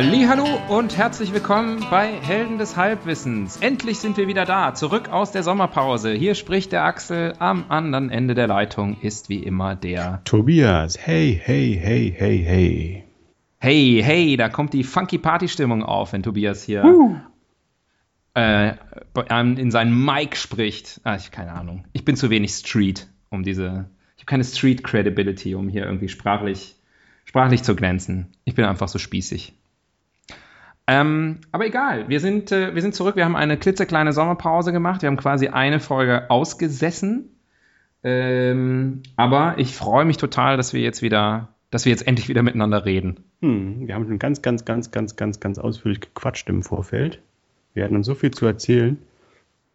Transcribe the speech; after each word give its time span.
Hallo 0.00 0.46
und 0.68 0.96
herzlich 0.96 1.32
willkommen 1.32 1.84
bei 1.90 2.06
Helden 2.06 2.56
des 2.56 2.76
Halbwissens. 2.76 3.56
Endlich 3.56 3.98
sind 3.98 4.16
wir 4.16 4.28
wieder 4.28 4.44
da, 4.44 4.72
zurück 4.72 5.08
aus 5.08 5.32
der 5.32 5.42
Sommerpause. 5.42 6.12
Hier 6.12 6.36
spricht 6.36 6.70
der 6.70 6.84
Axel, 6.84 7.32
am 7.40 7.64
anderen 7.68 8.08
Ende 8.08 8.36
der 8.36 8.46
Leitung 8.46 9.00
ist 9.00 9.28
wie 9.28 9.42
immer 9.42 9.74
der 9.74 10.22
Tobias. 10.22 10.96
Hey, 11.04 11.40
hey, 11.44 11.76
hey, 11.82 12.14
hey, 12.16 12.38
hey. 12.38 13.04
Hey, 13.58 14.00
hey, 14.00 14.36
da 14.36 14.48
kommt 14.48 14.72
die 14.72 14.84
funky 14.84 15.18
Party-Stimmung 15.18 15.82
auf, 15.82 16.12
wenn 16.12 16.22
Tobias 16.22 16.62
hier 16.62 16.84
uh. 16.84 17.16
äh, 18.34 18.74
in 19.56 19.72
seinen 19.72 20.04
Mic 20.04 20.36
spricht. 20.36 21.00
Ah, 21.02 21.16
ich 21.16 21.32
keine 21.32 21.54
Ahnung. 21.54 21.86
Ich 21.92 22.04
bin 22.04 22.14
zu 22.14 22.30
wenig 22.30 22.52
Street, 22.52 23.08
um 23.30 23.42
diese. 23.42 23.90
Ich 24.16 24.22
habe 24.22 24.26
keine 24.26 24.44
Street 24.44 24.84
Credibility, 24.84 25.56
um 25.56 25.68
hier 25.68 25.86
irgendwie 25.86 26.08
sprachlich, 26.08 26.76
sprachlich 27.24 27.64
zu 27.64 27.74
glänzen. 27.74 28.28
Ich 28.44 28.54
bin 28.54 28.64
einfach 28.64 28.86
so 28.86 29.00
spießig. 29.00 29.54
Ähm, 30.88 31.42
aber 31.52 31.66
egal, 31.66 32.08
wir 32.08 32.18
sind, 32.18 32.50
äh, 32.50 32.74
wir 32.74 32.80
sind 32.80 32.94
zurück. 32.94 33.14
Wir 33.14 33.26
haben 33.26 33.36
eine 33.36 33.58
klitzekleine 33.58 34.14
Sommerpause 34.14 34.72
gemacht. 34.72 35.02
Wir 35.02 35.08
haben 35.08 35.18
quasi 35.18 35.48
eine 35.48 35.80
Folge 35.80 36.30
ausgesessen. 36.30 37.36
Ähm, 38.02 39.02
aber 39.14 39.58
ich 39.58 39.76
freue 39.76 40.06
mich 40.06 40.16
total, 40.16 40.56
dass 40.56 40.72
wir 40.72 40.80
jetzt 40.80 41.02
wieder, 41.02 41.48
dass 41.70 41.84
wir 41.84 41.90
jetzt 41.90 42.06
endlich 42.06 42.30
wieder 42.30 42.42
miteinander 42.42 42.86
reden. 42.86 43.20
Hm, 43.42 43.86
wir 43.86 43.94
haben 43.94 44.06
schon 44.06 44.18
ganz, 44.18 44.40
ganz, 44.40 44.64
ganz, 44.64 44.90
ganz, 44.90 45.16
ganz, 45.16 45.40
ganz 45.40 45.58
ausführlich 45.58 46.00
gequatscht 46.00 46.48
im 46.48 46.62
Vorfeld. 46.62 47.20
Wir 47.74 47.84
hatten 47.84 47.96
uns 47.96 48.06
so 48.06 48.14
viel 48.14 48.30
zu 48.30 48.46
erzählen. 48.46 48.96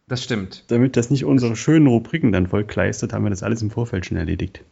Das 0.08 0.22
stimmt. 0.22 0.64
Damit 0.72 0.96
das 0.96 1.10
nicht 1.10 1.24
unsere 1.24 1.54
schönen 1.54 1.86
Rubriken 1.86 2.32
dann 2.32 2.48
voll 2.48 2.64
kleistert, 2.64 3.12
haben 3.12 3.22
wir 3.22 3.30
das 3.30 3.44
alles 3.44 3.62
im 3.62 3.70
Vorfeld 3.70 4.04
schon 4.04 4.16
erledigt. 4.16 4.64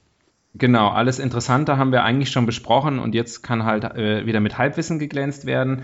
Genau, 0.55 0.89
alles 0.89 1.19
Interessante 1.19 1.79
haben 1.79 1.93
wir 1.93 2.03
eigentlich 2.03 2.31
schon 2.31 2.45
besprochen 2.45 2.99
und 2.99 3.15
jetzt 3.15 3.43
kann 3.43 3.65
halt 3.65 3.85
äh, 3.85 4.27
wieder 4.27 4.41
mit 4.41 4.59
Halbwissen 4.59 4.99
geglänzt 4.99 5.47
werden. 5.47 5.83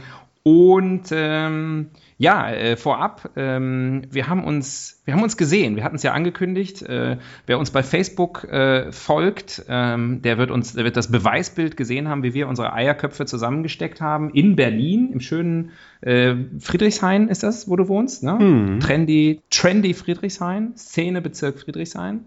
Und 0.48 1.10
ähm, 1.12 1.90
ja, 2.16 2.50
äh, 2.50 2.78
vorab, 2.78 3.32
ähm, 3.36 4.04
wir 4.10 4.28
haben 4.28 4.44
uns, 4.44 5.02
wir 5.04 5.12
haben 5.12 5.22
uns 5.22 5.36
gesehen, 5.36 5.76
wir 5.76 5.84
hatten 5.84 5.96
es 5.96 6.02
ja 6.02 6.14
angekündigt. 6.14 6.80
Äh, 6.80 7.18
wer 7.44 7.58
uns 7.58 7.70
bei 7.70 7.82
Facebook 7.82 8.44
äh, 8.44 8.90
folgt, 8.90 9.66
ähm, 9.68 10.22
der 10.22 10.38
wird 10.38 10.50
uns, 10.50 10.72
der 10.72 10.84
wird 10.84 10.96
das 10.96 11.10
Beweisbild 11.10 11.76
gesehen 11.76 12.08
haben, 12.08 12.22
wie 12.22 12.32
wir 12.32 12.48
unsere 12.48 12.72
Eierköpfe 12.72 13.26
zusammengesteckt 13.26 14.00
haben 14.00 14.30
in 14.30 14.56
Berlin, 14.56 15.10
im 15.12 15.20
schönen 15.20 15.72
äh, 16.00 16.34
Friedrichshain 16.58 17.28
ist 17.28 17.42
das, 17.42 17.68
wo 17.68 17.76
du 17.76 17.86
wohnst, 17.88 18.22
ne? 18.22 18.38
Hm. 18.38 18.80
Trendy, 18.80 19.42
trendy 19.50 19.92
Friedrichshain, 19.92 20.78
Szenebezirk 20.78 21.58
Friedrichshain. 21.60 22.24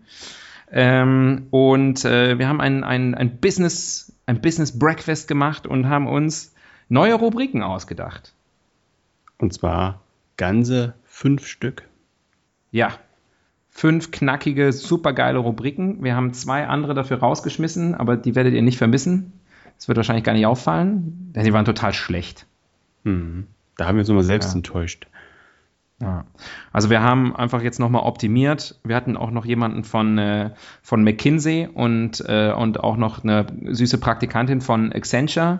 Ähm, 0.71 1.47
und 1.49 2.05
äh, 2.05 2.37
wir 2.37 2.47
haben 2.47 2.61
ein, 2.61 2.83
ein, 2.83 3.15
ein 3.15 3.39
Business, 3.39 4.15
ein 4.27 4.41
Business 4.41 4.77
Breakfast 4.77 5.27
gemacht 5.27 5.65
und 5.65 5.89
haben 5.89 6.05
uns 6.05 6.50
neue 6.91 7.16
Rubriken 7.16 7.63
ausgedacht. 7.63 8.34
Und 9.38 9.53
zwar 9.53 10.02
ganze 10.38 10.94
fünf 11.06 11.47
Stück. 11.47 11.88
Ja, 12.72 12.91
fünf 13.69 14.12
knackige, 14.12 14.74
supergeile 14.74 15.40
Rubriken. 15.40 16.03
Wir 16.03 16.16
haben 16.16 16.34
zwei 16.34 16.68
andere 16.68 16.94
dafür 16.94 17.19
rausgeschmissen, 17.19 17.96
aber 17.96 18.18
die 18.18 18.35
werdet 18.35 18.53
ihr 18.53 18.62
nicht 18.62 18.78
vermissen. 18.78 19.34
Das 19.78 19.88
wird 19.88 19.96
wahrscheinlich 19.96 20.25
gar 20.25 20.34
nicht 20.34 20.46
auffallen, 20.46 21.31
denn 21.34 21.44
sie 21.46 21.53
waren 21.53 21.66
total 21.66 21.94
schlecht. 21.94 22.46
Hm. 23.06 23.47
Da 23.78 23.88
haben 23.88 23.96
wir 23.96 24.02
uns 24.02 24.09
immer 24.09 24.23
selbst 24.23 24.50
ja. 24.50 24.58
enttäuscht. 24.58 25.08
Ja. 26.02 26.25
Also 26.73 26.90
wir 26.90 27.02
haben 27.02 27.35
einfach 27.35 27.62
jetzt 27.62 27.79
nochmal 27.79 28.03
optimiert. 28.03 28.79
Wir 28.84 28.96
hatten 28.96 29.16
auch 29.16 29.31
noch 29.31 29.46
jemanden 29.46 29.84
von, 29.84 30.18
äh, 30.18 30.52
von 30.81 31.03
McKinsey 31.03 31.69
und, 31.73 32.23
äh, 32.28 32.52
und 32.52 32.81
auch 32.81 32.97
noch 32.97 33.23
eine 33.23 33.47
süße 33.63 33.97
Praktikantin 33.97 34.59
von 34.62 34.91
Accenture 34.91 35.59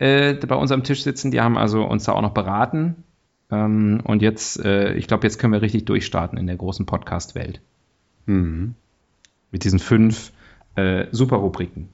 äh, 0.00 0.34
bei 0.34 0.56
uns 0.56 0.72
am 0.72 0.82
Tisch 0.82 1.02
sitzen. 1.02 1.30
Die 1.30 1.40
haben 1.40 1.56
also 1.56 1.84
uns 1.84 2.04
da 2.04 2.12
auch 2.12 2.22
noch 2.22 2.32
beraten. 2.32 3.04
Ähm, 3.50 4.00
und 4.04 4.22
jetzt, 4.22 4.58
äh, 4.64 4.94
ich 4.94 5.06
glaube, 5.06 5.26
jetzt 5.26 5.38
können 5.38 5.52
wir 5.52 5.62
richtig 5.62 5.84
durchstarten 5.84 6.38
in 6.38 6.46
der 6.46 6.56
großen 6.56 6.86
Podcast-Welt. 6.86 7.60
Mhm. 8.26 8.74
Mit 9.52 9.64
diesen 9.64 9.78
fünf 9.78 10.32
äh, 10.74 11.06
super 11.12 11.36
Rubriken. 11.36 11.90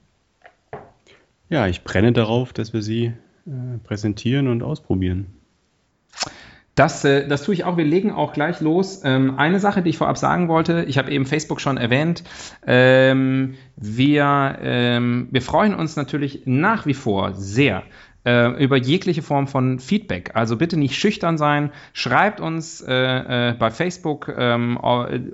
Ja, 1.48 1.66
ich 1.66 1.84
brenne 1.84 2.12
darauf, 2.12 2.52
dass 2.52 2.72
wir 2.72 2.82
sie 2.82 3.12
äh, 3.46 3.78
präsentieren 3.84 4.48
und 4.48 4.62
ausprobieren. 4.62 5.26
Das, 6.76 7.04
äh, 7.04 7.26
das 7.26 7.42
tue 7.42 7.54
ich 7.54 7.64
auch. 7.64 7.76
Wir 7.78 7.86
legen 7.86 8.12
auch 8.12 8.34
gleich 8.34 8.60
los. 8.60 9.00
Ähm, 9.02 9.38
eine 9.38 9.58
Sache, 9.60 9.82
die 9.82 9.90
ich 9.90 9.98
vorab 9.98 10.18
sagen 10.18 10.46
wollte, 10.48 10.84
ich 10.86 10.98
habe 10.98 11.10
eben 11.10 11.24
Facebook 11.24 11.60
schon 11.60 11.78
erwähnt. 11.78 12.22
Ähm, 12.66 13.54
wir, 13.76 14.58
ähm, 14.60 15.28
wir 15.30 15.42
freuen 15.42 15.74
uns 15.74 15.96
natürlich 15.96 16.42
nach 16.44 16.84
wie 16.84 16.94
vor 16.94 17.32
sehr 17.34 17.82
äh, 18.26 18.62
über 18.62 18.76
jegliche 18.76 19.22
Form 19.22 19.48
von 19.48 19.78
Feedback. 19.78 20.32
Also 20.34 20.56
bitte 20.56 20.76
nicht 20.76 20.96
schüchtern 20.96 21.38
sein. 21.38 21.70
Schreibt 21.94 22.40
uns 22.42 22.82
äh, 22.82 22.92
äh, 22.92 23.54
bei 23.54 23.70
Facebook 23.70 24.30
ähm, 24.36 24.78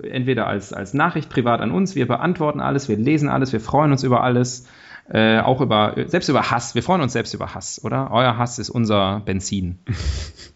entweder 0.08 0.46
als, 0.46 0.72
als 0.72 0.94
Nachricht 0.94 1.28
privat 1.28 1.60
an 1.60 1.72
uns. 1.72 1.96
Wir 1.96 2.06
beantworten 2.06 2.60
alles, 2.60 2.88
wir 2.88 2.96
lesen 2.96 3.28
alles, 3.28 3.52
wir 3.52 3.60
freuen 3.60 3.90
uns 3.90 4.04
über 4.04 4.22
alles. 4.22 4.68
Äh, 5.10 5.40
auch 5.40 5.60
über, 5.60 5.96
selbst 6.06 6.28
über 6.28 6.52
Hass. 6.52 6.76
Wir 6.76 6.82
freuen 6.84 7.00
uns 7.00 7.12
selbst 7.12 7.34
über 7.34 7.54
Hass, 7.56 7.84
oder? 7.84 8.12
Euer 8.12 8.38
Hass 8.38 8.60
ist 8.60 8.70
unser 8.70 9.20
Benzin. 9.24 9.80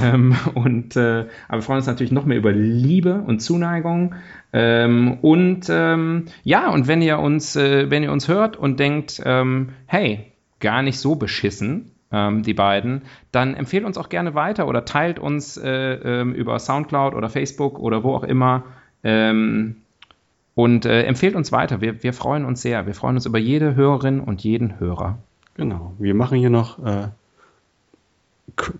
Ähm, 0.00 0.36
und, 0.54 0.96
äh, 0.96 1.26
aber 1.48 1.58
wir 1.58 1.62
freuen 1.62 1.78
uns 1.78 1.86
natürlich 1.86 2.12
noch 2.12 2.24
mehr 2.24 2.38
über 2.38 2.52
Liebe 2.52 3.22
und 3.26 3.40
Zuneigung. 3.40 4.14
Ähm, 4.52 5.18
und 5.22 5.66
ähm, 5.68 6.26
ja, 6.44 6.70
und 6.70 6.88
wenn 6.88 7.02
ihr 7.02 7.18
uns, 7.18 7.56
äh, 7.56 7.90
wenn 7.90 8.02
ihr 8.02 8.12
uns 8.12 8.28
hört 8.28 8.56
und 8.56 8.80
denkt, 8.80 9.20
ähm, 9.24 9.70
hey, 9.86 10.32
gar 10.60 10.82
nicht 10.82 10.98
so 10.98 11.16
beschissen, 11.16 11.90
ähm, 12.12 12.42
die 12.42 12.54
beiden, 12.54 13.02
dann 13.32 13.54
empfehlt 13.54 13.84
uns 13.84 13.98
auch 13.98 14.08
gerne 14.08 14.34
weiter 14.34 14.66
oder 14.68 14.84
teilt 14.84 15.18
uns 15.18 15.56
äh, 15.56 15.70
ähm, 15.70 16.34
über 16.34 16.58
Soundcloud 16.58 17.14
oder 17.14 17.28
Facebook 17.28 17.78
oder 17.78 18.02
wo 18.04 18.14
auch 18.14 18.24
immer. 18.24 18.64
und 19.02 20.84
äh, 20.84 21.02
empfehlt 21.02 21.36
uns 21.36 21.52
weiter. 21.52 21.80
Wir, 21.80 22.02
wir 22.02 22.12
freuen 22.12 22.44
uns 22.44 22.60
sehr. 22.60 22.86
Wir 22.86 22.94
freuen 22.94 23.14
uns 23.14 23.26
über 23.26 23.38
jede 23.38 23.76
Hörerin 23.76 24.18
und 24.18 24.42
jeden 24.42 24.80
Hörer. 24.80 25.18
Genau. 25.54 25.94
Wir 25.98 26.14
machen 26.14 26.38
hier 26.38 26.50
noch 26.50 26.84
äh, 26.84 27.08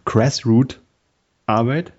Grassroot 0.04 0.80
Arbeit. 1.46 1.92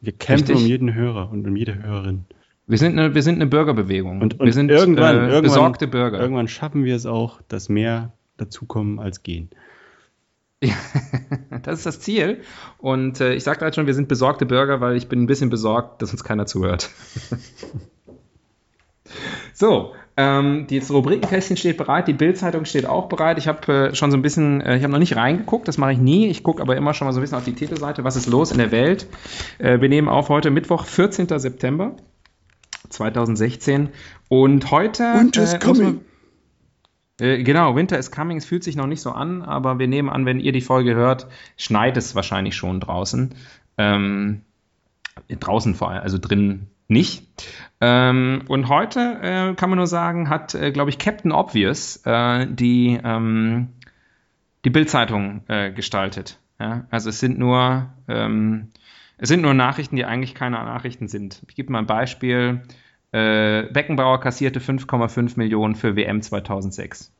Wir 0.00 0.12
kämpfen 0.12 0.56
um 0.56 0.64
jeden 0.64 0.94
Hörer 0.94 1.30
und 1.30 1.46
um 1.46 1.56
jede 1.56 1.82
Hörerin. 1.82 2.24
Wir 2.66 2.78
sind 2.78 2.98
eine, 2.98 3.14
wir 3.14 3.22
sind 3.22 3.34
eine 3.34 3.46
Bürgerbewegung. 3.46 4.20
Und, 4.20 4.38
und 4.38 4.46
wir 4.46 4.52
sind 4.52 4.70
irgendwann, 4.70 5.16
äh, 5.16 5.20
irgendwann, 5.20 5.42
besorgte 5.42 5.88
Bürger. 5.88 6.20
Irgendwann 6.20 6.48
schaffen 6.48 6.84
wir 6.84 6.94
es 6.94 7.04
auch, 7.04 7.40
dass 7.48 7.68
mehr 7.68 8.12
dazukommen 8.36 9.00
als 9.00 9.22
gehen. 9.22 9.50
Ja, 10.62 10.74
das 11.62 11.78
ist 11.78 11.86
das 11.86 12.00
Ziel. 12.00 12.42
Und 12.78 13.20
äh, 13.20 13.34
ich 13.34 13.44
sage 13.44 13.58
gerade 13.58 13.74
schon, 13.74 13.86
wir 13.86 13.94
sind 13.94 14.08
besorgte 14.08 14.46
Bürger, 14.46 14.80
weil 14.80 14.96
ich 14.96 15.08
bin 15.08 15.22
ein 15.22 15.26
bisschen 15.26 15.50
besorgt, 15.50 16.00
dass 16.00 16.12
uns 16.12 16.22
keiner 16.22 16.46
zuhört. 16.46 16.90
so, 19.52 19.94
ähm, 20.20 20.66
das 20.68 20.90
Rubrikenkästchen 20.90 21.56
steht 21.56 21.78
bereit, 21.78 22.06
die 22.06 22.12
Bildzeitung 22.12 22.66
steht 22.66 22.84
auch 22.84 23.08
bereit. 23.08 23.38
Ich 23.38 23.48
habe 23.48 23.90
äh, 23.90 23.94
schon 23.94 24.10
so 24.10 24.18
ein 24.18 24.22
bisschen, 24.22 24.60
äh, 24.60 24.76
ich 24.76 24.82
habe 24.82 24.92
noch 24.92 24.98
nicht 24.98 25.16
reingeguckt, 25.16 25.66
das 25.66 25.78
mache 25.78 25.92
ich 25.92 25.98
nie. 25.98 26.26
Ich 26.26 26.42
gucke 26.42 26.60
aber 26.60 26.76
immer 26.76 26.92
schon 26.92 27.06
mal 27.06 27.12
so 27.12 27.20
ein 27.20 27.22
bisschen 27.22 27.38
auf 27.38 27.44
die 27.44 27.54
Titelseite, 27.54 28.04
was 28.04 28.16
ist 28.16 28.26
los 28.26 28.52
in 28.52 28.58
der 28.58 28.70
Welt. 28.70 29.06
Äh, 29.58 29.80
wir 29.80 29.88
nehmen 29.88 30.08
auf 30.08 30.28
heute 30.28 30.50
Mittwoch, 30.50 30.84
14. 30.84 31.26
September 31.38 31.96
2016. 32.90 33.88
Und 34.28 34.70
heute. 34.70 35.04
Winter 35.04 35.42
is 35.42 35.54
äh, 35.54 35.58
coming. 35.58 36.00
Äh, 37.18 37.42
genau, 37.42 37.74
Winter 37.74 37.98
is 37.98 38.10
coming. 38.10 38.36
Es 38.36 38.44
fühlt 38.44 38.62
sich 38.62 38.76
noch 38.76 38.86
nicht 38.86 39.00
so 39.00 39.12
an, 39.12 39.40
aber 39.40 39.78
wir 39.78 39.88
nehmen 39.88 40.10
an, 40.10 40.26
wenn 40.26 40.38
ihr 40.38 40.52
die 40.52 40.60
Folge 40.60 40.94
hört, 40.94 41.28
schneit 41.56 41.96
es 41.96 42.14
wahrscheinlich 42.14 42.56
schon 42.56 42.80
draußen. 42.80 43.34
Ähm, 43.78 44.42
draußen 45.30 45.74
vor 45.74 45.90
allem, 45.90 46.02
also 46.02 46.18
drin 46.18 46.66
nicht. 46.90 47.26
Ähm, 47.80 48.42
und 48.48 48.68
heute 48.68 49.00
äh, 49.00 49.54
kann 49.54 49.70
man 49.70 49.78
nur 49.78 49.86
sagen, 49.86 50.28
hat, 50.28 50.54
äh, 50.54 50.70
glaube 50.70 50.90
ich, 50.90 50.98
Captain 50.98 51.32
Obvious 51.32 52.02
äh, 52.04 52.46
die, 52.46 53.00
ähm, 53.02 53.68
die 54.64 54.70
Bildzeitung 54.70 55.42
äh, 55.48 55.72
gestaltet. 55.72 56.38
Ja? 56.58 56.86
Also 56.90 57.08
es 57.08 57.20
sind 57.20 57.38
nur 57.38 57.90
ähm, 58.08 58.70
es 59.22 59.28
sind 59.28 59.42
nur 59.42 59.52
Nachrichten, 59.52 59.96
die 59.96 60.06
eigentlich 60.06 60.34
keine 60.34 60.56
Nachrichten 60.56 61.06
sind. 61.06 61.42
Ich 61.46 61.54
gebe 61.54 61.70
mal 61.70 61.80
ein 61.80 61.86
Beispiel. 61.86 62.62
Äh, 63.12 63.64
Beckenbauer 63.64 64.18
kassierte 64.20 64.60
5,5 64.60 65.36
Millionen 65.36 65.74
für 65.74 65.94
WM 65.94 66.22
2006. 66.22 67.12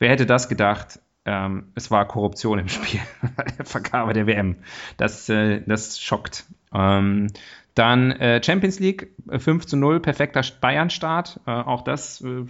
Wer 0.00 0.10
hätte 0.10 0.26
das 0.26 0.48
gedacht? 0.48 0.98
Ähm, 1.24 1.68
es 1.76 1.92
war 1.92 2.08
Korruption 2.08 2.58
im 2.58 2.68
Spiel 2.68 3.00
bei 3.36 3.44
der 3.44 3.64
Vergabe 3.64 4.12
der 4.12 4.26
WM. 4.26 4.56
Das, 4.96 5.28
äh, 5.28 5.62
das 5.64 6.00
schockt. 6.00 6.46
Ähm, 6.74 7.28
dann 7.74 8.12
äh, 8.12 8.42
Champions 8.42 8.78
League 8.78 9.10
5 9.28 9.66
zu 9.66 9.76
0, 9.76 10.00
perfekter 10.00 10.42
Bayern-Start. 10.60 11.40
Äh, 11.46 11.50
auch 11.50 11.82
das 11.82 12.20
äh, 12.20 12.44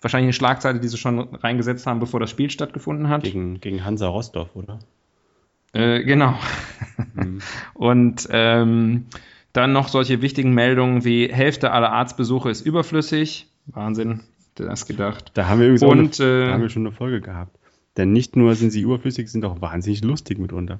wahrscheinlich 0.00 0.26
eine 0.26 0.32
Schlagzeile, 0.32 0.80
die 0.80 0.88
sie 0.88 0.98
schon 0.98 1.20
reingesetzt 1.36 1.86
haben, 1.86 2.00
bevor 2.00 2.20
das 2.20 2.30
Spiel 2.30 2.50
stattgefunden 2.50 3.08
hat. 3.08 3.22
Gegen, 3.22 3.60
gegen 3.60 3.84
Hansa 3.84 4.08
Rostock, 4.08 4.54
oder? 4.54 4.78
Äh, 5.72 6.02
genau. 6.04 6.34
Mhm. 7.14 7.40
Und 7.74 8.28
ähm, 8.30 9.06
dann 9.52 9.72
noch 9.72 9.88
solche 9.88 10.20
wichtigen 10.20 10.52
Meldungen 10.52 11.04
wie 11.04 11.28
Hälfte 11.32 11.70
aller 11.70 11.92
Arztbesuche 11.92 12.50
ist 12.50 12.60
überflüssig. 12.60 13.48
Wahnsinn, 13.66 14.20
das 14.54 14.86
gedacht. 14.86 15.32
Da 15.34 15.48
haben 15.48 15.60
wir 15.60 15.68
übrigens 15.68 15.82
Und, 15.82 16.20
eine, 16.20 16.42
äh, 16.42 16.46
da 16.46 16.52
haben 16.52 16.62
wir 16.62 16.70
schon 16.70 16.86
eine 16.86 16.94
Folge 16.94 17.20
gehabt. 17.20 17.56
Denn 17.96 18.12
nicht 18.12 18.36
nur 18.36 18.54
sind 18.54 18.70
sie 18.70 18.82
überflüssig, 18.82 19.30
sind 19.30 19.44
auch 19.44 19.60
wahnsinnig 19.60 20.04
lustig 20.04 20.38
mitunter. 20.38 20.78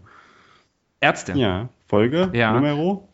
Ärzte. 1.01 1.33
Ja, 1.33 1.69
Folge, 1.87 2.31
ja. 2.35 2.53
Numero. 2.53 3.09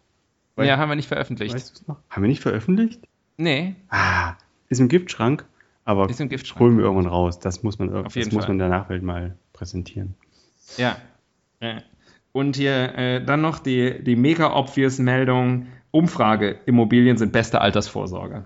Weißt, 0.57 0.69
ja, 0.69 0.77
haben 0.77 0.89
wir 0.89 0.97
nicht 0.97 1.09
veröffentlicht. 1.09 1.55
Weißt 1.55 1.81
du 1.87 1.93
noch? 1.93 1.99
Haben 2.11 2.23
wir 2.23 2.29
nicht 2.29 2.43
veröffentlicht? 2.43 3.01
Nee. 3.37 3.75
Ah, 3.89 4.35
ist 4.69 4.81
im 4.81 4.89
Giftschrank, 4.89 5.45
aber 5.85 6.09
ist 6.11 6.21
im 6.21 6.29
Giftschrank. 6.29 6.61
holen 6.61 6.77
wir 6.77 6.85
irgendwann 6.85 7.07
raus. 7.07 7.39
Das 7.39 7.63
muss 7.63 7.79
man, 7.79 7.95
Auf 7.95 8.13
das 8.13 8.31
muss 8.33 8.49
man 8.49 8.59
der 8.59 8.69
Nachwelt 8.69 9.03
mal 9.03 9.37
präsentieren. 9.53 10.15
Ja. 10.77 10.97
Und 12.33 12.57
hier 12.57 12.95
äh, 12.97 13.25
dann 13.25 13.41
noch 13.41 13.59
die, 13.59 14.03
die 14.03 14.17
mega 14.17 14.55
obvious 14.55 14.99
Meldung: 14.99 15.67
Umfrage: 15.91 16.59
Immobilien 16.67 17.17
sind 17.17 17.33
beste 17.33 17.61
Altersvorsorge. 17.61 18.45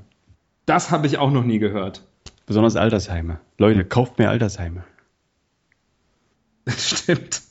Das 0.67 0.91
habe 0.91 1.07
ich 1.07 1.19
auch 1.19 1.31
noch 1.31 1.45
nie 1.45 1.59
gehört. 1.59 2.03
Besonders 2.47 2.77
Altersheime. 2.77 3.41
Leute, 3.59 3.85
kauft 3.85 4.19
mehr 4.19 4.31
Altersheime. 4.31 4.85
Das 6.65 6.99
stimmt. 6.99 7.43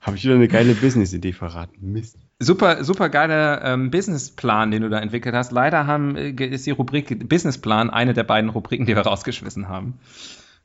Habe 0.00 0.16
ich 0.16 0.22
wieder 0.22 0.36
eine 0.36 0.46
geile 0.46 0.74
Business-Idee 0.74 1.32
verraten. 1.32 1.92
Mist. 1.92 2.16
Super, 2.38 2.84
super 2.84 3.08
geiler 3.08 3.64
ähm, 3.64 3.90
Businessplan, 3.90 4.70
den 4.70 4.82
du 4.82 4.90
da 4.90 4.98
entwickelt 4.98 5.34
hast. 5.34 5.52
Leider 5.52 5.86
haben, 5.86 6.16
äh, 6.16 6.30
ist 6.32 6.66
die 6.66 6.70
Rubrik 6.70 7.28
Businessplan 7.28 7.88
eine 7.88 8.12
der 8.12 8.24
beiden 8.24 8.50
Rubriken, 8.50 8.84
die 8.84 8.94
wir 8.94 9.02
rausgeschmissen 9.02 9.68
haben. 9.68 9.98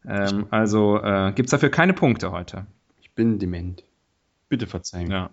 Ähm, 0.06 0.48
also 0.50 1.02
äh, 1.02 1.32
gibt 1.34 1.48
es 1.48 1.52
dafür 1.52 1.70
keine 1.70 1.94
Punkte 1.94 2.32
heute. 2.32 2.66
Ich 3.00 3.12
bin 3.12 3.40
dement. 3.40 3.86
Bitte 4.50 4.68
verzeihen. 4.68 5.10
Ja. 5.10 5.30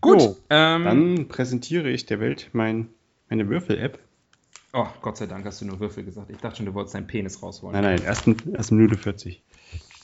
Gut. 0.00 0.20
So, 0.20 0.36
ähm, 0.50 0.84
dann 0.84 1.28
präsentiere 1.28 1.88
ich 1.90 2.06
der 2.06 2.18
Welt 2.18 2.50
mein, 2.52 2.88
meine 3.30 3.48
Würfel-App. 3.48 4.00
Oh, 4.72 4.86
Gott 5.00 5.16
sei 5.16 5.26
Dank 5.26 5.44
hast 5.44 5.60
du 5.60 5.66
nur 5.66 5.78
Würfel 5.78 6.02
gesagt. 6.02 6.30
Ich 6.30 6.38
dachte 6.38 6.56
schon, 6.56 6.66
du 6.66 6.74
wolltest 6.74 6.96
deinen 6.96 7.06
Penis 7.06 7.40
rausholen. 7.40 7.80
Nein, 7.80 7.84
nein, 7.84 8.04
erst, 8.04 8.26
erst 8.52 8.72
Minute 8.72 8.96
40. 8.96 9.40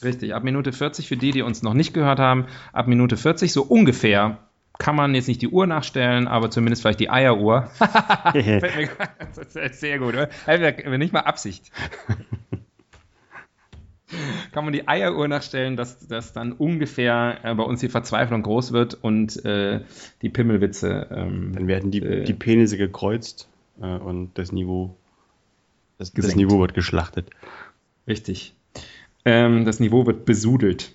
Richtig, 0.02 0.34
ab 0.34 0.44
Minute 0.44 0.72
40 0.72 1.08
für 1.08 1.16
die, 1.16 1.32
die 1.32 1.42
uns 1.42 1.62
noch 1.62 1.74
nicht 1.74 1.92
gehört 1.92 2.20
haben, 2.20 2.46
ab 2.72 2.86
Minute 2.86 3.16
40 3.16 3.52
so 3.52 3.62
ungefähr 3.62 4.38
kann 4.78 4.94
man 4.94 5.14
jetzt 5.14 5.26
nicht 5.26 5.42
die 5.42 5.48
Uhr 5.48 5.66
nachstellen, 5.66 6.28
aber 6.28 6.50
zumindest 6.50 6.82
vielleicht 6.82 7.00
die 7.00 7.10
Eieruhr. 7.10 7.68
das 9.34 9.56
ist 9.56 9.80
sehr 9.80 9.98
gut, 9.98 10.14
oder? 10.14 10.28
Nicht 10.98 11.12
mal 11.12 11.20
Absicht. 11.20 11.72
kann 14.52 14.64
man 14.64 14.72
die 14.72 14.88
Eieruhr 14.88 15.28
nachstellen, 15.28 15.76
dass, 15.76 16.06
dass 16.06 16.32
dann 16.32 16.52
ungefähr 16.52 17.38
äh, 17.42 17.54
bei 17.54 17.62
uns 17.62 17.80
die 17.80 17.88
Verzweiflung 17.88 18.42
groß 18.42 18.72
wird 18.72 18.94
und 18.94 19.44
äh, 19.44 19.80
die 20.22 20.30
Pimmelwitze. 20.30 21.08
Ähm, 21.10 21.52
dann 21.54 21.66
werden 21.66 21.90
die, 21.90 22.02
äh, 22.02 22.24
die 22.24 22.34
Penisse 22.34 22.78
gekreuzt 22.78 23.48
äh, 23.80 23.86
und 23.86 24.38
das 24.38 24.52
Niveau, 24.52 24.96
das, 25.98 26.12
das 26.12 26.36
Niveau 26.36 26.60
wird 26.60 26.74
geschlachtet. 26.74 27.30
Richtig. 28.06 28.54
Ähm, 29.24 29.64
das 29.64 29.80
Niveau 29.80 30.06
wird 30.06 30.24
besudelt. 30.24 30.94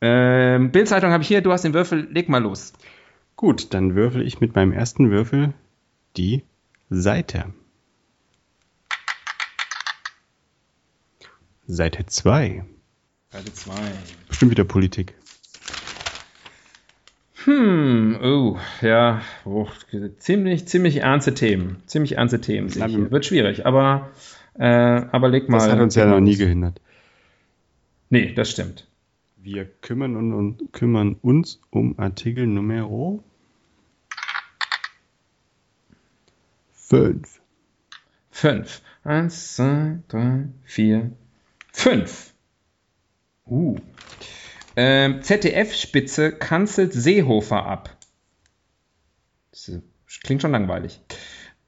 Ähm, 0.00 0.70
Bildzeitung 0.70 1.10
habe 1.12 1.22
ich 1.22 1.28
hier, 1.28 1.40
du 1.40 1.52
hast 1.52 1.62
den 1.62 1.74
Würfel, 1.74 2.08
leg 2.10 2.28
mal 2.28 2.42
los. 2.42 2.72
Gut, 3.36 3.72
dann 3.74 3.94
würfel 3.94 4.26
ich 4.26 4.40
mit 4.40 4.54
meinem 4.54 4.72
ersten 4.72 5.10
Würfel 5.10 5.54
die 6.16 6.42
Seite. 6.90 7.46
Seite 11.66 12.04
2. 12.06 12.64
Seite 13.30 13.52
2. 13.52 13.72
Bestimmt 14.28 14.50
wieder 14.50 14.64
Politik. 14.64 15.14
Hm, 17.44 18.18
oh, 18.22 18.58
ja, 18.80 19.20
oh, 19.44 19.66
ziemlich, 20.18 20.66
ziemlich 20.66 20.98
ernste 20.98 21.34
Themen. 21.34 21.82
Ziemlich 21.86 22.16
ernste 22.16 22.40
Themen. 22.40 22.70
Wird 23.10 23.26
schwierig, 23.26 23.66
aber, 23.66 24.10
äh, 24.58 24.64
aber 24.66 25.28
leg 25.28 25.48
mal. 25.48 25.58
Das 25.58 25.70
hat 25.70 25.80
uns 25.80 25.94
ja 25.94 26.06
noch 26.06 26.20
nie 26.20 26.36
gehindert. 26.36 26.80
Nee, 28.10 28.32
das 28.32 28.50
stimmt. 28.50 28.88
Wir 29.36 29.64
kümmern, 29.64 30.16
und, 30.16 30.32
und 30.32 30.72
kümmern 30.72 31.16
uns 31.20 31.60
um 31.70 31.98
Artikel 31.98 32.46
Nummer 32.46 33.20
5. 36.72 37.40
5. 38.30 38.82
1, 39.04 39.56
2, 39.56 39.98
3, 40.08 40.48
4, 40.64 41.12
5. 41.72 42.34
Uh. 43.46 43.76
Ähm, 44.76 45.22
ZDF-Spitze 45.22 46.32
kanzelt 46.32 46.92
Seehofer 46.92 47.66
ab. 47.66 47.96
Das 49.50 49.70
klingt 50.22 50.42
schon 50.42 50.52
langweilig. 50.52 51.00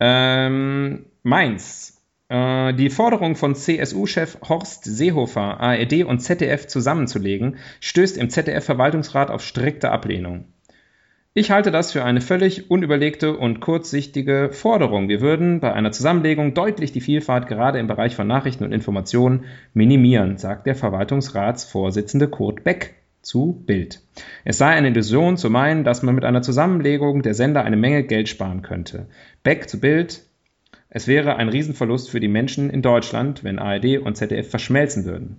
Ähm, 0.00 1.06
Mainz. 1.22 1.95
Äh, 2.28 2.74
die 2.74 2.90
Forderung 2.90 3.36
von 3.36 3.54
CSU-Chef 3.54 4.38
Horst 4.48 4.84
Seehofer, 4.84 5.60
ARD 5.60 6.04
und 6.04 6.20
ZDF 6.20 6.66
zusammenzulegen, 6.66 7.56
stößt 7.80 8.16
im 8.16 8.30
ZDF-Verwaltungsrat 8.30 9.30
auf 9.30 9.42
strikte 9.42 9.90
Ablehnung. 9.90 10.46
Ich 11.38 11.50
halte 11.50 11.70
das 11.70 11.92
für 11.92 12.02
eine 12.02 12.22
völlig 12.22 12.70
unüberlegte 12.70 13.36
und 13.36 13.60
kurzsichtige 13.60 14.48
Forderung. 14.52 15.10
Wir 15.10 15.20
würden 15.20 15.60
bei 15.60 15.70
einer 15.70 15.92
Zusammenlegung 15.92 16.54
deutlich 16.54 16.92
die 16.92 17.02
Vielfalt 17.02 17.46
gerade 17.46 17.78
im 17.78 17.88
Bereich 17.88 18.16
von 18.16 18.26
Nachrichten 18.26 18.64
und 18.64 18.72
Informationen 18.72 19.44
minimieren, 19.74 20.38
sagt 20.38 20.66
der 20.66 20.74
Verwaltungsratsvorsitzende 20.74 22.28
Kurt 22.28 22.64
Beck 22.64 22.94
zu 23.20 23.62
Bild. 23.66 24.00
Es 24.44 24.56
sei 24.56 24.68
eine 24.68 24.88
Illusion 24.88 25.36
zu 25.36 25.50
meinen, 25.50 25.84
dass 25.84 26.02
man 26.02 26.14
mit 26.14 26.24
einer 26.24 26.40
Zusammenlegung 26.40 27.20
der 27.20 27.34
Sender 27.34 27.64
eine 27.64 27.76
Menge 27.76 28.04
Geld 28.04 28.30
sparen 28.30 28.62
könnte. 28.62 29.08
Beck 29.42 29.68
zu 29.68 29.78
Bild. 29.78 30.22
Es 30.96 31.06
wäre 31.06 31.36
ein 31.36 31.50
Riesenverlust 31.50 32.08
für 32.08 32.20
die 32.20 32.26
Menschen 32.26 32.70
in 32.70 32.80
Deutschland, 32.80 33.44
wenn 33.44 33.58
ARD 33.58 33.98
und 33.98 34.16
ZDF 34.16 34.48
verschmelzen 34.48 35.04
würden. 35.04 35.36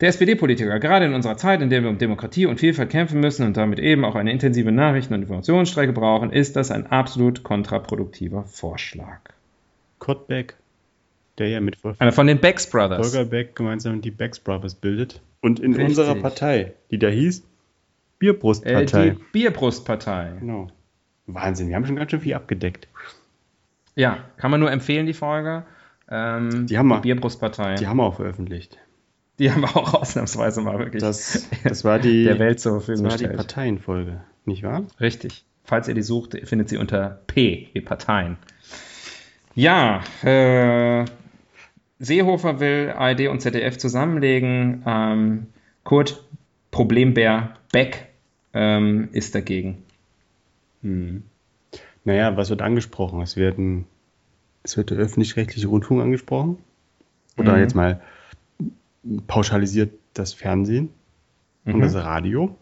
Der 0.00 0.10
SPD-Politiker, 0.10 0.78
gerade 0.78 1.06
in 1.06 1.12
unserer 1.12 1.36
Zeit, 1.36 1.60
in 1.60 1.70
der 1.70 1.82
wir 1.82 1.90
um 1.90 1.98
Demokratie 1.98 2.46
und 2.46 2.60
Vielfalt 2.60 2.88
kämpfen 2.88 3.18
müssen 3.18 3.44
und 3.44 3.56
damit 3.56 3.80
eben 3.80 4.04
auch 4.04 4.14
eine 4.14 4.30
intensive 4.30 4.70
Nachrichten- 4.70 5.14
und 5.14 5.22
Informationsstrecke 5.22 5.92
brauchen, 5.92 6.30
ist 6.30 6.54
das 6.54 6.70
ein 6.70 6.86
absolut 6.86 7.42
kontraproduktiver 7.42 8.44
Vorschlag. 8.44 9.18
Kurt 9.98 10.28
Beck, 10.28 10.54
der 11.38 11.48
ja 11.48 11.60
mit 11.60 11.76
einer 11.98 12.12
von 12.12 12.28
den 12.28 12.38
Becks 12.38 12.70
Brothers. 12.70 13.10
Volker 13.10 13.28
Beck 13.28 13.56
gemeinsam 13.56 14.00
die 14.00 14.12
Becks 14.12 14.38
Brothers 14.38 14.76
bildet. 14.76 15.20
Und 15.40 15.58
in 15.58 15.72
Richtig. 15.72 15.98
unserer 15.98 16.14
Partei, 16.14 16.74
die 16.92 17.00
da 17.00 17.08
hieß 17.08 17.42
Bierbrustpartei. 18.20 19.06
Äh, 19.08 19.10
die 19.14 19.20
Bierbrustpartei. 19.32 20.34
Genau. 20.38 20.68
Wahnsinn, 21.26 21.70
wir 21.70 21.74
haben 21.74 21.86
schon 21.86 21.96
ganz 21.96 22.12
schön 22.12 22.20
viel 22.20 22.34
abgedeckt. 22.34 22.86
Ja, 23.94 24.18
kann 24.36 24.50
man 24.50 24.60
nur 24.60 24.70
empfehlen, 24.70 25.06
die 25.06 25.14
Folge. 25.14 25.64
Ähm, 26.10 26.66
die 26.66 26.78
haben 26.78 26.88
wir, 26.88 26.96
die 26.96 27.02
Bierbrustpartei. 27.02 27.76
Die 27.76 27.86
haben 27.86 27.98
wir 27.98 28.04
auch 28.04 28.16
veröffentlicht. 28.16 28.78
Die 29.38 29.50
haben 29.50 29.62
wir 29.62 29.76
auch 29.76 29.94
ausnahmsweise 30.00 30.60
mal 30.60 30.78
wirklich 30.78 31.00
das, 31.00 31.48
das 31.64 31.84
war 31.84 31.98
die, 31.98 32.24
der 32.24 32.38
Welt 32.38 32.60
zur 32.60 32.80
Verfügung 32.80 33.04
Das 33.04 33.20
war 33.20 33.28
die 33.28 33.34
Parteienfolge, 33.34 34.20
nicht 34.44 34.62
wahr? 34.62 34.84
Richtig. 35.00 35.44
Falls 35.64 35.88
ihr 35.88 35.94
die 35.94 36.02
sucht, 36.02 36.36
findet 36.44 36.68
sie 36.68 36.76
unter 36.76 37.20
P 37.26 37.68
wie 37.72 37.80
Parteien. 37.80 38.36
Ja, 39.54 40.02
äh, 40.22 41.04
Seehofer 41.98 42.60
will 42.60 42.92
ARD 42.96 43.28
und 43.28 43.40
ZDF 43.40 43.78
zusammenlegen. 43.78 44.82
Ähm, 44.86 45.46
Kurt 45.84 46.24
Problembär 46.70 47.54
Beck 47.72 48.08
ähm, 48.52 49.08
ist 49.12 49.34
dagegen. 49.34 49.84
Hm. 50.82 51.24
Naja, 52.04 52.36
was 52.36 52.50
wird 52.50 52.62
angesprochen? 52.62 53.20
Es, 53.20 53.36
werden, 53.36 53.86
es 54.62 54.76
wird 54.76 54.90
der 54.90 54.98
öffentlich-rechtliche 54.98 55.68
Rundfunk 55.68 56.02
angesprochen. 56.02 56.58
Oder 57.36 57.54
mhm. 57.54 57.60
jetzt 57.60 57.74
mal 57.74 58.00
pauschalisiert 59.26 59.92
das 60.14 60.32
Fernsehen 60.32 60.90
mhm. 61.64 61.74
und 61.74 61.80
das 61.80 61.94
Radio. 61.94 62.56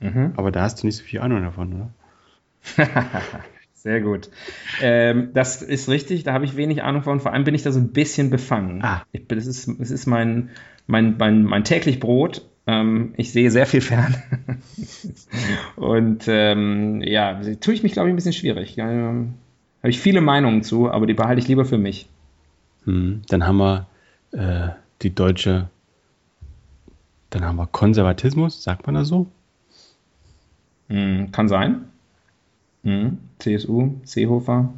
Mhm. 0.00 0.32
Aber 0.36 0.52
da 0.52 0.62
hast 0.62 0.82
du 0.82 0.86
nicht 0.86 0.96
so 0.96 1.04
viel 1.04 1.20
Ahnung 1.20 1.42
davon, 1.42 1.74
oder? 1.74 1.90
Sehr 3.74 4.00
gut. 4.00 4.28
Ähm, 4.82 5.30
das 5.34 5.62
ist 5.62 5.88
richtig, 5.88 6.24
da 6.24 6.32
habe 6.32 6.44
ich 6.44 6.56
wenig 6.56 6.82
Ahnung 6.82 7.02
von. 7.02 7.20
Vor 7.20 7.32
allem 7.32 7.44
bin 7.44 7.54
ich 7.54 7.62
da 7.62 7.70
so 7.70 7.78
ein 7.78 7.92
bisschen 7.92 8.28
befangen. 8.28 8.82
Ah. 8.82 9.04
Ich, 9.12 9.28
das 9.28 9.46
ist, 9.46 9.68
das 9.78 9.90
ist 9.90 10.06
mein, 10.06 10.50
mein, 10.86 11.16
mein, 11.16 11.44
mein 11.44 11.64
täglich 11.64 12.00
Brot. 12.00 12.47
Ähm, 12.68 13.14
ich 13.16 13.32
sehe 13.32 13.50
sehr 13.50 13.64
viel 13.64 13.80
fern. 13.80 14.14
Und 15.76 16.24
ähm, 16.28 17.00
ja, 17.00 17.40
tue 17.60 17.72
ich 17.72 17.82
mich, 17.82 17.92
glaube 17.92 18.08
ich, 18.08 18.12
ein 18.12 18.16
bisschen 18.16 18.34
schwierig. 18.34 18.76
Ähm, 18.76 19.34
Habe 19.82 19.88
ich 19.88 19.98
viele 19.98 20.20
Meinungen 20.20 20.62
zu, 20.62 20.90
aber 20.90 21.06
die 21.06 21.14
behalte 21.14 21.40
ich 21.40 21.48
lieber 21.48 21.64
für 21.64 21.78
mich. 21.78 22.10
Hm, 22.84 23.22
dann 23.30 23.46
haben 23.46 23.56
wir 23.56 23.86
äh, 24.32 24.68
die 25.00 25.14
deutsche, 25.14 25.70
dann 27.30 27.42
haben 27.42 27.56
wir 27.56 27.66
Konservatismus, 27.66 28.62
sagt 28.62 28.84
man 28.84 28.96
das 28.96 29.08
so? 29.08 29.26
Hm, 30.88 31.32
kann 31.32 31.48
sein. 31.48 31.86
Hm, 32.84 33.16
CSU, 33.38 33.94
Seehofer. 34.04 34.74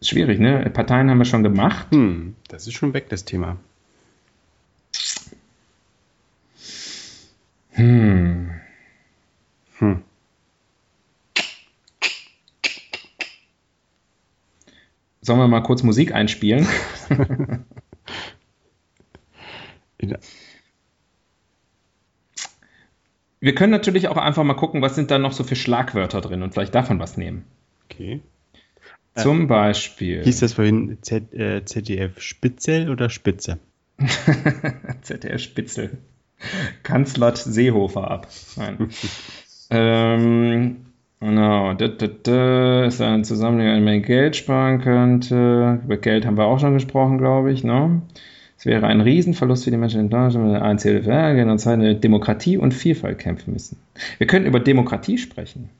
Schwierig, 0.00 0.38
ne? 0.38 0.70
Parteien 0.72 1.10
haben 1.10 1.18
wir 1.18 1.24
schon 1.24 1.42
gemacht. 1.42 1.88
Hm, 1.90 2.36
das 2.46 2.68
ist 2.68 2.74
schon 2.74 2.94
weg, 2.94 3.08
das 3.08 3.24
Thema. 3.24 3.56
Hm. 7.72 8.50
Hm. 9.78 10.02
Sollen 15.22 15.38
wir 15.38 15.48
mal 15.48 15.62
kurz 15.62 15.82
Musik 15.82 16.12
einspielen? 16.14 16.66
Ja. 20.02 20.18
Wir 23.40 23.54
können 23.54 23.70
natürlich 23.70 24.08
auch 24.08 24.16
einfach 24.16 24.44
mal 24.44 24.54
gucken, 24.54 24.82
was 24.82 24.94
sind 24.94 25.10
da 25.10 25.18
noch 25.18 25.32
so 25.32 25.44
für 25.44 25.56
Schlagwörter 25.56 26.20
drin 26.20 26.42
und 26.42 26.52
vielleicht 26.52 26.74
davon 26.74 26.98
was 26.98 27.16
nehmen. 27.16 27.44
Okay. 27.84 28.20
Zum 29.14 29.48
Beispiel. 29.48 30.22
Hieß 30.22 30.40
das 30.40 30.54
vorhin 30.54 30.98
Z, 31.02 31.34
äh, 31.34 31.64
ZDF 31.64 32.20
Spitzel 32.20 32.90
oder 32.90 33.10
Spitze? 33.10 33.58
ZDF 35.02 35.40
Spitzel. 35.40 35.98
Kanzlert 36.82 37.38
Seehofer 37.38 38.10
ab. 38.10 38.28
Nein. 38.56 38.90
ähm, 39.70 40.76
genau. 41.20 41.74
Da, 41.74 41.88
da, 41.88 42.06
da 42.06 42.84
ist 42.84 43.00
ein 43.00 43.24
Zusammenhang, 43.24 43.68
an 43.68 43.84
mehr 43.84 44.00
Geld 44.00 44.36
sparen 44.36 44.80
könnte. 44.80 45.80
Über 45.84 45.96
Geld 45.96 46.26
haben 46.26 46.36
wir 46.36 46.44
auch 46.44 46.60
schon 46.60 46.74
gesprochen, 46.74 47.18
glaube 47.18 47.52
ich. 47.52 47.64
Ne? 47.64 48.02
Es 48.58 48.66
wäre 48.66 48.86
ein 48.86 49.00
Riesenverlust 49.00 49.64
für 49.64 49.70
die 49.70 49.78
Menschen 49.78 50.00
in 50.00 50.10
Deutschland, 50.10 50.46
wenn 50.46 50.52
wir 50.52 50.62
einzelne 50.62 51.06
Werke 51.06 51.40
in 51.40 51.48
eine 51.48 51.94
Demokratie 51.96 52.58
und 52.58 52.74
Vielfalt 52.74 53.18
kämpfen 53.18 53.54
müssen. 53.54 53.78
Wir 54.18 54.26
könnten 54.26 54.48
über 54.48 54.60
Demokratie 54.60 55.16
sprechen. 55.16 55.70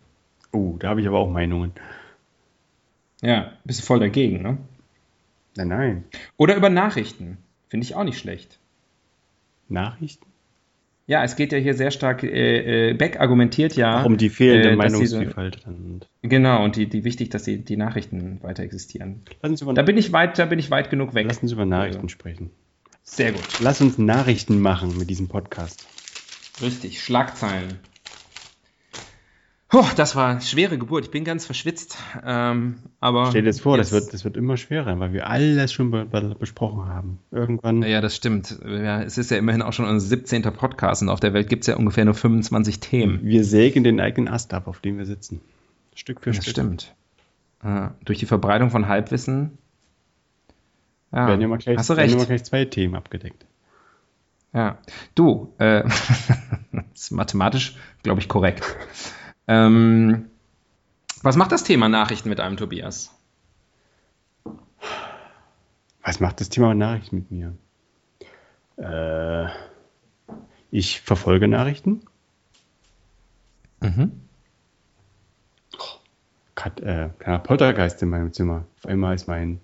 Oh, 0.52 0.76
da 0.78 0.88
habe 0.88 1.00
ich 1.00 1.06
aber 1.06 1.18
auch 1.18 1.30
Meinungen. 1.30 1.72
Ja, 3.22 3.52
bist 3.64 3.80
du 3.80 3.84
voll 3.84 4.00
dagegen, 4.00 4.42
ne? 4.42 4.56
Nein, 5.56 5.68
nein. 5.68 6.04
Oder 6.38 6.56
über 6.56 6.70
Nachrichten. 6.70 7.36
Finde 7.68 7.84
ich 7.84 7.94
auch 7.94 8.04
nicht 8.04 8.18
schlecht. 8.18 8.58
Nachrichten? 9.68 10.29
Ja, 11.10 11.24
es 11.24 11.34
geht 11.34 11.50
ja 11.50 11.58
hier 11.58 11.74
sehr 11.74 11.90
stark, 11.90 12.22
äh, 12.22 12.90
äh, 12.90 12.94
Beck 12.94 13.18
argumentiert 13.18 13.74
ja. 13.74 14.04
Um 14.04 14.16
die 14.16 14.28
fehlende 14.28 14.68
äh, 14.68 14.70
sie 14.70 15.06
so- 15.06 15.16
Meinungsvielfalt. 15.16 15.58
dann. 15.66 16.00
Genau, 16.22 16.62
und 16.62 16.76
die, 16.76 16.88
die 16.88 17.02
wichtig, 17.02 17.30
dass 17.30 17.42
die, 17.42 17.64
die 17.64 17.76
Nachrichten 17.76 18.38
weiter 18.44 18.62
existieren. 18.62 19.22
Lass 19.42 19.50
uns 19.50 19.60
über, 19.62 19.74
Da 19.74 19.82
bin 19.82 19.98
ich 19.98 20.12
weit, 20.12 20.38
da 20.38 20.44
bin 20.44 20.60
ich 20.60 20.70
weit 20.70 20.88
genug 20.88 21.12
weg. 21.12 21.26
lass 21.26 21.38
uns 21.38 21.50
über 21.50 21.66
Nachrichten 21.66 22.08
sprechen. 22.08 22.50
Sehr 23.02 23.32
gut. 23.32 23.42
Lass 23.60 23.80
uns 23.80 23.98
Nachrichten 23.98 24.60
machen 24.60 24.96
mit 24.98 25.10
diesem 25.10 25.26
Podcast. 25.26 25.84
Richtig, 26.62 27.02
Schlagzeilen. 27.02 27.80
Puh, 29.70 29.84
das 29.96 30.16
war 30.16 30.30
eine 30.30 30.40
schwere 30.40 30.78
Geburt. 30.78 31.04
Ich 31.04 31.10
bin 31.12 31.22
ganz 31.22 31.46
verschwitzt. 31.46 31.96
Ähm, 32.26 32.76
aber 32.98 33.26
Stell 33.26 33.42
dir 33.42 33.50
das 33.50 33.60
vor, 33.60 33.76
das 33.78 33.92
jetzt- 33.92 34.02
wird, 34.06 34.14
das 34.14 34.24
wird 34.24 34.36
immer 34.36 34.56
schwerer, 34.56 34.98
weil 34.98 35.12
wir 35.12 35.28
alles 35.28 35.72
schon 35.72 35.92
be 35.92 36.04
be 36.04 36.34
besprochen 36.36 36.86
haben. 36.88 37.18
Irgendwann. 37.30 37.82
Ja, 37.82 38.00
das 38.00 38.16
stimmt. 38.16 38.58
Ja, 38.66 39.00
es 39.02 39.16
ist 39.16 39.30
ja 39.30 39.36
immerhin 39.36 39.62
auch 39.62 39.72
schon 39.72 39.84
unser 39.84 40.04
17. 40.08 40.42
Podcast 40.42 41.02
und 41.02 41.08
auf 41.08 41.20
der 41.20 41.34
Welt 41.34 41.48
gibt 41.48 41.62
es 41.62 41.66
ja 41.68 41.76
ungefähr 41.76 42.04
nur 42.04 42.14
25 42.14 42.80
Themen. 42.80 43.20
Wir 43.22 43.44
sägen 43.44 43.84
den 43.84 44.00
eigenen 44.00 44.26
Ast 44.32 44.52
ab, 44.54 44.66
auf 44.66 44.80
dem 44.80 44.98
wir 44.98 45.06
sitzen. 45.06 45.40
Stück 45.94 46.20
für 46.20 46.30
Das 46.30 46.38
Stück. 46.42 46.50
stimmt. 46.50 46.94
Ja, 47.62 47.94
durch 48.04 48.18
die 48.18 48.26
Verbreitung 48.26 48.70
von 48.70 48.88
Halbwissen. 48.88 49.56
Ja, 51.12 51.28
Werden 51.28 51.48
mal 51.48 51.58
gleich, 51.58 51.76
hast 51.78 51.90
du 51.90 51.94
werden 51.96 52.00
recht. 52.04 52.12
ja 52.14 52.18
mal 52.18 52.26
gleich 52.26 52.42
zwei 52.44 52.64
Themen 52.64 52.96
abgedeckt. 52.96 53.44
Ja, 54.52 54.78
du, 55.14 55.52
äh, 55.58 55.84
das 56.72 57.02
ist 57.02 57.10
mathematisch, 57.12 57.76
glaube 58.02 58.20
ich, 58.20 58.28
korrekt. 58.28 58.64
Ähm, 59.50 60.30
was 61.24 61.34
macht 61.34 61.50
das 61.50 61.64
Thema 61.64 61.88
Nachrichten 61.88 62.28
mit 62.28 62.38
einem 62.38 62.56
Tobias? 62.56 63.12
Was 66.04 66.20
macht 66.20 66.40
das 66.40 66.50
Thema 66.50 66.72
Nachrichten 66.72 67.16
mit 67.16 67.30
mir? 67.32 67.56
Äh, 68.76 69.50
ich 70.70 71.00
verfolge 71.00 71.48
Nachrichten. 71.48 72.02
Mhm. 73.80 74.20
Kat, 76.54 76.78
äh, 76.78 77.08
kleiner 77.18 77.40
Poltergeist 77.40 78.00
in 78.04 78.10
meinem 78.10 78.32
Zimmer. 78.32 78.66
Auf 78.78 78.86
einmal 78.86 79.16
ist 79.16 79.26
mein, 79.26 79.60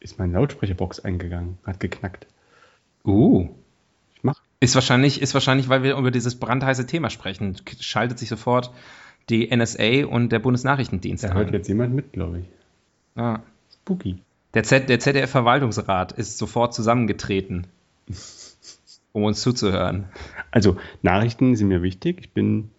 ist 0.00 0.18
mein 0.18 0.32
Lautsprecherbox 0.32 1.00
eingegangen, 1.00 1.56
hat 1.64 1.80
geknackt. 1.80 2.26
Uh. 3.06 3.54
Ist 4.64 4.74
wahrscheinlich, 4.74 5.20
ist 5.20 5.34
wahrscheinlich, 5.34 5.68
weil 5.68 5.82
wir 5.82 5.94
über 5.98 6.10
dieses 6.10 6.36
brandheiße 6.36 6.86
Thema 6.86 7.10
sprechen. 7.10 7.54
Schaltet 7.80 8.18
sich 8.18 8.30
sofort 8.30 8.72
die 9.28 9.54
NSA 9.54 10.06
und 10.06 10.30
der 10.30 10.38
Bundesnachrichtendienst 10.38 11.22
Da 11.22 11.34
hört 11.34 11.48
an. 11.48 11.52
jetzt 11.52 11.68
jemand 11.68 11.94
mit, 11.94 12.12
glaube 12.14 12.38
ich. 12.38 12.44
Ja. 13.14 13.42
Spooky. 13.74 14.16
Der, 14.54 14.62
Z, 14.62 14.88
der 14.88 15.00
ZDF-Verwaltungsrat 15.00 16.12
ist 16.12 16.38
sofort 16.38 16.72
zusammengetreten, 16.72 17.66
um 19.12 19.24
uns 19.24 19.42
zuzuhören. 19.42 20.06
Also 20.50 20.78
Nachrichten 21.02 21.56
sind 21.56 21.68
mir 21.68 21.82
wichtig. 21.82 22.20
Ich 22.20 22.30
bin, 22.30 22.70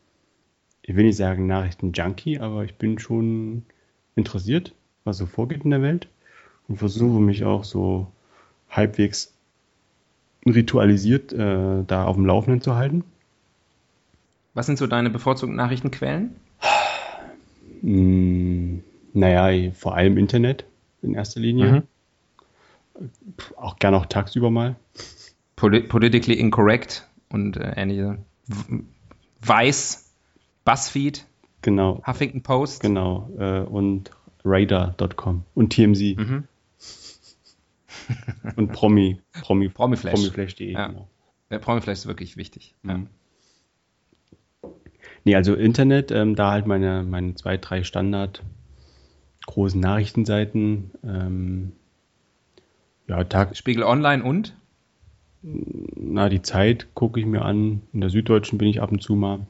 ich 0.82 0.96
will 0.96 1.06
nicht 1.06 1.18
sagen 1.18 1.46
Nachrichten-Junkie, 1.46 2.40
aber 2.40 2.64
ich 2.64 2.74
bin 2.76 2.98
schon 2.98 3.64
interessiert, 4.16 4.74
was 5.04 5.18
so 5.18 5.28
vorgeht 5.28 5.66
in 5.66 5.70
der 5.70 5.84
Welt 5.84 6.08
und 6.68 6.78
versuche 6.78 7.20
mich 7.20 7.44
auch 7.46 7.64
so 7.64 8.08
halbwegs 8.72 9.35
ritualisiert 10.46 11.34
äh, 11.34 11.84
da 11.86 12.06
auf 12.06 12.16
dem 12.16 12.26
Laufenden 12.26 12.62
zu 12.62 12.76
halten. 12.76 13.04
Was 14.54 14.66
sind 14.68 14.78
so 14.78 14.88
deine 14.88 15.10
bevorzugten 15.10 15.56
Nachrichtenquellen? 15.56 16.36
Mm, 17.82 18.78
naja, 19.14 19.72
vor 19.74 19.96
allem 19.96 20.18
Internet 20.18 20.66
in 21.02 21.14
erster 21.14 21.40
Linie. 21.40 21.84
Pff, 23.38 23.54
Auch 23.58 23.78
gerne 23.78 23.98
auch 23.98 24.06
tagsüber 24.06 24.50
mal. 24.52 24.76
Poli 25.56 25.82
politically 25.82 26.36
incorrect 26.36 27.08
und 27.30 27.58
äh, 27.58 27.74
ähnliche. 27.76 28.18
Weiß, 29.42 30.12
Buzzfeed, 30.64 31.26
Genau, 31.62 32.02
Huffington 32.06 32.42
Post. 32.44 32.82
genau. 32.82 33.30
Äh, 33.40 33.60
und 33.62 34.12
Radar.com 34.44 35.44
und 35.56 35.74
TMZ 35.74 36.18
Mhm. 36.18 36.44
und 38.56 38.72
Promi, 38.72 39.22
Promi, 39.42 39.70
Promiflash. 39.70 40.14
Promiflash.de. 40.14 40.74
Ja. 40.74 40.88
Genau. 40.88 41.10
Der 41.50 41.60
Promiflash 41.60 42.00
ist 42.00 42.08
wirklich 42.08 42.38
wichtig. 42.38 42.76
Ja. 42.84 42.98
Mhm. 42.98 43.08
Nee, 45.24 45.36
also 45.36 45.56
Internet, 45.56 46.12
ähm, 46.12 46.36
da 46.36 46.52
halt 46.52 46.68
meine, 46.68 47.04
meine 47.04 47.34
zwei, 47.36 47.58
drei 47.58 47.84
Standard 47.84 48.44
großen 49.48 49.80
Nachrichtenseiten. 49.80 50.92
Ähm, 51.04 51.72
ja, 53.08 53.24
Tag, 53.24 53.56
Spiegel 53.56 53.84
Online 53.84 54.24
und? 54.24 54.56
na, 55.96 56.30
die 56.30 56.42
Zeit 56.42 56.88
gucke 56.94 57.20
ich 57.20 57.26
mir 57.26 57.44
an. 57.44 57.82
In 57.94 58.02
der 58.02 58.10
Süddeutschen 58.10 58.58
bin 58.58 58.68
ich 58.68 58.82
ab 58.82 58.92
und 58.92 59.02
zu 59.02 59.16
mal. 59.16 59.46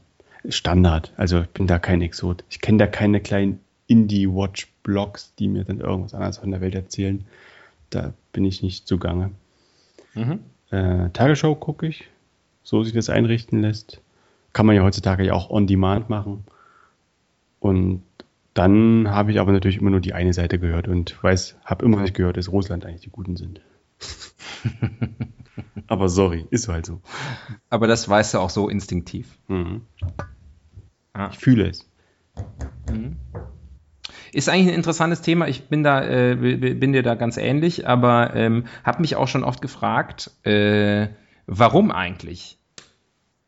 Standard, 0.47 1.13
also 1.17 1.41
ich 1.41 1.49
bin 1.49 1.67
da 1.67 1.79
kein 1.79 2.01
Exot. 2.01 2.43
Ich 2.49 2.61
kenne 2.61 2.77
da 2.77 2.87
keine 2.87 3.19
kleinen 3.19 3.59
Indie-Watch-Blogs, 3.87 5.33
die 5.35 5.47
mir 5.47 5.63
dann 5.63 5.79
irgendwas 5.79 6.13
anderes 6.13 6.37
von 6.37 6.51
der 6.51 6.61
Welt 6.61 6.75
erzählen. 6.75 7.25
Da 7.89 8.13
bin 8.31 8.45
ich 8.45 8.61
nicht 8.61 8.87
zugange. 8.87 9.31
Mhm. 10.13 10.39
Äh, 10.71 11.09
Tagesschau 11.11 11.55
gucke 11.55 11.87
ich, 11.87 12.09
so 12.63 12.83
sich 12.83 12.93
das 12.93 13.09
einrichten 13.09 13.61
lässt. 13.61 14.01
Kann 14.53 14.65
man 14.65 14.75
ja 14.75 14.83
heutzutage 14.83 15.25
ja 15.25 15.33
auch 15.33 15.49
on 15.49 15.67
demand 15.67 16.09
machen. 16.09 16.45
Und 17.59 18.03
dann 18.53 19.09
habe 19.09 19.31
ich 19.31 19.39
aber 19.39 19.51
natürlich 19.51 19.77
immer 19.77 19.89
nur 19.89 19.99
die 19.99 20.13
eine 20.13 20.33
Seite 20.33 20.59
gehört 20.59 20.87
und 20.87 21.21
weiß, 21.21 21.57
habe 21.65 21.85
immer 21.85 22.01
nicht 22.01 22.13
gehört, 22.13 22.37
dass 22.37 22.51
Russland 22.51 22.85
eigentlich 22.85 23.01
die 23.01 23.09
Guten 23.09 23.35
sind. 23.35 23.61
aber 25.87 26.09
sorry, 26.09 26.47
ist 26.49 26.67
halt 26.67 26.85
so. 26.85 27.01
Aber 27.69 27.87
das 27.87 28.07
weißt 28.07 28.33
du 28.33 28.39
auch 28.39 28.49
so 28.49 28.69
instinktiv. 28.69 29.37
Mhm. 29.47 29.81
Ja. 31.15 31.29
Ich 31.31 31.37
fühle 31.37 31.67
es. 31.67 31.89
Ist 34.35 34.49
eigentlich 34.49 34.67
ein 34.67 34.75
interessantes 34.75 35.21
Thema. 35.21 35.47
Ich 35.47 35.69
bin 35.69 35.81
da, 35.81 36.03
äh, 36.03 36.35
bin 36.35 36.91
dir 36.91 37.03
da 37.03 37.15
ganz 37.15 37.37
ähnlich, 37.37 37.87
aber 37.87 38.35
ähm, 38.35 38.65
habe 38.83 38.99
mich 38.99 39.15
auch 39.15 39.29
schon 39.29 39.45
oft 39.45 39.61
gefragt, 39.61 40.29
äh, 40.43 41.07
warum 41.47 41.89
eigentlich? 41.89 42.57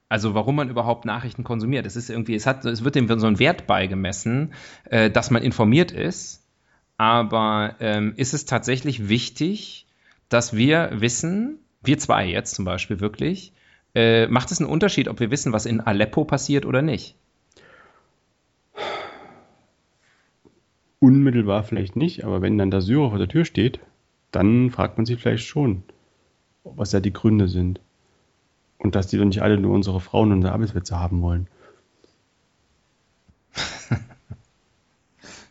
Also 0.08 0.34
warum 0.34 0.56
man 0.56 0.70
überhaupt 0.70 1.03
Nachrichten 1.03 1.44
konsumiert. 1.44 1.86
Es 1.86 1.98
ist 1.98 2.10
irgendwie, 2.10 2.36
es 2.36 2.46
hat, 2.46 2.63
es 2.63 2.86
wird 2.86 2.96
dem 2.96 3.20
so 3.20 3.27
ein 3.27 3.38
Wert 3.38 3.67
beigemessen, 3.67 4.53
äh, 4.86 5.12
dass 5.12 5.29
man 5.29 5.44
informiert 5.44 5.91
ist. 5.91 6.48
Aber 6.96 7.75
ähm, 7.82 8.13
ist 8.15 8.34
es 8.34 8.46
tatsächlich 8.46 9.10
wichtig, 9.10 9.88
dass 10.29 10.56
wir 10.56 10.91
wissen, 10.94 11.60
wir 11.82 11.98
zwei 11.98 12.27
jetzt 12.27 12.56
zum 12.56 12.63
Beispiel 12.63 13.01
wirklich, 13.01 13.51
äh, 13.94 14.27
macht 14.27 14.53
es 14.53 14.62
einen 14.62 14.70
Unterschied, 14.70 15.10
ob 15.10 15.20
wir 15.20 15.32
wissen, 15.32 15.51
was 15.51 15.65
in 15.65 15.82
Aleppo 15.82 16.24
passiert 16.24 16.65
oder 16.65 16.82
nicht? 16.82 17.17
Unmittelbar 21.00 21.63
vielleicht 21.63 21.96
nicht, 21.96 22.24
aber 22.24 22.42
wenn 22.42 22.58
dann 22.58 22.72
der 22.72 22.82
Syrer 22.82 23.10
vor 23.10 23.20
der 23.20 23.27
Tür 23.27 23.46
steht, 23.46 23.80
dann 24.32 24.72
fragt 24.72 24.98
man 24.98 25.06
sich 25.06 25.20
vielleicht 25.20 25.46
schon, 25.46 25.84
was 26.63 26.92
da 26.92 27.00
die 27.00 27.13
Gründe 27.13 27.48
sind. 27.48 27.80
Und 28.80 28.96
dass 28.96 29.08
die 29.08 29.18
doch 29.18 29.25
nicht 29.25 29.42
alle 29.42 29.58
nur 29.58 29.74
unsere 29.74 30.00
Frauen 30.00 30.32
und 30.32 30.38
unsere 30.38 30.54
Arbeitsplätze 30.54 31.00
haben 31.00 31.22
wollen. 31.22 31.48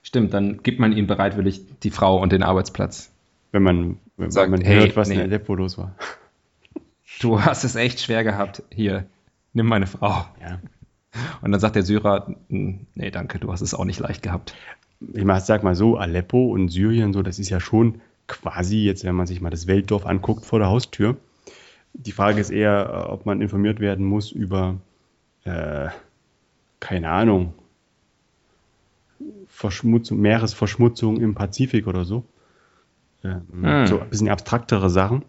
Stimmt, 0.02 0.32
dann 0.32 0.62
gibt 0.62 0.78
man 0.78 0.92
ihnen 0.92 1.08
bereitwillig 1.08 1.62
die 1.82 1.90
Frau 1.90 2.20
und 2.20 2.30
den 2.30 2.44
Arbeitsplatz. 2.44 3.10
Wenn 3.50 3.64
man, 3.64 3.98
wenn 4.16 4.30
Sagt, 4.30 4.50
man 4.50 4.60
hey, 4.60 4.80
hört, 4.80 4.96
was 4.96 5.08
nee. 5.08 5.16
in 5.16 5.22
Aleppo 5.22 5.54
los 5.54 5.76
war. 5.76 5.94
Du 7.20 7.42
hast 7.42 7.64
es 7.64 7.74
echt 7.74 8.00
schwer 8.00 8.22
gehabt. 8.22 8.62
Hier, 8.70 9.06
nimm 9.54 9.66
meine 9.66 9.86
Frau. 9.86 10.26
Ja. 10.40 10.60
Und 11.42 11.52
dann 11.52 11.60
sagt 11.60 11.76
der 11.76 11.82
Syrer, 11.82 12.34
"Hm, 12.48 12.86
nee, 12.94 13.10
danke, 13.10 13.38
du 13.38 13.52
hast 13.52 13.60
es 13.60 13.74
auch 13.74 13.84
nicht 13.84 14.00
leicht 14.00 14.22
gehabt. 14.22 14.54
Ich 15.12 15.24
sag 15.44 15.62
mal 15.62 15.74
so, 15.74 15.96
Aleppo 15.96 16.46
und 16.52 16.68
Syrien, 16.68 17.12
so, 17.12 17.22
das 17.22 17.38
ist 17.38 17.50
ja 17.50 17.60
schon 17.60 18.00
quasi, 18.28 18.78
jetzt 18.84 19.04
wenn 19.04 19.14
man 19.14 19.26
sich 19.26 19.40
mal 19.40 19.50
das 19.50 19.66
Weltdorf 19.66 20.06
anguckt, 20.06 20.44
vor 20.46 20.58
der 20.58 20.68
Haustür. 20.68 21.16
Die 21.92 22.12
Frage 22.12 22.40
ist 22.40 22.50
eher, 22.50 23.06
äh, 23.08 23.10
ob 23.10 23.26
man 23.26 23.40
informiert 23.40 23.78
werden 23.80 24.04
muss 24.06 24.30
über, 24.32 24.76
äh, 25.44 25.88
keine 26.80 27.10
Ahnung, 27.10 27.54
Verschmutzung, 29.48 30.20
Meeresverschmutzung 30.20 31.20
im 31.20 31.34
Pazifik 31.34 31.86
oder 31.86 32.04
so. 32.04 32.24
Ähm, 33.24 33.42
Hm. 33.62 33.86
So 33.86 34.00
ein 34.00 34.10
bisschen 34.10 34.28
abstraktere 34.28 34.90
Sachen. 34.90 35.24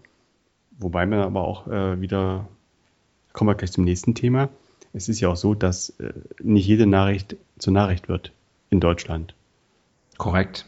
Wobei 0.79 1.06
man 1.06 1.20
aber 1.20 1.41
auch 1.48 1.67
äh, 1.67 2.00
wieder, 2.01 2.48
kommen 3.34 3.50
wir 3.50 3.56
gleich 3.56 3.72
zum 3.72 3.84
nächsten 3.86 4.13
Thema. 4.15 4.50
Es 4.98 5.10
ist 5.10 5.20
ja 5.20 5.30
auch 5.30 5.36
so, 5.36 5.54
dass 5.54 5.92
äh, 6.00 6.12
nicht 6.42 6.66
jede 6.68 6.88
Nachricht 6.88 7.36
zur 7.60 7.72
Nachricht 7.74 8.10
wird 8.10 8.32
in 8.72 8.80
Deutschland. 8.80 9.36
Korrekt. 10.18 10.66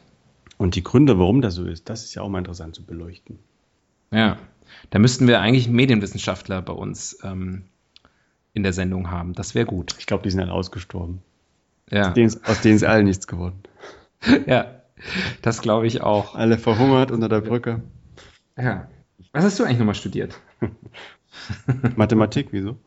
Und 0.57 0.75
die 0.75 0.83
Gründe, 0.83 1.17
warum 1.17 1.41
das 1.41 1.55
so 1.55 1.65
ist, 1.65 1.89
das 1.89 2.03
ist 2.03 2.13
ja 2.13 2.21
auch 2.21 2.29
mal 2.29 2.37
interessant 2.37 2.75
zu 2.75 2.83
beleuchten. 2.83 3.39
Ja, 4.11 4.37
da 4.91 4.99
müssten 4.99 5.27
wir 5.27 5.39
eigentlich 5.41 5.67
Medienwissenschaftler 5.67 6.61
bei 6.61 6.73
uns 6.73 7.17
ähm, 7.23 7.63
in 8.53 8.61
der 8.63 8.73
Sendung 8.73 9.09
haben. 9.09 9.33
Das 9.33 9.55
wäre 9.55 9.65
gut. 9.65 9.95
Ich 9.97 10.05
glaube, 10.05 10.21
die 10.23 10.29
sind 10.29 10.41
alle 10.41 10.53
ausgestorben. 10.53 11.21
Ja, 11.89 12.09
Aus 12.09 12.13
denen, 12.13 12.27
ist- 12.27 12.47
aus 12.47 12.61
denen 12.61 12.75
ist 12.75 12.83
allen 12.83 13.05
nichts 13.05 13.25
geworden. 13.27 13.63
ja 14.47 14.75
das 15.41 15.61
glaube 15.61 15.87
ich 15.87 16.01
auch. 16.01 16.35
Alle 16.35 16.57
verhungert 16.57 17.09
unter 17.09 17.29
der 17.29 17.39
Brücke. 17.41 17.81
Ja. 18.57 18.89
Was 19.31 19.45
hast 19.45 19.57
du 19.59 19.63
eigentlich 19.63 19.79
nochmal 19.79 19.95
studiert? 19.95 20.39
Mathematik, 21.95 22.49
wieso? 22.51 22.77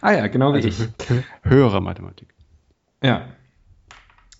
Ah 0.00 0.12
ja, 0.12 0.26
genau 0.28 0.54
wie 0.54 0.58
ich. 0.60 0.78
Höhere 1.42 1.80
Mathematik. 1.80 2.28
Ja. 3.02 3.26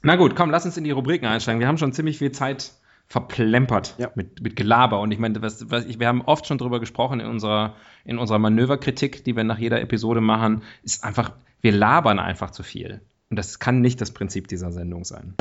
Na 0.03 0.17
gut, 0.17 0.37
komm, 0.37 0.51
lass 0.51 0.65
uns 0.65 0.77
in 0.77 0.85
die 0.85 0.91
Rubriken 0.93 1.27
einsteigen. 1.27 1.61
Wir 1.61 1.67
haben 1.69 1.79
schon 1.79 1.93
ziemlich 1.93 2.19
viel 2.19 2.31
Zeit 2.33 2.73
verplempert 3.09 3.95
Ja. 3.99 4.11
mit, 4.15 4.41
mit 4.43 4.57
Gelaber. 4.57 5.01
Und 5.01 5.11
ich 5.13 5.19
meine, 5.19 5.41
was, 5.43 5.71
was 5.71 5.85
ich, 5.87 5.99
wir 5.99 6.09
haben 6.09 6.23
oft 6.23 6.47
schon 6.47 6.59
drüber 6.59 6.81
gesprochen 6.81 7.21
in 7.21 7.27
unserer, 7.27 7.75
in 8.05 8.19
unserer 8.19 8.39
Manöverkritik, 8.39 9.25
die 9.25 9.37
wir 9.37 9.45
nach 9.45 9.59
jeder 9.59 9.81
Episode 9.81 10.21
machen, 10.21 10.63
ist 10.83 11.05
einfach, 11.05 11.33
wir 11.61 11.73
labern 11.73 12.19
einfach 12.19 12.51
zu 12.51 12.63
viel. 12.63 13.01
Und 13.31 13.37
das 13.37 13.59
kann 13.59 13.81
nicht 13.81 14.01
das 14.01 14.13
Prinzip 14.13 14.49
dieser 14.49 14.71
Sendung 14.73 15.05
sein. 15.05 15.35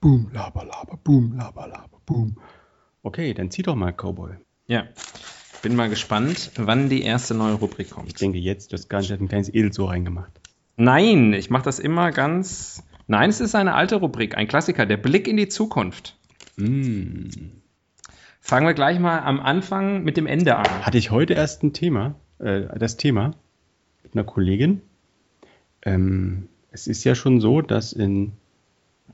Boom, 0.00 0.30
laber, 0.32 0.64
laber, 0.64 0.96
boom, 1.02 1.36
laber, 1.36 1.66
laber, 1.66 2.00
boom. 2.06 2.36
Okay, 3.02 3.34
dann 3.34 3.50
zieh 3.50 3.62
doch 3.62 3.74
mal 3.74 3.92
Cowboy. 3.92 4.34
Ja. 4.66 4.84
Bin 5.64 5.76
mal 5.76 5.88
gespannt, 5.88 6.50
wann 6.56 6.90
die 6.90 7.04
erste 7.04 7.32
neue 7.32 7.54
Rubrik 7.54 7.88
kommt. 7.88 8.08
Ich 8.08 8.14
denke 8.16 8.36
jetzt, 8.36 8.74
das 8.74 8.90
Ganze 8.90 9.14
hat 9.14 9.22
ein 9.22 9.28
kleines 9.28 9.48
Edelso 9.48 9.86
reingemacht. 9.86 10.30
Nein, 10.76 11.32
ich 11.32 11.48
mache 11.48 11.62
das 11.62 11.78
immer 11.78 12.12
ganz. 12.12 12.82
Nein, 13.06 13.30
es 13.30 13.40
ist 13.40 13.54
eine 13.54 13.72
alte 13.72 13.96
Rubrik, 13.96 14.36
ein 14.36 14.46
Klassiker, 14.46 14.84
der 14.84 14.98
Blick 14.98 15.26
in 15.26 15.38
die 15.38 15.48
Zukunft. 15.48 16.18
Mm. 16.58 17.28
Fangen 18.42 18.66
wir 18.66 18.74
gleich 18.74 18.98
mal 18.98 19.20
am 19.20 19.40
Anfang 19.40 20.04
mit 20.04 20.18
dem 20.18 20.26
Ende 20.26 20.54
an. 20.56 20.66
Hatte 20.84 20.98
ich 20.98 21.10
heute 21.10 21.32
erst 21.32 21.62
ein 21.62 21.72
Thema, 21.72 22.14
äh, 22.40 22.64
das 22.78 22.98
Thema 22.98 23.30
mit 24.02 24.14
einer 24.14 24.24
Kollegin. 24.24 24.82
Ähm, 25.80 26.50
es 26.72 26.86
ist 26.86 27.04
ja 27.04 27.14
schon 27.14 27.40
so, 27.40 27.62
dass 27.62 27.94
in, 27.94 28.32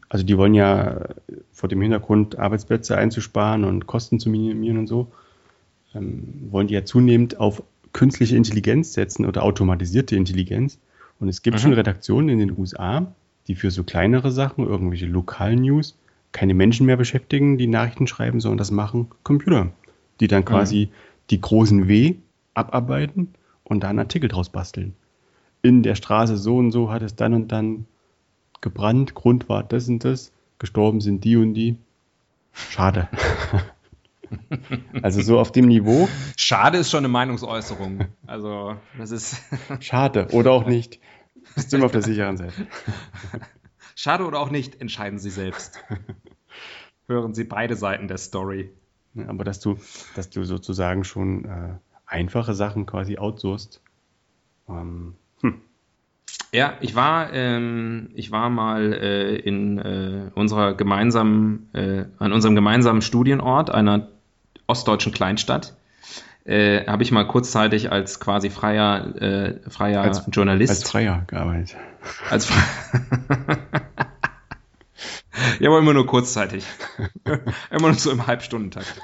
also 0.08 0.24
die 0.24 0.36
wollen 0.36 0.54
ja 0.54 1.10
vor 1.52 1.68
dem 1.68 1.80
Hintergrund 1.80 2.40
Arbeitsplätze 2.40 2.96
einzusparen 2.98 3.62
und 3.62 3.86
Kosten 3.86 4.18
zu 4.18 4.30
minimieren 4.30 4.78
und 4.78 4.88
so, 4.88 5.12
ähm, 5.94 6.48
wollen 6.50 6.66
die 6.68 6.74
ja 6.74 6.84
zunehmend 6.84 7.38
auf 7.40 7.62
künstliche 7.92 8.36
Intelligenz 8.36 8.92
setzen 8.92 9.26
oder 9.26 9.42
automatisierte 9.42 10.16
Intelligenz. 10.16 10.78
Und 11.18 11.28
es 11.28 11.42
gibt 11.42 11.56
Mhm. 11.56 11.60
schon 11.60 11.72
Redaktionen 11.72 12.28
in 12.28 12.38
den 12.38 12.58
USA, 12.58 13.12
die 13.48 13.54
für 13.54 13.70
so 13.70 13.82
kleinere 13.82 14.30
Sachen, 14.30 14.66
irgendwelche 14.66 15.06
lokalen 15.06 15.62
News, 15.62 15.96
keine 16.32 16.54
Menschen 16.54 16.86
mehr 16.86 16.96
beschäftigen, 16.96 17.58
die 17.58 17.66
Nachrichten 17.66 18.06
schreiben, 18.06 18.40
sondern 18.40 18.58
das 18.58 18.70
machen 18.70 19.08
Computer, 19.24 19.72
die 20.20 20.28
dann 20.28 20.44
quasi 20.44 20.90
die 21.30 21.40
großen 21.40 21.88
W 21.88 22.14
abarbeiten 22.54 23.34
und 23.64 23.82
da 23.82 23.88
einen 23.88 23.98
Artikel 23.98 24.28
draus 24.28 24.48
basteln. 24.48 24.94
In 25.62 25.82
der 25.82 25.94
Straße 25.96 26.36
so 26.36 26.56
und 26.56 26.70
so 26.70 26.90
hat 26.90 27.02
es 27.02 27.16
dann 27.16 27.34
und 27.34 27.50
dann 27.52 27.86
gebrannt, 28.60 29.14
Grund 29.14 29.48
war 29.48 29.62
das 29.64 29.88
und 29.88 30.04
das, 30.04 30.32
gestorben 30.58 31.00
sind 31.00 31.24
die 31.24 31.36
und 31.36 31.54
die. 31.54 31.76
Schade. 32.52 33.08
also 35.02 35.20
so 35.22 35.38
auf 35.38 35.52
dem 35.52 35.66
Niveau, 35.66 36.08
Schade 36.36 36.78
ist 36.78 36.90
schon 36.90 36.98
eine 36.98 37.08
Meinungsäußerung. 37.08 38.06
Also, 38.26 38.76
das 38.98 39.10
ist 39.10 39.42
schade 39.80 40.28
oder 40.32 40.52
auch 40.52 40.66
nicht. 40.66 41.00
Bist 41.54 41.74
immer 41.74 41.86
auf 41.86 41.92
der 41.92 42.02
sicheren 42.02 42.36
Seite. 42.36 42.52
schade 43.96 44.24
oder 44.24 44.38
auch 44.40 44.50
nicht, 44.50 44.80
entscheiden 44.80 45.18
Sie 45.18 45.30
selbst. 45.30 45.82
Hören 47.08 47.34
Sie 47.34 47.44
beide 47.44 47.76
Seiten 47.76 48.08
der 48.08 48.18
Story. 48.18 48.70
Aber 49.26 49.42
dass 49.42 49.58
du, 49.58 49.78
dass 50.14 50.30
du 50.30 50.44
sozusagen 50.44 51.02
schon 51.02 51.44
äh, 51.44 51.74
einfache 52.06 52.54
Sachen 52.54 52.86
quasi 52.86 53.18
outsourcest. 53.18 53.80
Ähm, 54.68 55.14
Ja, 56.52 56.74
ich 56.80 56.96
war, 56.96 57.32
ähm, 57.32 58.10
ich 58.14 58.32
war 58.32 58.50
mal 58.50 58.92
äh, 58.92 59.36
in 59.36 59.78
äh, 59.78 60.30
unserer 60.34 60.74
gemeinsamen, 60.74 61.72
äh, 61.74 62.06
an 62.18 62.32
unserem 62.32 62.56
gemeinsamen 62.56 63.02
Studienort, 63.02 63.70
einer 63.70 64.08
ostdeutschen 64.70 65.12
Kleinstadt. 65.12 65.76
Äh, 66.44 66.86
habe 66.86 67.02
ich 67.02 67.12
mal 67.12 67.24
kurzzeitig 67.26 67.92
als 67.92 68.18
quasi 68.18 68.48
freier, 68.48 69.14
äh, 69.20 69.70
freier 69.70 70.00
Als- 70.02 70.22
Journalist 70.32 70.70
als 70.70 70.90
Freier 70.90 71.24
gearbeitet. 71.26 71.76
Als 72.30 72.46
Fra- 72.46 73.58
ja, 75.60 75.68
aber 75.68 75.78
immer 75.78 75.92
nur 75.92 76.06
kurzzeitig. 76.06 76.64
immer 77.70 77.88
nur 77.88 77.94
so 77.94 78.10
im 78.10 78.26
Halbstundentakt. 78.26 79.00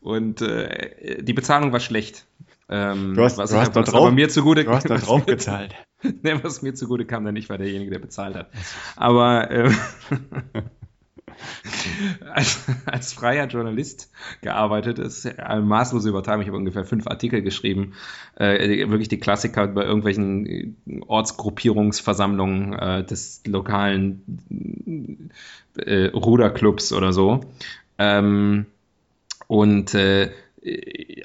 Und 0.00 0.40
äh, 0.40 1.22
die 1.22 1.32
Bezahlung 1.34 1.72
war 1.72 1.80
schlecht. 1.80 2.24
Ähm, 2.68 3.14
Du 3.14 3.22
hast- 3.22 3.38
was 3.38 3.50
du 3.50 3.56
ich- 3.56 3.60
hast 3.62 3.76
da 3.76 3.82
drauf- 3.82 3.94
aber 4.06 4.10
mir 4.12 4.28
zugute 4.28 4.64
Du 4.64 4.70
hast 4.70 4.88
da 4.88 4.94
was 4.94 5.04
drauf 5.04 5.26
gezahlt. 5.26 5.74
Nee, 6.22 6.34
was 6.42 6.62
mir 6.62 6.74
zugute 6.74 7.04
kam, 7.04 7.24
dann 7.24 7.34
nicht 7.34 7.48
war 7.48 7.58
derjenige, 7.58 7.92
der 7.92 8.00
bezahlt 8.00 8.34
hat. 8.34 8.50
Aber 8.96 9.48
ähm, 9.52 9.76
als, 12.32 12.64
als 12.86 13.12
freier 13.12 13.46
Journalist 13.46 14.10
gearbeitet, 14.40 14.98
ist 14.98 15.26
eine 15.38 15.62
maßlose 15.62 16.08
Übertreibung. 16.08 16.42
Ich 16.42 16.48
habe 16.48 16.58
ungefähr 16.58 16.84
fünf 16.84 17.06
Artikel 17.06 17.42
geschrieben, 17.42 17.94
äh, 18.36 18.88
wirklich 18.88 19.08
die 19.08 19.20
Klassiker 19.20 19.66
bei 19.68 19.84
irgendwelchen 19.84 20.76
Ortsgruppierungsversammlungen 21.06 22.72
äh, 22.72 23.04
des 23.04 23.42
lokalen 23.46 24.22
äh, 25.76 26.06
Ruderclubs 26.06 26.92
oder 26.92 27.12
so. 27.12 27.40
Ähm, 27.98 28.66
und 29.46 29.94
äh, 29.94 30.30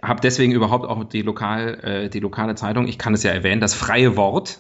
habe 0.02 0.22
deswegen 0.22 0.52
überhaupt 0.52 0.86
auch 0.86 1.04
die, 1.04 1.22
lokal, 1.22 1.80
äh, 1.84 2.10
die 2.10 2.20
lokale 2.20 2.56
Zeitung, 2.56 2.88
ich 2.88 2.98
kann 2.98 3.14
es 3.14 3.24
ja 3.24 3.32
erwähnen, 3.32 3.62
das 3.62 3.74
freie 3.74 4.16
Wort, 4.16 4.60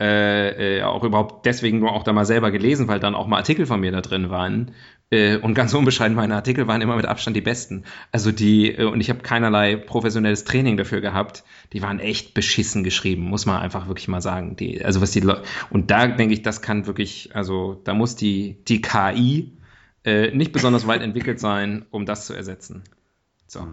äh, 0.00 0.78
äh, 0.78 0.82
auch 0.82 1.02
überhaupt 1.02 1.44
deswegen 1.44 1.80
nur 1.80 1.92
auch 1.92 2.04
da 2.04 2.12
mal 2.12 2.24
selber 2.24 2.50
gelesen, 2.52 2.86
weil 2.86 3.00
dann 3.00 3.16
auch 3.16 3.26
mal 3.26 3.38
Artikel 3.38 3.66
von 3.66 3.80
mir 3.80 3.90
da 3.90 4.00
drin 4.00 4.30
waren. 4.30 4.72
Äh, 5.10 5.38
und 5.38 5.54
ganz 5.54 5.74
unbescheiden, 5.74 6.16
meine 6.16 6.36
Artikel 6.36 6.68
waren 6.68 6.82
immer 6.82 6.96
mit 6.96 7.06
Abstand 7.06 7.36
die 7.36 7.40
besten. 7.40 7.84
Also 8.12 8.30
die, 8.30 8.72
äh, 8.72 8.84
und 8.84 9.00
ich 9.00 9.10
habe 9.10 9.20
keinerlei 9.20 9.76
professionelles 9.76 10.44
Training 10.44 10.76
dafür 10.76 11.00
gehabt. 11.00 11.42
Die 11.72 11.82
waren 11.82 11.98
echt 11.98 12.34
beschissen 12.34 12.84
geschrieben, 12.84 13.22
muss 13.22 13.44
man 13.44 13.60
einfach 13.60 13.88
wirklich 13.88 14.06
mal 14.06 14.20
sagen. 14.20 14.54
Die, 14.54 14.84
also 14.84 15.00
was 15.00 15.10
die 15.10 15.20
Le 15.20 15.42
und 15.70 15.90
da 15.90 16.06
denke 16.06 16.34
ich, 16.34 16.42
das 16.42 16.62
kann 16.62 16.86
wirklich, 16.86 17.34
also 17.34 17.80
da 17.84 17.92
muss 17.94 18.14
die, 18.14 18.62
die 18.68 18.80
KI 18.80 19.52
äh, 20.04 20.30
nicht 20.30 20.52
besonders 20.52 20.86
weit 20.86 21.02
entwickelt 21.02 21.40
sein, 21.40 21.86
um 21.90 22.06
das 22.06 22.26
zu 22.26 22.34
ersetzen. 22.34 22.84
So. 23.48 23.66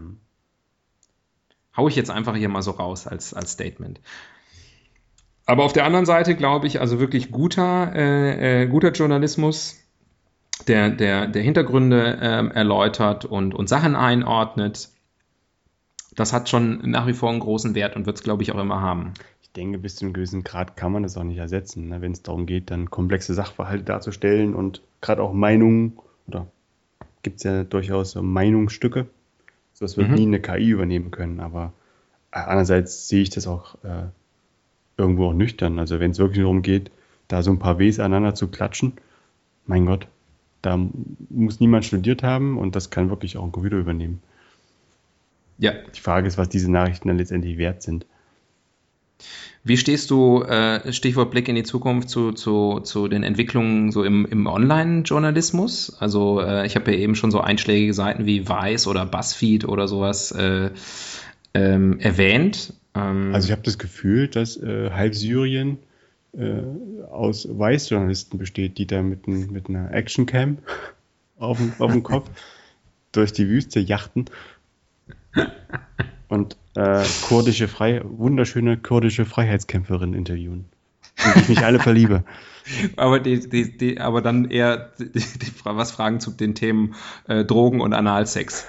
Hau 1.78 1.88
ich 1.88 1.96
jetzt 1.96 2.10
einfach 2.10 2.36
hier 2.36 2.50
mal 2.50 2.62
so 2.62 2.72
raus 2.72 3.06
als, 3.06 3.34
als 3.34 3.52
Statement. 3.52 4.00
Aber 5.46 5.64
auf 5.64 5.74
der 5.74 5.86
anderen 5.86 6.06
Seite 6.06 6.36
glaube 6.36 6.68
ich, 6.68 6.82
also 6.82 7.00
wirklich 7.00 7.32
guter, 7.32 7.94
äh, 7.96 8.64
äh, 8.64 8.68
guter 8.68 8.92
Journalismus, 8.92 9.80
der, 10.68 10.90
der, 10.90 11.28
der 11.28 11.44
Hintergründe 11.44 12.18
ähm, 12.22 12.52
erläutert 12.52 13.26
und, 13.26 13.54
und 13.54 13.70
Sachen 13.70 13.96
einordnet. 13.96 14.90
Das 16.16 16.34
hat 16.34 16.50
schon 16.50 16.90
nach 16.90 17.08
wie 17.08 17.14
vor 17.14 17.30
einen 17.30 17.42
großen 17.42 17.76
Wert 17.76 17.96
und 17.96 18.06
wird 18.06 18.18
es, 18.18 18.24
glaube 18.24 18.42
ich, 18.42 18.52
auch 18.54 18.60
immer 18.60 18.82
haben. 18.82 19.14
Ich 19.44 19.52
denke, 19.52 19.78
bis 19.78 19.98
zu 19.98 20.06
einem 20.06 20.14
gewissen 20.14 20.44
Grad 20.44 20.78
kann 20.78 20.92
man 20.92 21.04
das 21.04 21.18
auch 21.18 21.24
nicht 21.24 21.38
ersetzen, 21.38 21.90
ne? 21.90 22.02
wenn 22.02 22.14
es 22.14 22.24
darum 22.24 22.46
geht, 22.46 22.72
dann 22.72 22.90
komplexe 22.90 23.34
Sachverhalte 23.34 23.84
darzustellen 23.84 24.56
und 24.56 24.82
gerade 25.02 25.22
auch 25.22 25.34
Meinungen 25.34 25.98
oder 26.28 26.48
gibt 27.22 27.38
es 27.38 27.44
ja 27.44 27.64
durchaus 27.64 28.16
Meinungsstücke. 28.16 29.08
So, 29.74 29.86
das 29.86 29.98
wird 29.98 30.10
mhm. 30.10 30.16
nie 30.16 30.28
eine 30.28 30.40
KI 30.40 30.70
übernehmen 30.70 31.12
können, 31.12 31.40
aber 31.42 31.74
äh, 32.32 32.40
andererseits 32.40 33.08
sehe 33.10 33.22
ich 33.22 33.30
das 33.30 33.46
auch 33.46 33.76
äh, 33.84 34.08
irgendwo 34.98 35.30
auch 35.30 35.34
nüchtern. 35.34 35.80
Also 35.80 36.00
wenn 36.00 36.12
es 36.12 36.20
wirklich 36.20 36.42
darum 36.42 36.62
geht, 36.62 36.92
da 37.28 37.42
so 37.42 37.52
ein 37.52 37.60
paar 37.60 37.80
Ws 37.80 38.00
aneinander 38.00 38.36
zu 38.36 38.48
klatschen, 38.48 38.94
mein 39.66 39.86
Gott, 39.86 40.08
da 40.62 40.80
muss 41.30 41.60
niemand 41.60 41.86
studiert 41.86 42.24
haben 42.24 42.58
und 42.58 42.76
das 42.76 42.90
kann 42.90 43.10
wirklich 43.10 43.38
auch 43.38 43.44
ein 43.44 43.52
Computer 43.52 43.78
übernehmen. 43.78 44.22
Ja. 45.58 45.74
Die 45.96 46.02
Frage 46.02 46.28
ist, 46.28 46.38
was 46.38 46.50
diese 46.50 46.72
Nachrichten 46.72 47.08
dann 47.08 47.18
letztendlich 47.18 47.58
wert 47.58 47.82
sind. 47.82 48.06
Wie 49.64 49.78
stehst 49.78 50.12
du, 50.12 50.44
äh, 50.44 50.94
Stichwort 50.94 51.32
Blick 51.32 51.48
in 51.48 51.56
die 51.56 51.64
Zukunft, 51.64 52.10
zu, 52.10 52.34
zu, 52.34 52.82
zu 52.82 53.08
den 53.08 53.24
Entwicklungen 53.24 53.92
so 53.92 54.04
im, 54.04 54.26
im 54.26 54.46
Online-Journalismus? 54.46 55.98
Also 56.00 56.40
äh, 56.40 56.68
ich 56.68 56.76
habe 56.76 56.92
ja 56.92 57.00
eben 57.00 57.16
schon 57.16 57.32
so 57.32 57.42
einschlägige 57.42 57.94
Seiten 57.94 58.28
wie 58.28 58.48
Vice 58.48 58.86
oder 58.86 59.06
BuzzFeed 59.06 59.68
oder 59.68 59.88
sowas 59.88 60.32
äh, 60.32 60.70
ähm, 61.56 62.00
erwähnt. 62.00 62.74
Ähm, 62.96 63.32
also 63.34 63.48
ich 63.48 63.52
habe 63.52 63.62
das 63.64 63.78
Gefühl, 63.78 64.28
dass 64.28 64.58
äh, 64.58 64.92
halb 64.92 65.16
Syrien 65.16 65.78
äh, 66.34 66.62
aus 67.12 67.48
Weiß-Journalisten 67.50 68.38
besteht, 68.38 68.78
die 68.78 68.88
da 68.88 69.02
mit, 69.02 69.28
ein, 69.28 69.52
mit 69.52 69.70
einer 69.70 69.92
Actioncam 69.94 70.58
auf, 71.38 71.60
auf 71.80 71.92
dem 71.92 72.04
Kopf 72.04 72.30
durch 73.12 73.34
die 73.34 73.48
Wüste 73.48 73.80
jachten 73.80 74.26
und 76.28 76.58
äh, 76.76 77.04
kurdische 77.28 77.68
Frei 77.68 78.02
wunderschöne 78.04 78.78
kurdische 78.78 79.26
Freiheitskämpferin 79.26 80.14
interviewen. 80.14 80.66
Und 81.26 81.42
ich 81.42 81.50
mich 81.50 81.64
alle 81.64 81.80
verliebe. 81.80 82.24
Aber, 82.98 83.20
die, 83.20 83.48
die, 83.48 83.78
die, 83.78 84.02
aber 84.02 84.24
dann 84.24 84.50
eher 84.50 84.92
was 85.64 85.92
fragen 85.92 86.20
zu 86.20 86.32
den 86.32 86.56
Themen 86.56 86.96
äh, 87.28 87.46
Drogen 87.46 87.80
und 87.80 87.94
Analsex. 87.94 88.66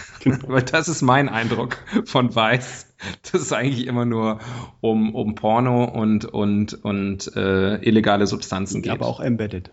genau. 0.20 0.48
Weil 0.48 0.62
das 0.62 0.88
ist 0.88 1.02
mein 1.02 1.28
Eindruck 1.28 1.76
von 2.04 2.34
Weiß, 2.34 2.94
dass 3.30 3.40
es 3.40 3.52
eigentlich 3.52 3.86
immer 3.86 4.04
nur 4.04 4.40
um, 4.80 5.14
um 5.14 5.34
Porno 5.34 5.84
und, 5.84 6.24
und, 6.24 6.74
und 6.84 7.34
äh, 7.36 7.76
illegale 7.76 8.26
Substanzen 8.26 8.82
geht. 8.82 8.92
Aber 8.92 9.06
auch 9.06 9.20
embedded. 9.20 9.70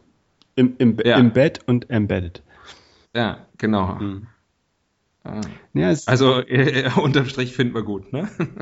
Im, 0.55 0.75
im, 0.77 0.97
ja. 1.03 1.17
im 1.17 1.31
Bett 1.31 1.61
und 1.67 1.89
embedded. 1.89 2.43
Ja, 3.15 3.47
genau. 3.57 3.95
Mhm. 3.95 4.27
Ja, 5.73 5.93
also 6.05 6.39
äh, 6.39 6.89
unterm 6.95 7.25
Strich 7.25 7.53
finden 7.53 7.75
wir 7.75 7.83
gut, 7.83 8.13
ne? 8.13 8.29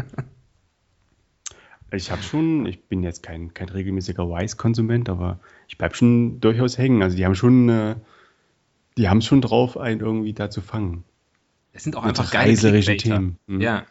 ich 1.91 2.11
habe 2.11 2.21
schon, 2.21 2.65
ich 2.65 2.83
bin 2.85 3.03
jetzt 3.03 3.23
kein, 3.23 3.53
kein 3.53 3.69
regelmäßiger 3.69 4.29
Wise-Konsument, 4.29 5.09
aber 5.09 5.39
ich 5.67 5.77
bleibe 5.77 5.95
schon 5.95 6.39
durchaus 6.39 6.77
hängen. 6.77 7.01
Also 7.01 7.15
die 7.15 7.25
haben 7.25 7.35
schon, 7.35 7.69
äh, 7.69 7.95
die 8.97 9.09
haben 9.09 9.19
es 9.19 9.25
schon 9.25 9.41
drauf, 9.41 9.77
einen 9.77 10.01
irgendwie 10.01 10.33
da 10.33 10.49
zu 10.49 10.61
fangen. 10.61 11.03
Es 11.77 11.83
sind 11.83 11.95
auch 11.95 12.05
Mit 12.05 12.17
einfach 12.17 12.33
reiserische 12.33 12.97
Themen. 12.97 13.37
Mhm. 13.45 13.61
Ja, 13.61 13.85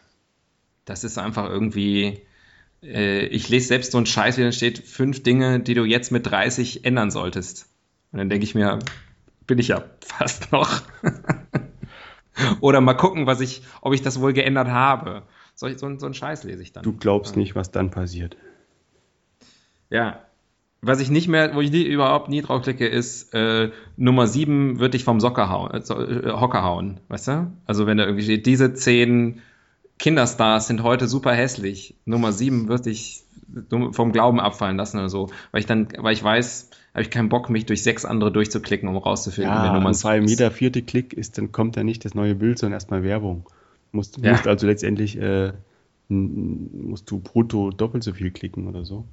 das 0.83 1.05
ist 1.05 1.17
einfach 1.17 1.49
irgendwie. 1.49 2.19
Äh, 2.83 3.27
ich 3.27 3.47
lese 3.47 3.69
selbst 3.69 3.93
so 3.93 3.97
einen 3.97 4.05
Scheiß, 4.05 4.37
wie 4.37 4.43
da 4.43 4.51
steht: 4.51 4.79
fünf 4.79 5.23
Dinge, 5.23 5.61
die 5.61 5.73
du 5.73 5.85
jetzt 5.85 6.11
mit 6.11 6.27
30 6.27 6.83
ändern 6.83 7.11
solltest. 7.11 7.69
Und 8.11 8.19
dann 8.19 8.29
denke 8.29 8.43
ich 8.43 8.55
mir, 8.55 8.79
bin 9.47 9.57
ich 9.57 9.69
ja 9.69 9.85
fast 10.05 10.51
noch. 10.51 10.81
Oder 12.59 12.81
mal 12.81 12.93
gucken, 12.93 13.25
was 13.25 13.39
ich, 13.39 13.61
ob 13.79 13.93
ich 13.93 14.01
das 14.01 14.19
wohl 14.19 14.33
geändert 14.33 14.67
habe. 14.67 15.23
So, 15.55 15.69
so, 15.69 15.97
so 15.97 16.05
einen 16.05 16.13
Scheiß 16.13 16.43
lese 16.43 16.63
ich 16.63 16.73
dann. 16.73 16.83
Du 16.83 16.91
glaubst 16.91 17.37
nicht, 17.37 17.55
was 17.55 17.71
dann 17.71 17.89
passiert. 17.89 18.35
Ja. 19.89 20.26
Was 20.81 20.99
ich 20.99 21.09
nicht 21.09 21.27
mehr, 21.27 21.55
wo 21.55 21.61
ich 21.61 21.71
nie, 21.71 21.83
überhaupt 21.83 22.29
nie 22.29 22.41
draufklicke, 22.41 22.87
ist 22.87 23.33
äh, 23.33 23.71
Nummer 23.97 24.27
7 24.27 24.79
wird 24.79 24.93
dich 24.93 25.03
vom 25.03 25.19
Socker 25.19 25.49
hauen, 25.49 25.71
äh, 25.71 25.77
äh, 25.77 26.31
Hocker 26.31 26.63
hauen, 26.63 26.99
weißt 27.07 27.27
du? 27.29 27.51
Also 27.65 27.87
wenn 27.87 27.97
da 27.97 28.05
irgendwie 28.05 28.23
steht, 28.23 28.45
diese 28.45 28.73
zehn 28.73 29.41
Kinderstars 29.97 30.67
sind 30.67 30.83
heute 30.83 31.07
super 31.07 31.33
hässlich. 31.33 31.95
Nummer 32.05 32.31
7 32.31 32.67
wird 32.67 32.85
dich 32.85 33.23
vom 33.91 34.11
Glauben 34.11 34.39
abfallen 34.39 34.77
lassen 34.77 34.97
oder 34.97 35.09
so. 35.09 35.29
Weil 35.51 35.61
ich 35.61 35.65
dann, 35.65 35.87
weil 35.97 36.13
ich 36.13 36.23
weiß, 36.23 36.69
habe 36.93 37.01
ich 37.01 37.09
keinen 37.09 37.29
Bock, 37.29 37.49
mich 37.49 37.65
durch 37.65 37.81
sechs 37.81 38.05
andere 38.05 38.31
durchzuklicken, 38.31 38.89
um 38.89 38.97
rauszufinden, 38.97 39.53
ja, 39.53 39.63
wer 39.63 39.73
Nummer 39.73 39.93
vor 39.93 40.11
allem 40.11 40.25
jeder 40.25 40.51
vierte 40.51 40.81
Klick 40.81 41.13
ist, 41.13 41.37
dann 41.37 41.51
kommt 41.51 41.77
da 41.77 41.83
nicht 41.83 42.05
das 42.05 42.13
neue 42.13 42.35
Bild, 42.35 42.59
sondern 42.59 42.73
erstmal 42.73 43.03
Werbung. 43.03 43.49
Musst, 43.91 44.17
ja. 44.17 44.31
musst 44.31 44.47
also 44.47 44.67
letztendlich 44.67 45.17
äh, 45.17 45.53
musst 46.09 47.09
du 47.09 47.19
brutto 47.19 47.71
doppelt 47.71 48.03
so 48.03 48.13
viel 48.13 48.31
klicken 48.31 48.67
oder 48.67 48.85
so. 48.85 49.05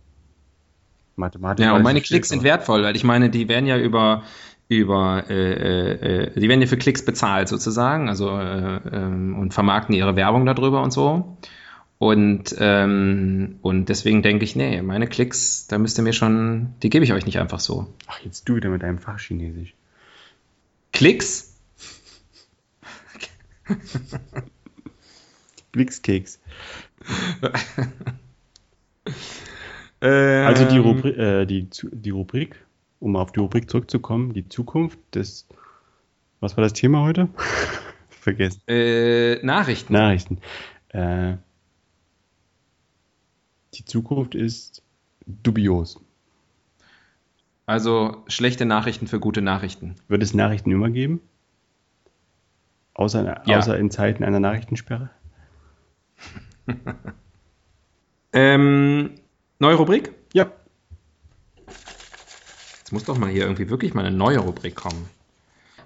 Mathematisch. 1.17 1.65
Ja, 1.65 1.75
und 1.75 1.83
meine 1.83 2.01
Klicks 2.01 2.29
sind 2.29 2.43
wertvoll, 2.43 2.83
weil 2.83 2.97
ich 2.97 3.05
meine, 3.05 3.31
die 3.31 3.49
werden 3.49 3.67
ja 3.67 3.79
über 3.79 4.23
über 4.69 5.25
äh, 5.29 5.93
äh, 6.25 6.41
die 6.41 6.49
werden 6.49 6.63
ja 6.63 6.67
für 6.67 6.79
Klicks 6.79 7.05
bezahlt 7.05 7.49
sozusagen, 7.49 8.09
also 8.09 8.31
äh, 8.39 8.81
ähm, 8.93 9.37
und 9.39 9.53
vermarkten 9.53 9.95
ihre 9.95 10.17
Werbung 10.17 10.47
darüber 10.47 10.83
und 10.83 10.91
so. 10.91 11.37
Und, 11.99 12.55
ähm, 12.59 13.59
und 13.63 13.89
deswegen 13.89 14.23
denke 14.23 14.45
ich, 14.45 14.57
nee, 14.57 14.83
meine 14.83 15.07
Klicks, 15.07 15.67
da 15.69 15.79
müsst 15.79 15.99
ihr 15.99 16.03
mir 16.03 16.13
schon, 16.13 16.75
die 16.83 16.91
gebe 16.91 17.05
ich 17.05 17.13
euch 17.13 17.25
nicht 17.25 17.39
einfach 17.39 17.61
so. 17.61 17.87
Ach, 18.07 18.19
jetzt 18.21 18.49
du 18.49 18.57
wieder 18.57 18.69
mit 18.69 18.83
deinem 18.83 18.99
Fachchinesisch. 18.99 19.75
Klicks? 20.93 21.57
Glückskeks. 30.01 30.47
also 30.47 30.65
die 30.69 30.77
ähm. 30.77 30.83
Rubrik, 30.83 31.17
äh, 31.17 31.47
die, 31.47 31.69
die 31.71 32.11
Rubrik, 32.11 32.57
um 33.01 33.17
auf 33.17 33.33
die 33.33 33.41
Rubrik 33.41 33.71
zurückzukommen, 33.71 34.33
die 34.33 34.49
Zukunft 34.49 34.99
des, 35.15 35.47
was 36.41 36.57
war 36.57 36.63
das 36.63 36.73
Thema 36.73 37.03
heute? 37.03 37.29
Vergessen. 38.09 38.63
Äh, 38.67 39.45
Nachrichten. 39.45 39.93
Nachrichten. 39.93 40.39
Äh, 40.89 41.37
die 43.75 43.85
Zukunft 43.85 44.35
ist 44.35 44.83
dubios. 45.27 46.01
Also 47.67 48.25
schlechte 48.27 48.67
Nachrichten 48.67 49.07
für 49.07 49.21
gute 49.21 49.43
Nachrichten. 49.43 49.97
Wird 50.09 50.23
es 50.23 50.35
Nachrichten 50.35 50.71
immer 50.71 50.91
geben? 50.91 51.21
Außer, 52.95 53.43
ja. 53.47 53.59
außer 53.59 53.77
in 53.79 53.91
Zeiten 53.91 54.23
einer 54.23 54.39
Nachrichtensperre? 54.39 55.11
ähm, 58.33 59.11
neue 59.65 59.77
Rubrik? 59.77 60.13
Ja. 60.35 60.53
Jetzt 62.79 62.93
muss 62.93 63.05
doch 63.05 63.17
mal 63.17 63.31
hier 63.31 63.45
irgendwie 63.45 63.71
wirklich 63.71 63.95
mal 63.95 64.05
eine 64.05 64.15
neue 64.15 64.41
Rubrik 64.41 64.75
kommen. 64.75 65.09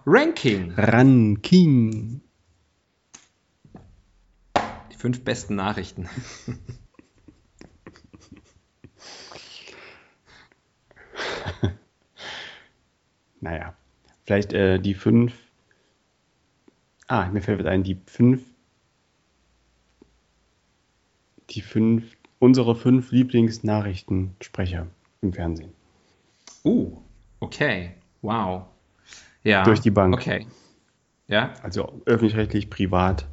Ranking. 0.04 0.72
Ranking. 0.76 2.22
Die 4.90 4.96
fünf 4.96 5.22
besten 5.22 5.54
Nachrichten. 5.54 6.08
naja, 13.40 13.76
vielleicht 14.24 14.52
äh, 14.54 14.80
die 14.80 14.94
fünf. 14.94 15.34
Ah, 17.06 17.28
mir 17.28 17.42
fällt 17.42 17.64
ein, 17.66 17.84
die 17.84 18.00
fünf. 18.06 18.42
Die 21.50 21.62
fünf, 21.62 22.17
unsere 22.38 22.74
fünf 22.74 23.10
Lieblingsnachrichtensprecher 23.12 24.86
im 25.22 25.32
Fernsehen. 25.32 25.72
Uh, 26.64 26.96
okay. 27.40 27.92
Wow. 28.22 28.64
Ja. 29.42 29.64
Durch 29.64 29.80
die 29.80 29.90
Bank. 29.90 30.14
Okay. 30.14 30.46
Ja. 31.28 31.54
Also 31.62 32.00
öffentlich-rechtlich, 32.06 32.70
privat 32.70 33.26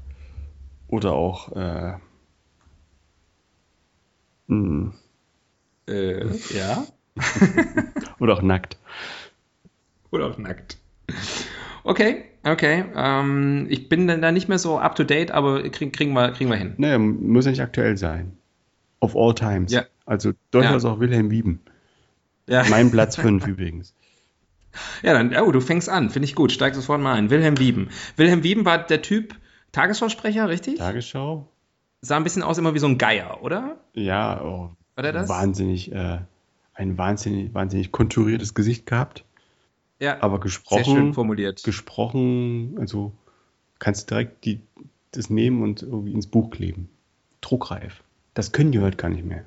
oder 0.88 1.14
auch 1.14 1.52
äh, 1.56 1.94
hm. 4.48 4.94
äh, 5.88 6.28
ja. 6.54 6.86
Oder 8.20 8.34
auch 8.34 8.42
nackt. 8.42 8.78
Oder 10.12 10.28
auch 10.28 10.38
nackt. 10.38 10.78
Okay, 11.84 12.26
okay. 12.44 12.86
Ähm, 12.96 13.68
ich 13.70 13.88
bin 13.88 14.08
da 14.08 14.32
nicht 14.32 14.50
mehr 14.50 14.60
so 14.60 14.80
up 14.80 14.96
to 14.96 15.04
date, 15.04 15.32
aber 15.32 15.64
krieg, 15.70 15.94
kriegen, 15.94 16.14
wir, 16.14 16.32
kriegen 16.32 16.50
wir 16.50 16.58
hin. 16.58 16.74
Naja, 16.78 16.98
muss 16.98 17.46
ja 17.46 17.52
nicht 17.52 17.62
aktuell 17.62 17.96
sein. 17.98 18.38
Of 19.00 19.16
all 19.16 19.34
times. 19.34 19.72
Ja. 19.72 19.86
Also 20.06 20.34
durchaus 20.52 20.84
ja. 20.84 20.92
auch 20.92 21.00
Wilhelm 21.00 21.32
Wieben. 21.32 21.62
Ja. 22.48 22.64
Mein 22.70 22.92
Platz 22.92 23.16
5 23.16 23.46
übrigens. 23.48 23.94
Ja, 25.04 25.14
dann, 25.14 25.36
oh, 25.38 25.52
du 25.52 25.62
fängst 25.62 25.90
an, 25.90 26.10
finde 26.10 26.26
ich 26.28 26.36
gut. 26.36 26.52
Steig 26.52 26.76
sofort 26.76 27.02
mal 27.02 27.14
ein. 27.14 27.30
Wilhelm 27.30 27.60
Wieben. 27.60 27.90
Wilhelm 28.18 28.44
Wieben 28.44 28.66
war 28.66 28.80
der 28.80 29.02
Typ 29.02 29.36
Tagesschausprecher, 29.72 30.50
richtig? 30.50 30.78
Tagesschau. 30.78 31.50
Sah 32.02 32.18
ein 32.18 32.24
bisschen 32.24 32.44
aus 32.44 32.58
immer 32.58 32.74
wie 32.74 32.80
so 32.80 32.88
ein 32.88 32.98
Geier, 32.98 33.42
oder? 33.42 33.78
Ja, 33.94 34.42
oh, 34.42 34.72
war 34.96 35.02
der 35.02 35.12
das? 35.12 35.28
wahnsinnig 35.28 35.92
äh, 35.92 36.20
ein 36.74 36.98
wahnsinnig, 36.98 37.54
wahnsinnig 37.54 37.92
konturiertes 37.92 38.54
Gesicht 38.54 38.86
gehabt. 38.86 39.26
Ja, 40.00 40.22
Aber 40.22 40.40
gesprochen, 40.40 40.84
sehr 40.84 40.94
schön 40.94 41.14
formuliert. 41.14 41.64
gesprochen, 41.64 42.76
also 42.80 43.14
kannst 43.80 44.12
du 44.12 44.16
direkt 44.16 44.46
die, 44.46 44.62
das 45.12 45.30
nehmen 45.30 45.64
und 45.64 45.82
irgendwie 45.82 46.14
ins 46.14 46.28
Buch 46.28 46.52
kleben. 46.52 46.90
Druckreif. 47.42 48.04
Das 48.36 48.52
können 48.52 48.72
die 48.72 48.80
heute 48.80 48.98
gar 48.98 49.10
nicht 49.10 49.26
mehr. 49.26 49.46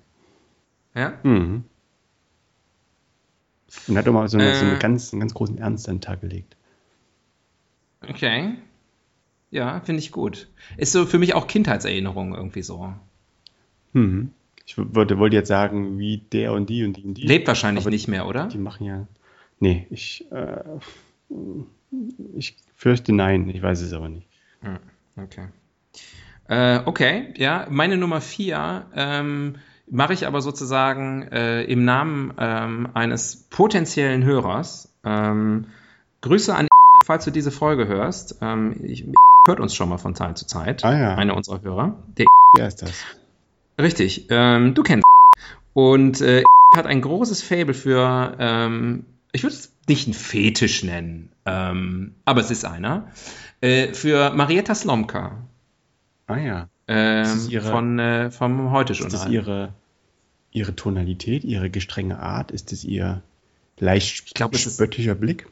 Ja? 0.94 1.12
Mhm. 1.22 1.64
Und 3.86 3.96
hat 3.98 4.08
auch 4.08 4.12
mal 4.12 4.28
so, 4.28 4.38
eine, 4.38 4.54
so 4.54 4.64
eine 4.64 4.76
Äh. 4.76 4.78
ganz, 4.78 5.12
einen 5.12 5.20
ganz 5.20 5.34
großen 5.34 5.58
Ernst 5.58 5.88
an 5.88 5.96
den 5.96 6.00
Tag 6.00 6.20
gelegt. 6.22 6.56
Okay. 8.08 8.54
Ja, 9.50 9.80
finde 9.80 10.00
ich 10.00 10.10
gut. 10.12 10.48
Ist 10.76 10.92
so 10.92 11.06
für 11.06 11.18
mich 11.18 11.34
auch 11.34 11.46
Kindheitserinnerung 11.46 12.34
irgendwie 12.34 12.62
so. 12.62 12.92
Mhm. 13.92 14.32
Ich 14.66 14.76
wollte, 14.76 15.18
wollte 15.18 15.36
jetzt 15.36 15.48
sagen, 15.48 15.98
wie 15.98 16.18
der 16.18 16.52
und 16.52 16.68
die 16.68 16.84
und 16.84 16.94
die 16.96 17.04
und 17.04 17.14
die. 17.14 17.26
Lebt 17.26 17.46
wahrscheinlich 17.48 17.86
nicht 17.86 18.08
mehr, 18.08 18.26
oder? 18.26 18.48
Die 18.48 18.58
machen 18.58 18.84
ja. 18.86 19.06
Nee, 19.60 19.86
ich, 19.90 20.30
äh, 20.30 20.62
ich 22.36 22.56
fürchte 22.76 23.12
nein. 23.14 23.48
Ich 23.48 23.62
weiß 23.62 23.80
es 23.80 23.92
aber 23.92 24.08
nicht. 24.08 24.26
Hm, 24.60 24.78
Okay. 25.16 25.48
Äh, 26.48 26.80
okay, 26.86 27.34
ja, 27.36 27.66
meine 27.70 27.96
Nummer 27.96 28.20
vier 28.20 28.86
ähm, 28.94 29.56
mache 29.90 30.14
ich 30.14 30.26
aber 30.26 30.40
sozusagen 30.40 31.22
äh, 31.30 31.62
im 31.64 31.84
Namen 31.84 32.32
ähm, 32.38 32.88
eines 32.94 33.48
potenziellen 33.50 34.24
Hörers. 34.24 34.94
Ähm, 35.04 35.66
Grüße 36.22 36.54
an, 36.54 36.68
falls 37.04 37.24
du 37.24 37.30
diese 37.30 37.50
Folge 37.50 37.86
hörst. 37.86 38.38
Ähm, 38.40 38.80
ich, 38.82 39.06
hört 39.46 39.60
uns 39.60 39.74
schon 39.74 39.88
mal 39.88 39.98
von 39.98 40.14
Zeit 40.14 40.38
zu 40.38 40.46
Zeit. 40.46 40.84
Ah 40.84 40.98
ja. 40.98 41.14
Einer 41.14 41.36
unserer 41.36 41.62
Hörer. 41.62 42.02
Der 42.16 42.26
Wer 42.56 42.66
ist 42.66 42.82
das? 42.82 42.92
Richtig, 43.80 44.26
ähm, 44.30 44.74
du 44.74 44.82
kennst 44.82 45.04
und 45.72 46.20
äh, 46.20 46.42
hat 46.74 46.86
ein 46.86 47.00
großes 47.00 47.42
Faible 47.42 47.74
für, 47.74 48.36
ähm, 48.38 49.04
ich 49.32 49.42
würde 49.42 49.54
es 49.54 49.72
nicht 49.86 50.06
einen 50.06 50.14
Fetisch 50.14 50.82
nennen, 50.82 51.30
ähm, 51.46 52.14
aber 52.24 52.40
es 52.40 52.50
ist 52.50 52.64
einer, 52.64 53.08
äh, 53.60 53.92
für 53.92 54.30
Marietta 54.30 54.74
Slomka 54.74 55.46
Ah 56.28 56.36
ja. 56.38 56.68
ähm, 56.86 57.46
ihre- 57.50 57.70
von, 57.70 57.98
äh, 57.98 58.30
vom 58.30 58.70
Heute-Journal. 58.70 59.14
Ist 59.14 59.24
das 59.24 59.30
ihre, 59.30 59.72
ihre 60.52 60.76
Tonalität, 60.76 61.42
ihre 61.44 61.68
gestrenge 61.70 62.18
Art? 62.20 62.50
Ist 62.52 62.70
es 62.72 62.84
ihr 62.84 63.22
leicht 63.78 64.24
Ich 64.26 64.34
glaub, 64.34 64.54
es 64.54 64.66
ist- 64.66 64.74
spöttischer 64.76 65.14
Blick? 65.16 65.48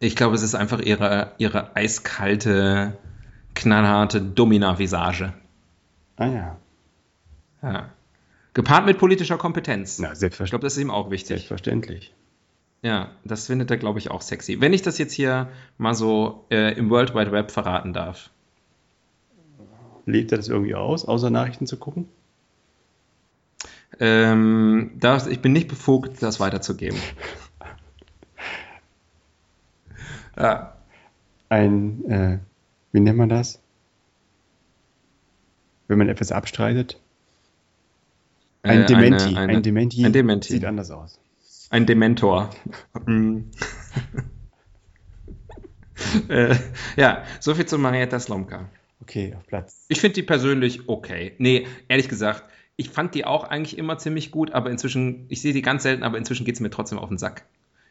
Ich 0.00 0.16
glaube, 0.16 0.34
es 0.34 0.42
ist 0.42 0.54
einfach 0.54 0.80
ihre, 0.80 1.32
ihre 1.38 1.76
eiskalte, 1.76 2.96
knallharte 3.54 4.20
Domina-Visage. 4.20 5.32
Ah 6.16 6.26
ja. 6.26 6.56
Ja. 7.62 7.88
Gepaart 8.52 8.86
mit 8.86 8.98
politischer 8.98 9.38
Kompetenz. 9.38 9.98
Na, 9.98 10.12
ich 10.12 10.18
selbstverständlich. 10.18 10.50
glaube, 10.50 10.62
das 10.66 10.76
ist 10.76 10.82
ihm 10.82 10.90
auch 10.90 11.10
wichtig. 11.10 11.28
Selbstverständlich. 11.28 12.14
Ja, 12.82 13.10
das 13.24 13.46
findet 13.46 13.70
er, 13.70 13.78
glaube 13.78 13.98
ich, 13.98 14.10
auch 14.10 14.20
sexy. 14.20 14.60
Wenn 14.60 14.72
ich 14.74 14.82
das 14.82 14.98
jetzt 14.98 15.12
hier 15.14 15.48
mal 15.78 15.94
so 15.94 16.44
äh, 16.50 16.76
im 16.76 16.90
World 16.90 17.14
Wide 17.14 17.32
Web 17.32 17.50
verraten 17.50 17.92
darf. 17.92 18.30
Lebt 20.06 20.32
er 20.32 20.38
das 20.38 20.48
irgendwie 20.48 20.74
aus, 20.74 21.04
außer 21.06 21.30
Nachrichten 21.30 21.66
zu 21.66 21.76
gucken? 21.78 22.08
Ähm, 24.00 24.92
das, 24.96 25.26
ich 25.26 25.40
bin 25.40 25.52
nicht 25.52 25.68
befugt, 25.68 26.22
das 26.22 26.40
weiterzugeben. 26.40 26.98
ja, 30.36 30.76
Ein, 31.48 32.04
äh, 32.10 32.38
wie 32.92 33.00
nennt 33.00 33.18
man 33.18 33.28
das? 33.28 33.60
Wenn 35.86 35.98
man 35.98 36.08
etwas 36.08 36.32
abstreitet? 36.32 36.98
Ein 38.62 38.82
Äh, 38.82 38.86
Dementi. 38.86 39.24
eine- 39.28 39.38
eine- 39.38 39.52
ein 39.58 39.62
Dementi. 39.62 40.04
ein 40.04 40.12
Dementi. 40.12 40.52
Sieht 40.54 40.64
anders 40.64 40.90
aus. 40.90 41.20
ein 41.70 41.86
Dementor. 41.86 42.50
Mm. 43.06 43.40
äh, 46.28 46.56
ja, 46.96 47.22
soviel 47.40 47.66
zu 47.66 47.78
Marietta 47.78 48.18
Slomka. 48.18 48.68
Okay, 49.00 49.34
auf 49.36 49.46
Platz. 49.46 49.84
Ich 49.88 50.00
finde 50.00 50.14
die 50.14 50.22
persönlich 50.22 50.88
okay. 50.88 51.34
Nee, 51.38 51.66
ehrlich 51.88 52.08
gesagt, 52.08 52.44
ich 52.76 52.90
fand 52.90 53.14
die 53.14 53.24
auch 53.24 53.44
eigentlich 53.44 53.78
immer 53.78 53.98
ziemlich 53.98 54.30
gut, 54.30 54.52
aber 54.52 54.70
inzwischen, 54.70 55.26
ich 55.28 55.40
sehe 55.40 55.52
die 55.52 55.62
ganz 55.62 55.82
selten, 55.82 56.02
aber 56.02 56.18
inzwischen 56.18 56.44
geht 56.44 56.54
es 56.54 56.60
mir 56.60 56.70
trotzdem 56.70 56.98
auf 56.98 57.08
den 57.08 57.18
Sack. 57.18 57.44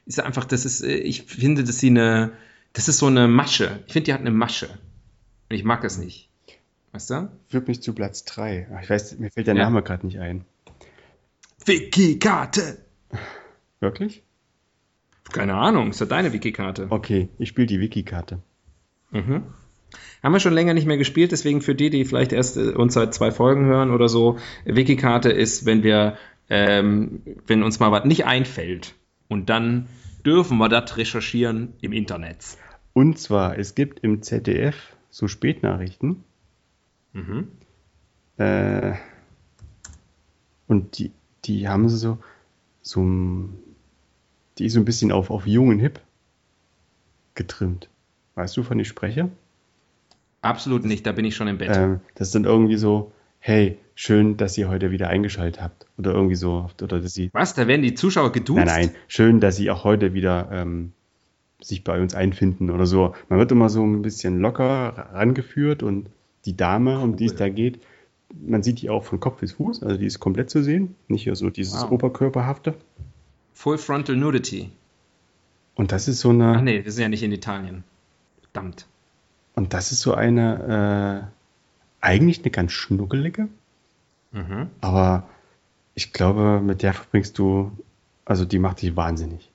Ist 0.06 0.20
einfach, 0.20 0.46
das 0.46 0.66
ist, 0.66 0.82
äh, 0.82 0.96
ich 0.96 1.24
finde, 1.24 1.64
dass 1.64 1.80
sie 1.80 1.88
eine, 1.88 2.34
das 2.74 2.88
ist 2.88 2.98
so 2.98 3.08
eine 3.08 3.28
Masche. 3.28 3.80
Ich 3.88 3.94
finde, 3.94 4.06
die 4.06 4.14
hat 4.14 4.22
eine 4.22 4.32
Masche. 4.32 4.68
Und 5.50 5.56
ich 5.56 5.64
mag 5.64 5.82
das 5.82 5.98
nicht. 5.98 6.30
Weißt 6.92 7.10
du? 7.10 7.32
Führt 7.48 7.68
mich 7.68 7.82
zu 7.82 7.94
Platz 7.94 8.24
3. 8.26 8.68
Ich 8.84 8.90
weiß, 8.90 9.18
mir 9.20 9.32
fällt 9.32 9.48
der 9.48 9.56
Ja. 9.56 9.64
Name 9.64 9.82
gerade 9.84 10.06
nicht 10.06 10.20
ein. 10.20 10.46
Wiki-Karte. 11.66 12.78
Wirklich? 13.80 14.24
Keine 15.32 15.56
Ahnung, 15.56 15.90
ist 15.92 16.00
ja 16.02 16.06
deine 16.06 16.34
Wiki-Karte. 16.34 16.88
Okay, 16.90 17.30
ich 17.40 17.50
spiele 17.50 17.68
die 17.68 17.80
Wiki-Karte. 17.80 18.40
Mhm. 19.12 19.44
Haben 20.22 20.34
wir 20.34 20.40
schon 20.40 20.54
länger 20.54 20.74
nicht 20.74 20.88
mehr 20.88 20.98
gespielt, 20.98 21.32
deswegen 21.32 21.62
für 21.62 21.76
die, 21.76 21.90
die 21.90 22.06
vielleicht 22.06 22.32
erst 22.32 22.58
äh, 22.58 22.72
uns 22.72 22.94
seit 22.94 23.14
zwei 23.14 23.32
Folgen 23.32 23.66
hören 23.66 23.92
oder 23.92 24.10
so, 24.10 24.38
Wikikarte 24.66 25.32
ist, 25.32 25.66
wenn 25.66 25.84
wir, 25.84 26.18
ähm, 26.50 27.22
wenn 27.48 27.64
uns 27.64 27.80
mal 27.80 27.92
was 27.92 28.06
nicht 28.06 28.26
einfällt 28.26 28.96
und 29.28 29.50
dann 29.50 29.88
dürfen 30.26 30.58
wir 30.58 30.70
das 30.70 30.98
recherchieren 30.98 31.74
im 31.82 31.92
Internet. 31.92 32.58
Und 32.94 33.20
zwar, 33.20 33.58
es 33.58 33.76
gibt 33.76 34.00
im 34.00 34.22
ZDF 34.22 34.96
so 35.10 35.28
Spätnachrichten. 35.28 36.24
Mhm. 37.14 37.48
Äh, 38.38 38.94
und 40.68 40.98
die, 40.98 41.12
die 41.46 41.68
haben 41.68 41.90
sie 41.90 41.98
so, 41.98 42.18
so, 42.82 43.04
die 44.58 44.66
ist 44.66 44.74
so 44.74 44.80
ein 44.80 44.86
bisschen 44.86 45.12
auf, 45.12 45.30
auf 45.30 45.46
jung 45.46 45.70
und 45.70 45.80
hip 45.80 46.00
getrimmt. 47.36 47.90
Weißt 48.36 48.56
du, 48.58 48.64
von 48.64 48.80
ich 48.80 48.88
spreche? 48.88 49.30
Absolut 50.44 50.86
nicht, 50.86 51.06
da 51.08 51.14
bin 51.14 51.26
ich 51.26 51.36
schon 51.36 51.48
im 51.48 51.58
Bett. 51.58 51.72
Ähm, 51.74 52.02
das 52.16 52.28
ist 52.28 52.36
dann 52.36 52.44
irgendwie 52.44 52.76
so, 52.76 53.12
hey, 53.40 53.78
schön, 53.96 54.38
dass 54.38 54.58
ihr 54.58 54.70
heute 54.70 54.92
wieder 54.92 55.08
eingeschaltet 55.08 55.62
habt. 55.62 55.86
Oder 55.98 56.12
irgendwie 56.14 56.36
so, 56.36 56.70
oder 56.82 57.00
dass 57.00 57.14
sie, 57.14 57.30
Was, 57.34 57.56
da 57.56 57.66
werden 57.68 57.82
die 57.82 57.94
Zuschauer 57.96 58.32
geduzt? 58.32 58.58
nein, 58.58 58.68
nein, 58.68 58.92
schön, 59.08 59.40
dass 59.40 59.56
sie 59.56 59.72
auch 59.72 59.84
heute 59.84 60.14
wieder 60.14 60.50
ähm, 60.52 60.92
sich 61.62 61.84
bei 61.84 62.00
uns 62.02 62.14
einfinden 62.14 62.70
oder 62.70 62.86
so. 62.86 63.16
Man 63.30 63.40
wird 63.40 63.52
immer 63.52 63.70
so 63.70 63.86
ein 63.86 64.02
bisschen 64.02 64.40
locker 64.40 65.10
rangeführt 65.14 65.82
und 65.82 66.10
die 66.46 66.58
Dame, 66.58 67.00
um 67.00 67.16
die 67.16 67.26
es 67.26 67.36
da 67.36 67.48
geht, 67.50 67.80
man 68.46 68.64
sieht 68.64 68.82
die 68.82 68.90
auch 68.90 69.04
von 69.04 69.20
Kopf 69.20 69.40
bis 69.40 69.54
Fuß, 69.54 69.84
also 69.84 69.98
die 69.98 70.08
ist 70.08 70.20
komplett 70.20 70.50
zu 70.50 70.62
sehen, 70.62 70.96
nicht 71.08 71.30
so 71.34 71.50
dieses 71.50 71.84
Wow. 71.84 71.92
Oberkörperhafte. 71.92 72.74
Full 73.54 73.78
Frontal 73.78 74.18
Nudity. 74.18 74.70
Und 75.76 75.92
das 75.92 76.08
ist 76.08 76.20
so 76.20 76.30
eine, 76.30 76.56
Ach 76.58 76.62
nee, 76.62 76.84
wir 76.84 76.92
sind 76.92 77.04
ja 77.04 77.10
nicht 77.10 77.24
in 77.24 77.32
Italien. 77.32 77.84
Verdammt. 78.42 78.88
Und 79.56 79.74
das 79.74 79.92
ist 79.92 80.02
so 80.02 80.14
eine, 80.14 81.30
äh, 82.02 82.06
eigentlich 82.06 82.40
eine 82.40 82.52
ganz 82.52 82.72
schnuckelige, 82.72 83.48
Mhm. 84.32 84.68
aber 84.82 85.28
ich 85.96 86.12
glaube, 86.12 86.60
mit 86.62 86.82
der 86.82 86.94
verbringst 86.94 87.38
du, 87.38 87.72
also 88.26 88.46
die 88.46 88.58
macht 88.60 88.82
dich 88.82 88.96
wahnsinnig. 88.96 89.52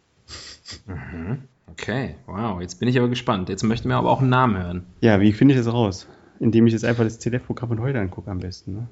Mhm. 0.87 1.42
Okay, 1.70 2.14
wow, 2.26 2.61
jetzt 2.61 2.78
bin 2.80 2.88
ich 2.88 2.98
aber 2.98 3.08
gespannt. 3.08 3.48
Jetzt 3.48 3.62
möchten 3.64 3.88
wir 3.88 3.96
aber 3.96 4.11
auch 4.11 4.20
einen 4.20 4.30
Namen 4.30 4.56
hören. 4.56 4.87
Ja, 5.00 5.20
wie 5.20 5.32
finde 5.32 5.54
ich 5.54 5.61
das 5.61 5.72
raus? 5.72 6.06
Indem 6.40 6.66
ich 6.66 6.72
jetzt 6.72 6.84
einfach 6.84 7.04
das 7.04 7.18
ZDF-Programm 7.18 7.68
von 7.68 7.80
heute 7.80 7.98
angucke 8.00 8.30
am 8.30 8.38
besten. 8.40 8.74
Ne? 8.74 8.87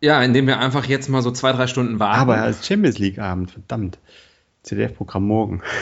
Ja, 0.00 0.22
indem 0.22 0.46
wir 0.46 0.58
einfach 0.58 0.86
jetzt 0.86 1.08
mal 1.08 1.22
so 1.22 1.30
zwei, 1.30 1.52
drei 1.52 1.66
Stunden 1.66 1.98
warten. 2.00 2.20
Aber 2.20 2.36
als 2.38 2.66
Champions 2.66 2.98
League-Abend, 2.98 3.50
verdammt. 3.50 3.98
ZDF-Programm 4.62 5.26
morgen. 5.26 5.62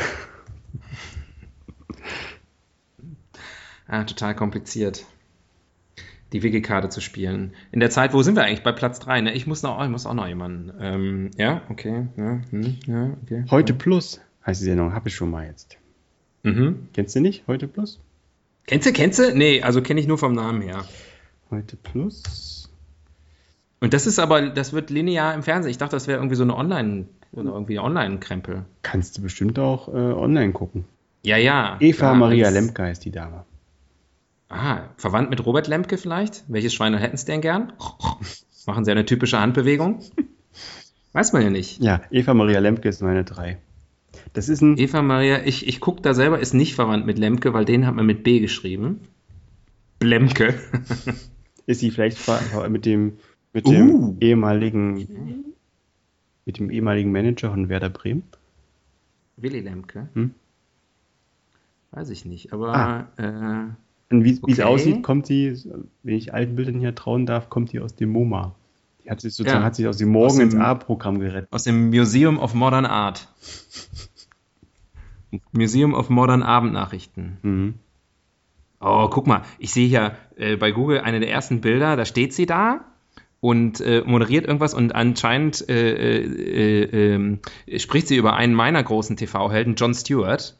Ah, 3.91 4.05
total 4.05 4.37
kompliziert. 4.37 5.05
Die 6.33 6.45
Wiki-Karte 6.45 6.91
zu 6.91 7.01
spielen. 7.01 7.55
In 7.73 7.81
der 7.81 7.91
Zeit, 7.91 8.13
wo 8.13 8.23
sind 8.23 8.37
wir 8.37 8.45
eigentlich? 8.45 8.63
Bei 8.63 8.71
Platz 8.71 9.01
3, 9.01 9.21
ne? 9.21 9.33
Ich 9.33 9.49
muss, 9.49 9.65
noch, 9.65 9.83
ich 9.83 9.91
muss 9.91 10.07
auch 10.07 10.15
noch 10.15 10.29
jemanden. 10.29 10.73
Ähm, 10.81 11.31
ja, 11.37 11.63
okay. 11.71 12.07
Ja, 12.17 12.41
hm, 12.51 12.77
ja, 12.87 13.17
okay. 13.21 13.45
Heute 13.51 13.75
Plus 13.75 14.21
heißt 14.47 14.61
die 14.61 14.67
Sendung, 14.67 14.95
habe 14.95 15.09
ich 15.09 15.17
schon 15.17 15.29
mal 15.29 15.45
jetzt. 15.45 15.77
Mhm. 16.45 16.87
Kennst 16.93 17.17
du 17.17 17.21
nicht? 17.21 17.43
Heute 17.49 17.67
Plus? 17.67 17.99
Kennst 18.69 18.87
du, 18.87 18.93
kennst 18.93 19.19
du? 19.19 19.35
Nee, 19.35 19.63
also 19.63 19.83
kenne 19.83 19.99
ich 19.99 20.07
nur 20.07 20.19
vom 20.19 20.35
Namen 20.35 20.63
her. 20.63 20.85
Heute 21.51 21.77
Plus? 21.77 22.71
Und 23.81 23.93
das 23.93 24.07
ist 24.07 24.21
aber, 24.21 24.51
das 24.51 24.73
wird 24.73 24.91
linear 24.91 25.35
im 25.35 25.43
Fernsehen. 25.43 25.73
Ich 25.73 25.79
dachte, 25.79 25.97
das 25.97 26.07
wäre 26.07 26.21
irgendwie 26.21 26.37
so 26.37 26.45
eine 26.45 26.55
Online- 26.57 27.07
oder 27.33 27.51
irgendwie 27.51 27.81
Online-Krempel. 27.81 28.67
Kannst 28.83 29.19
du 29.19 29.23
bestimmt 29.23 29.59
auch 29.59 29.89
äh, 29.89 29.93
online 29.93 30.53
gucken. 30.53 30.85
Ja, 31.25 31.39
ja. 31.39 31.77
Eva 31.81 32.13
Ja, 32.13 32.15
Maria 32.15 32.51
Lemke 32.51 32.85
heißt 32.85 33.05
die 33.05 33.11
Dame. 33.11 33.45
Ah, 34.51 34.89
verwandt 34.97 35.31
mit 35.31 35.47
Robert 35.47 35.69
Lemke 35.69 35.97
vielleicht? 35.97 36.45
Welches 36.49 36.75
Schwein 36.75 36.93
hätten 36.95 37.17
Sie 37.17 37.25
denn 37.25 37.41
gern? 37.41 37.73
Machen 38.67 38.85
Sie 38.85 38.91
eine 38.91 39.07
typische 39.07 39.41
Handbewegung? 39.41 40.01
Weiß 41.13 41.33
man 41.33 41.43
ja 41.43 41.51
nicht. 41.51 41.81
Ja, 41.81 42.03
Eva 42.11 42.35
Maria 42.35 42.59
Lemke 42.59 42.89
ist 42.89 43.01
meine 43.01 43.25
drei. 43.25 43.59
Das 44.33 44.49
ist 44.49 44.61
ein. 44.61 44.77
Eva 44.77 45.03
Maria, 45.03 45.45
ich, 45.45 45.67
ich 45.67 45.81
gucke 45.81 46.03
da 46.03 46.15
selber, 46.15 46.41
ist 46.41 46.53
nicht 46.53 46.75
verwandt 46.75 47.07
mit 47.07 47.19
Lemke, 47.19 47.55
weil 47.55 47.65
den 47.65 47.87
hat 47.87 47.95
man 47.95 48.07
mit 48.07 48.25
B 48.25 48.41
geschrieben. 48.41 49.01
Blemke. 50.01 50.59
Ist 51.67 51.81
sie 51.81 51.91
vielleicht 51.91 52.19
mit 52.69 52.87
dem, 52.87 53.19
mit 53.53 53.67
dem 53.69 53.91
Uh. 53.91 54.17
ehemaligen 54.19 55.55
mit 56.47 56.59
dem 56.59 56.71
ehemaligen 56.71 57.13
Manager 57.13 57.51
von 57.51 57.69
Werder 57.69 57.91
Bremen? 57.91 58.25
Willy 59.37 59.61
Lemke. 59.61 60.09
Hm? 60.15 60.35
Weiß 61.93 62.11
ich 62.11 62.25
nicht, 62.25 62.53
aber. 62.53 62.75
Ah. 62.75 63.09
Äh, 63.19 63.69
wie 64.11 64.39
okay. 64.43 64.53
es 64.53 64.61
aussieht, 64.61 65.03
kommt 65.03 65.27
sie, 65.27 65.57
wenn 66.03 66.17
ich 66.17 66.35
alten 66.35 66.57
Bildern 66.57 66.81
hier 66.81 66.95
trauen 66.95 67.27
darf, 67.27 67.49
kommt 67.49 67.73
die 67.73 67.81
aus 67.81 67.95
dem 67.95 68.11
MoMA. 68.11 68.55
Die 69.05 69.11
hat 69.11 69.21
sich 69.21 69.35
sozusagen 69.35 69.63
ja. 69.63 69.67
hat 69.67 69.77
sich 69.77 69.87
aus 69.87 69.97
dem 69.97 70.11
Morgen 70.11 70.27
aus 70.27 70.37
dem, 70.37 70.51
ins 70.51 70.55
A-Programm 70.57 71.21
gerettet. 71.21 71.49
Aus 71.53 71.65
dem 71.65 71.91
Museum 71.91 72.39
of 72.39 72.55
Modern 72.55 72.87
Art. 72.87 73.29
Museum 75.53 75.95
of 75.95 76.11
Modern 76.11 76.43
Abendnachrichten. 76.43 77.39
Mhm. 77.43 77.75
Oh, 78.81 79.09
guck 79.09 79.27
mal, 79.27 79.43
ich 79.59 79.73
sehe 79.73 79.87
hier 79.87 80.17
äh, 80.37 80.57
bei 80.57 80.73
Google 80.73 81.01
eine 81.01 81.21
der 81.21 81.31
ersten 81.31 81.61
Bilder, 81.61 81.97
da 81.97 82.05
steht 82.05 82.33
sie 82.33 82.47
da 82.47 82.85
und 83.41 83.81
äh, 83.81 84.03
moderiert 84.05 84.47
irgendwas 84.47 84.75
und 84.75 84.95
anscheinend 84.95 85.69
äh, 85.69 85.93
äh, 85.93 86.83
äh 86.83 87.15
ähm, 87.15 87.41
spricht 87.77 88.09
sie 88.09 88.17
über 88.17 88.35
einen 88.35 88.55
meiner 88.55 88.83
großen 88.83 89.17
TV-Helden, 89.17 89.75
Jon 89.77 89.95
Stewart. 89.95 90.57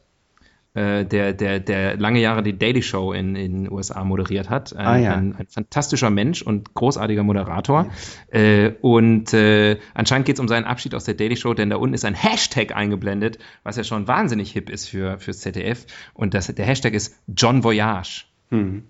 Äh, 0.73 1.03
der, 1.03 1.33
der, 1.33 1.59
der 1.59 1.97
lange 1.97 2.21
Jahre 2.21 2.43
die 2.43 2.57
Daily 2.57 2.81
Show 2.81 3.11
in 3.11 3.33
den 3.33 3.69
USA 3.69 4.05
moderiert 4.05 4.49
hat. 4.49 4.73
Ein, 4.73 4.87
ah, 4.87 4.97
ja. 4.97 5.15
ein, 5.15 5.35
ein 5.35 5.47
fantastischer 5.47 6.09
Mensch 6.09 6.41
und 6.41 6.73
großartiger 6.73 7.23
Moderator. 7.23 7.87
Ja. 8.31 8.39
Äh, 8.39 8.75
und 8.79 9.33
äh, 9.33 9.79
anscheinend 9.93 10.27
geht 10.27 10.37
es 10.37 10.39
um 10.39 10.47
seinen 10.47 10.63
Abschied 10.63 10.95
aus 10.95 11.03
der 11.03 11.15
Daily 11.15 11.35
Show, 11.35 11.53
denn 11.53 11.69
da 11.69 11.75
unten 11.75 11.93
ist 11.93 12.05
ein 12.05 12.13
Hashtag 12.13 12.73
eingeblendet, 12.73 13.37
was 13.63 13.75
ja 13.75 13.83
schon 13.83 14.07
wahnsinnig 14.07 14.53
hip 14.53 14.69
ist 14.69 14.87
für, 14.87 15.19
fürs 15.19 15.39
ZDF. 15.39 15.85
Und 16.13 16.33
das, 16.33 16.47
der 16.47 16.65
Hashtag 16.65 16.93
ist 16.93 17.19
John 17.27 17.65
Voyage. 17.65 18.27
Hm. 18.47 18.83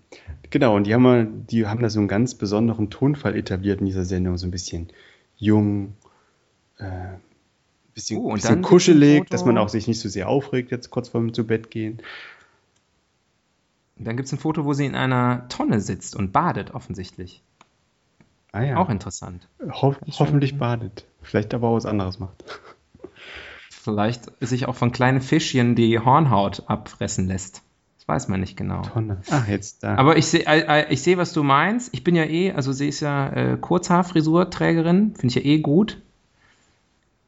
Genau, 0.51 0.75
und 0.75 0.85
die 0.85 0.93
haben, 0.93 1.47
die 1.47 1.65
haben 1.65 1.81
da 1.81 1.89
so 1.89 1.97
einen 1.97 2.07
ganz 2.07 2.35
besonderen 2.35 2.91
Tonfall 2.91 3.35
etabliert 3.35 3.79
in 3.79 3.87
dieser 3.87 4.05
Sendung, 4.05 4.37
so 4.37 4.45
ein 4.45 4.51
bisschen 4.51 4.89
jung, 5.35 5.93
äh, 6.77 7.17
bisschen, 7.93 8.19
oh, 8.19 8.33
bisschen 8.33 8.61
kuschelig, 8.61 9.29
dass 9.29 9.45
man 9.45 9.57
auch 9.57 9.69
sich 9.69 9.87
nicht 9.87 9.99
so 9.99 10.09
sehr 10.09 10.29
aufregt, 10.29 10.71
jetzt 10.71 10.89
kurz 10.89 11.09
vor 11.09 11.21
dem 11.21 11.33
zu 11.33 11.45
Bett 11.45 11.71
gehen. 11.71 12.01
Dann 13.97 14.17
gibt 14.17 14.27
es 14.27 14.33
ein 14.33 14.39
Foto, 14.39 14.65
wo 14.65 14.73
sie 14.73 14.85
in 14.85 14.95
einer 14.95 15.47
Tonne 15.49 15.79
sitzt 15.79 16.15
und 16.15 16.31
badet, 16.31 16.73
offensichtlich. 16.73 17.43
Ah 18.51 18.63
ja. 18.63 18.77
Auch 18.77 18.89
interessant. 18.89 19.47
Ho 19.81 19.95
hoffentlich 20.19 20.57
badet. 20.57 21.05
Vielleicht 21.21 21.53
aber 21.53 21.69
auch 21.69 21.75
was 21.75 21.85
anderes 21.85 22.19
macht. 22.19 22.43
Vielleicht 23.69 24.31
sich 24.41 24.67
auch 24.67 24.75
von 24.75 24.91
kleinen 24.91 25.21
Fischchen 25.21 25.75
die 25.75 25.99
Hornhaut 25.99 26.63
abfressen 26.67 27.27
lässt. 27.27 27.61
Das 27.97 28.07
weiß 28.07 28.27
man 28.27 28.39
nicht 28.39 28.57
genau. 28.57 28.81
Tonne. 28.81 29.21
Ach, 29.29 29.47
jetzt 29.47 29.83
da. 29.83 29.95
Aber 29.95 30.17
ich 30.17 30.25
sehe, 30.25 30.45
äh, 30.45 30.81
äh, 30.81 30.93
ich 30.93 31.01
seh, 31.01 31.17
was 31.17 31.33
du 31.33 31.43
meinst. 31.43 31.93
Ich 31.93 32.03
bin 32.03 32.15
ja 32.15 32.25
eh, 32.25 32.51
also 32.51 32.73
sie 32.73 32.87
ist 32.87 32.99
ja 32.99 33.29
äh, 33.29 33.57
Kurzhaarfrisurträgerin, 33.57 35.15
finde 35.15 35.27
ich 35.27 35.35
ja 35.35 35.49
eh 35.49 35.59
gut 35.59 36.01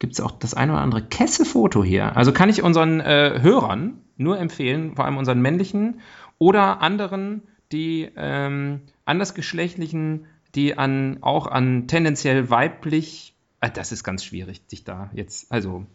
gibt 0.04 0.16
es 0.16 0.20
auch 0.20 0.32
das 0.32 0.54
eine 0.54 0.74
oder 0.74 0.82
andere 0.82 1.02
Kesselfoto 1.02 1.82
hier. 1.82 2.18
Also 2.18 2.34
kann 2.34 2.50
ich 2.50 2.62
unseren 2.62 3.00
äh, 3.00 3.40
Hörern 3.42 4.02
nur 4.18 4.38
empfehlen, 4.38 4.98
vor 4.98 5.06
allem 5.06 5.16
unseren 5.16 5.42
männlichen 5.42 6.02
oder 6.40 6.82
anderen, 6.82 7.44
die 7.72 8.10
ähm, 8.18 8.82
andersgeschlechtlichen, 9.06 10.26
die 10.56 10.78
an 10.78 11.20
auch 11.22 11.48
an 11.48 11.88
tendenziell 11.88 12.50
weiblich, 12.50 13.34
äh, 13.62 13.72
das 13.72 13.94
ist 13.94 14.04
ganz 14.04 14.26
schwierig, 14.26 14.64
sich 14.68 14.84
da 14.84 15.10
jetzt, 15.14 15.50
also 15.54 15.86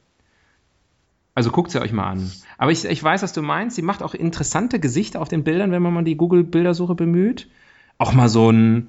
also 1.35 1.51
guckt 1.51 1.71
sie 1.71 1.83
euch 1.83 1.93
mal 1.93 2.09
an. 2.09 2.33
Aber 2.57 2.73
ich, 2.73 2.87
ich 2.87 3.05
weiß, 3.05 3.23
was 3.23 3.35
du 3.35 3.43
meinst. 3.43 3.77
Sie 3.77 3.83
macht 3.83 4.03
auch 4.03 4.15
interessante 4.15 4.81
Gesichter 4.81 5.21
auf 5.21 5.29
den 5.29 5.45
Bildern, 5.45 5.71
wenn 5.71 5.83
man 5.83 5.93
mal 5.93 6.03
die 6.03 6.17
Google-Bildersuche 6.17 6.95
bemüht. 6.95 7.51
Auch 7.99 8.15
mal 8.15 8.31
so 8.31 8.51
ein, 8.51 8.87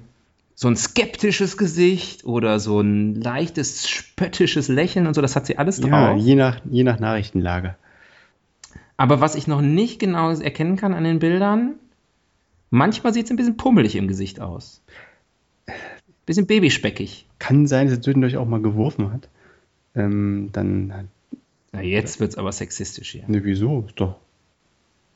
so 0.60 0.68
ein 0.68 0.76
skeptisches 0.76 1.56
Gesicht 1.56 2.26
oder 2.26 2.60
so 2.60 2.82
ein 2.82 3.14
leichtes 3.14 3.88
spöttisches 3.88 4.68
Lächeln 4.68 5.06
und 5.06 5.14
so, 5.14 5.22
das 5.22 5.34
hat 5.34 5.46
sie 5.46 5.56
alles 5.56 5.80
drauf. 5.80 5.90
Ja, 5.90 6.16
je 6.16 6.34
nach, 6.34 6.60
je 6.70 6.84
nach 6.84 7.00
Nachrichtenlage. 7.00 7.76
Aber 8.98 9.22
was 9.22 9.36
ich 9.36 9.46
noch 9.46 9.62
nicht 9.62 9.98
genau 9.98 10.30
erkennen 10.30 10.76
kann 10.76 10.92
an 10.92 11.04
den 11.04 11.18
Bildern, 11.18 11.76
manchmal 12.68 13.14
sieht 13.14 13.24
es 13.24 13.30
ein 13.30 13.38
bisschen 13.38 13.56
pummelig 13.56 13.96
im 13.96 14.06
Gesicht 14.06 14.40
aus. 14.40 14.82
Bisschen 16.26 16.46
babyspeckig. 16.46 17.26
Kann 17.38 17.66
sein, 17.66 17.86
dass 17.86 17.96
er 17.96 18.02
zwischendurch 18.02 18.36
auch 18.36 18.46
mal 18.46 18.60
geworfen 18.60 19.14
hat. 19.14 19.30
Ähm, 19.94 20.50
dann. 20.52 21.08
Na, 21.72 21.80
jetzt 21.80 22.20
wird 22.20 22.32
es 22.32 22.36
aber 22.36 22.52
sexistisch 22.52 23.12
hier. 23.12 23.24
Ne, 23.28 23.42
wieso? 23.44 23.86
Ist 23.88 23.98
doch 23.98 24.16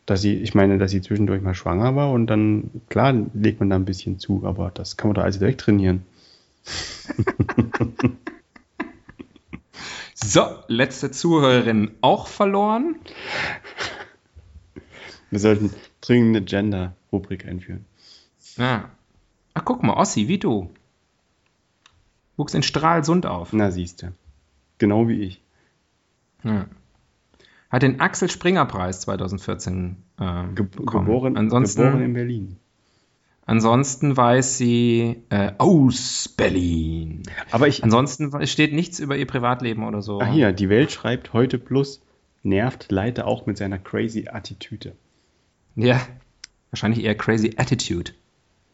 dass 0.06 0.20
sie, 0.20 0.34
ich 0.34 0.54
meine, 0.54 0.78
dass 0.78 0.90
sie 0.90 1.00
zwischendurch 1.00 1.42
mal 1.42 1.54
schwanger 1.54 1.96
war 1.96 2.12
und 2.12 2.26
dann, 2.26 2.70
klar, 2.88 3.14
legt 3.32 3.60
man 3.60 3.70
da 3.70 3.76
ein 3.76 3.84
bisschen 3.84 4.18
zu, 4.18 4.44
aber 4.44 4.70
das 4.70 4.96
kann 4.96 5.08
man 5.08 5.14
doch 5.14 5.22
alles 5.22 5.38
direkt 5.38 5.62
trainieren. 5.62 6.04
so, 10.14 10.42
letzte 10.68 11.10
Zuhörerin 11.10 11.92
auch 12.00 12.26
verloren. 12.26 12.96
Wir 15.30 15.38
sollten 15.38 15.70
dringend 16.00 16.36
eine 16.36 16.44
Gender-Rubrik 16.44 17.46
einführen. 17.46 17.86
Ja. 18.56 18.90
Ach, 19.54 19.64
guck 19.64 19.82
mal, 19.82 19.94
Ossi, 19.94 20.28
wie 20.28 20.38
du. 20.38 20.70
Wuchs 22.36 22.54
in 22.54 22.62
Stralsund 22.62 23.26
auf. 23.26 23.52
Na, 23.52 23.70
siehst 23.70 24.02
du. 24.02 24.12
Genau 24.78 25.08
wie 25.08 25.22
ich. 25.22 25.40
Ja 26.42 26.66
hat 27.74 27.82
den 27.82 28.00
Axel 28.00 28.30
Springer 28.30 28.66
Preis 28.66 29.00
2014 29.00 29.96
äh, 30.20 30.44
Ge 30.54 30.66
Geboren, 30.76 31.36
ansonsten, 31.36 31.82
geboren 31.82 32.02
in 32.02 32.14
Berlin. 32.14 32.56
Ansonsten 33.46 34.16
weiß 34.16 34.56
sie 34.56 35.22
äh, 35.28 35.52
aus 35.58 36.28
Berlin. 36.28 37.24
Aber 37.50 37.68
ich. 37.68 37.84
Ansonsten 37.84 38.46
steht 38.46 38.72
nichts 38.72 39.00
über 39.00 39.16
ihr 39.16 39.26
Privatleben 39.26 39.84
oder 39.84 40.02
so. 40.02 40.20
Ach 40.20 40.32
hier, 40.32 40.52
die 40.52 40.68
Welt 40.68 40.92
schreibt 40.92 41.32
heute 41.32 41.58
plus 41.58 42.00
nervt 42.42 42.92
Leiter 42.92 43.26
auch 43.26 43.46
mit 43.46 43.56
seiner 43.58 43.78
crazy 43.78 44.28
Attitüde. 44.30 44.92
Ja, 45.76 46.00
wahrscheinlich 46.70 47.04
eher 47.04 47.16
crazy 47.16 47.54
Attitude. 47.56 48.12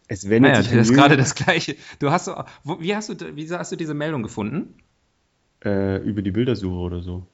Es 0.09 0.29
wendet 0.29 0.53
naja, 0.53 0.63
sich 0.63 0.73
das 0.73 0.91
ist 0.91 0.95
gerade 0.95 1.17
das 1.17 1.35
gleiche. 1.35 1.77
Du 2.01 2.11
hast 2.11 2.27
so, 2.27 2.35
wie 2.81 2.95
hast 2.95 3.09
du, 3.09 3.37
wie 3.37 3.49
hast 3.51 3.73
du 3.73 3.77
diese 3.77 3.95
Meldung 3.95 4.23
gefunden? 4.23 4.75
Äh, 5.65 6.03
über 6.03 6.21
die 6.21 6.33
Bildersuche 6.33 6.79
oder 6.79 7.01
so. 7.01 7.27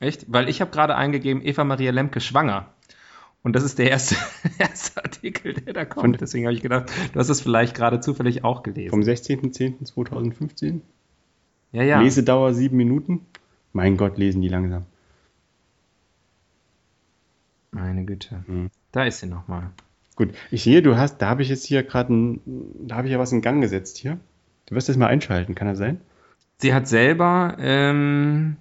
Echt? 0.00 0.26
Weil 0.28 0.48
ich 0.48 0.60
habe 0.60 0.70
gerade 0.70 0.96
eingegeben, 0.96 1.44
Eva 1.44 1.64
Maria 1.64 1.90
Lemke 1.90 2.20
schwanger. 2.20 2.72
Und 3.42 3.54
das 3.54 3.62
ist 3.62 3.78
der 3.78 3.90
erste, 3.90 4.16
erste 4.58 5.02
Artikel, 5.02 5.54
der 5.54 5.72
da 5.72 5.84
kommt. 5.84 6.04
Und 6.04 6.20
Deswegen 6.20 6.46
habe 6.46 6.54
ich 6.54 6.62
gedacht, 6.62 6.90
du 7.12 7.18
hast 7.18 7.28
es 7.28 7.40
vielleicht 7.40 7.74
gerade 7.74 8.00
zufällig 8.00 8.44
auch 8.44 8.62
gelesen. 8.62 8.90
Vom 8.90 9.00
16.10.2015? 9.00 10.80
Ja, 11.72 11.82
ja. 11.82 12.00
Lesedauer 12.00 12.54
sieben 12.54 12.76
Minuten? 12.76 13.26
Mein 13.72 13.96
Gott, 13.96 14.18
lesen 14.18 14.42
die 14.42 14.48
langsam. 14.48 14.86
Meine 17.70 18.04
Güte. 18.04 18.42
Hm. 18.46 18.70
Da 18.92 19.04
ist 19.04 19.20
sie 19.20 19.26
nochmal. 19.26 19.70
Gut, 20.16 20.34
ich 20.50 20.64
sehe, 20.64 20.82
du 20.82 20.96
hast, 20.96 21.18
da 21.18 21.28
habe 21.28 21.42
ich 21.42 21.48
jetzt 21.48 21.64
hier 21.64 21.84
gerade, 21.84 22.40
da 22.44 22.96
habe 22.96 23.06
ich 23.06 23.12
ja 23.12 23.20
was 23.20 23.30
in 23.30 23.40
Gang 23.40 23.60
gesetzt 23.60 23.98
hier. 23.98 24.18
Du 24.66 24.74
wirst 24.74 24.88
das 24.88 24.96
mal 24.96 25.06
einschalten, 25.06 25.54
kann 25.54 25.68
das 25.68 25.78
sein? 25.78 26.00
Sie 26.58 26.74
hat 26.74 26.88
selber, 26.88 27.56
ähm, 27.60 28.56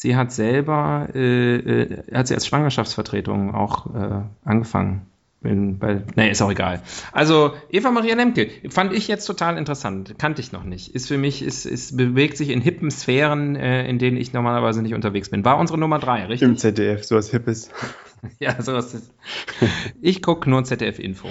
sie 0.00 0.16
hat 0.16 0.32
selber, 0.32 1.08
äh, 1.14 1.56
äh, 1.56 2.14
hat 2.14 2.26
sie 2.26 2.34
als 2.34 2.46
Schwangerschaftsvertretung 2.46 3.54
auch 3.54 3.94
äh, 3.94 4.22
angefangen. 4.44 5.06
In, 5.42 5.78
bei, 5.78 6.02
nee, 6.16 6.30
ist 6.30 6.42
auch 6.42 6.50
egal. 6.50 6.82
Also 7.12 7.54
Eva 7.70 7.90
Maria 7.90 8.14
Lemke 8.14 8.50
fand 8.68 8.92
ich 8.92 9.08
jetzt 9.08 9.24
total 9.26 9.56
interessant, 9.56 10.18
kannte 10.18 10.40
ich 10.40 10.52
noch 10.52 10.64
nicht. 10.64 10.94
Ist 10.94 11.08
für 11.08 11.16
mich, 11.18 11.42
ist, 11.42 11.66
ist 11.66 11.96
bewegt 11.96 12.36
sich 12.38 12.50
in 12.50 12.60
hippen 12.60 12.90
Sphären, 12.90 13.56
äh, 13.56 13.86
in 13.88 13.98
denen 13.98 14.16
ich 14.16 14.32
normalerweise 14.32 14.82
nicht 14.82 14.94
unterwegs 14.94 15.30
bin. 15.30 15.44
War 15.44 15.58
unsere 15.58 15.78
Nummer 15.78 15.98
drei, 15.98 16.24
richtig? 16.26 16.48
Im 16.48 16.56
ZDF, 16.56 17.04
sowas 17.04 17.30
Hippes. 17.30 17.70
ja, 18.38 18.60
sowas. 18.60 18.94
Ist, 18.94 19.12
ich 20.00 20.22
gucke 20.22 20.48
nur 20.48 20.64
ZDF 20.64 20.98
Info. 20.98 21.28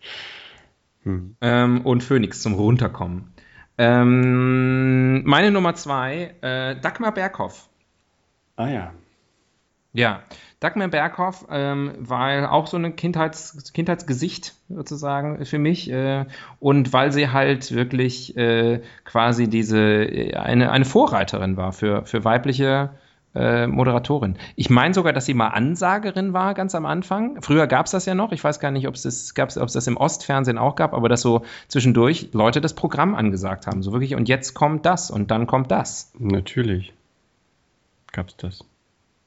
hm. 1.02 1.36
ähm, 1.40 1.80
und 1.82 2.02
Phoenix 2.02 2.40
zum 2.40 2.54
Runterkommen. 2.54 3.32
Ähm, 3.78 5.22
meine 5.24 5.50
Nummer 5.52 5.74
zwei, 5.74 6.34
äh, 6.40 6.76
Dagmar 6.80 7.12
Berghoff. 7.12 7.68
Ah 8.56 8.68
ja. 8.68 8.92
Ja, 9.92 10.22
Dagmar 10.60 10.88
Berghoff 10.88 11.46
ähm, 11.50 11.92
war 11.98 12.52
auch 12.52 12.66
so 12.66 12.76
ein 12.76 12.96
Kindheits, 12.96 13.72
Kindheitsgesicht 13.72 14.54
sozusagen 14.68 15.44
für 15.44 15.58
mich 15.58 15.90
äh, 15.90 16.26
und 16.58 16.92
weil 16.92 17.12
sie 17.12 17.30
halt 17.30 17.72
wirklich 17.72 18.36
äh, 18.36 18.82
quasi 19.04 19.48
diese 19.48 19.78
äh, 19.78 20.34
eine, 20.34 20.72
eine 20.72 20.84
Vorreiterin 20.84 21.56
war 21.56 21.72
für, 21.72 22.04
für 22.04 22.24
weibliche 22.24 22.90
äh, 23.38 23.66
Moderatorin. 23.68 24.36
Ich 24.56 24.68
meine 24.68 24.92
sogar, 24.92 25.12
dass 25.12 25.26
sie 25.26 25.34
mal 25.34 25.48
Ansagerin 25.48 26.32
war 26.32 26.54
ganz 26.54 26.74
am 26.74 26.86
Anfang. 26.86 27.40
Früher 27.40 27.68
gab 27.68 27.86
es 27.86 27.92
das 27.92 28.04
ja 28.04 28.14
noch. 28.14 28.32
Ich 28.32 28.42
weiß 28.42 28.58
gar 28.58 28.72
nicht, 28.72 28.88
ob 28.88 28.94
es 28.96 29.02
das, 29.02 29.34
gab's, 29.34 29.54
das 29.54 29.86
im 29.86 29.96
Ostfernsehen 29.96 30.58
auch 30.58 30.74
gab, 30.74 30.92
aber 30.92 31.08
dass 31.08 31.20
so 31.20 31.42
zwischendurch 31.68 32.30
Leute 32.32 32.60
das 32.60 32.74
Programm 32.74 33.14
angesagt 33.14 33.66
haben. 33.68 33.82
So 33.82 33.92
wirklich, 33.92 34.16
und 34.16 34.28
jetzt 34.28 34.54
kommt 34.54 34.84
das 34.84 35.10
und 35.10 35.30
dann 35.30 35.46
kommt 35.46 35.70
das. 35.70 36.12
Natürlich 36.18 36.92
gab 38.12 38.28
es 38.28 38.36
das. 38.36 38.64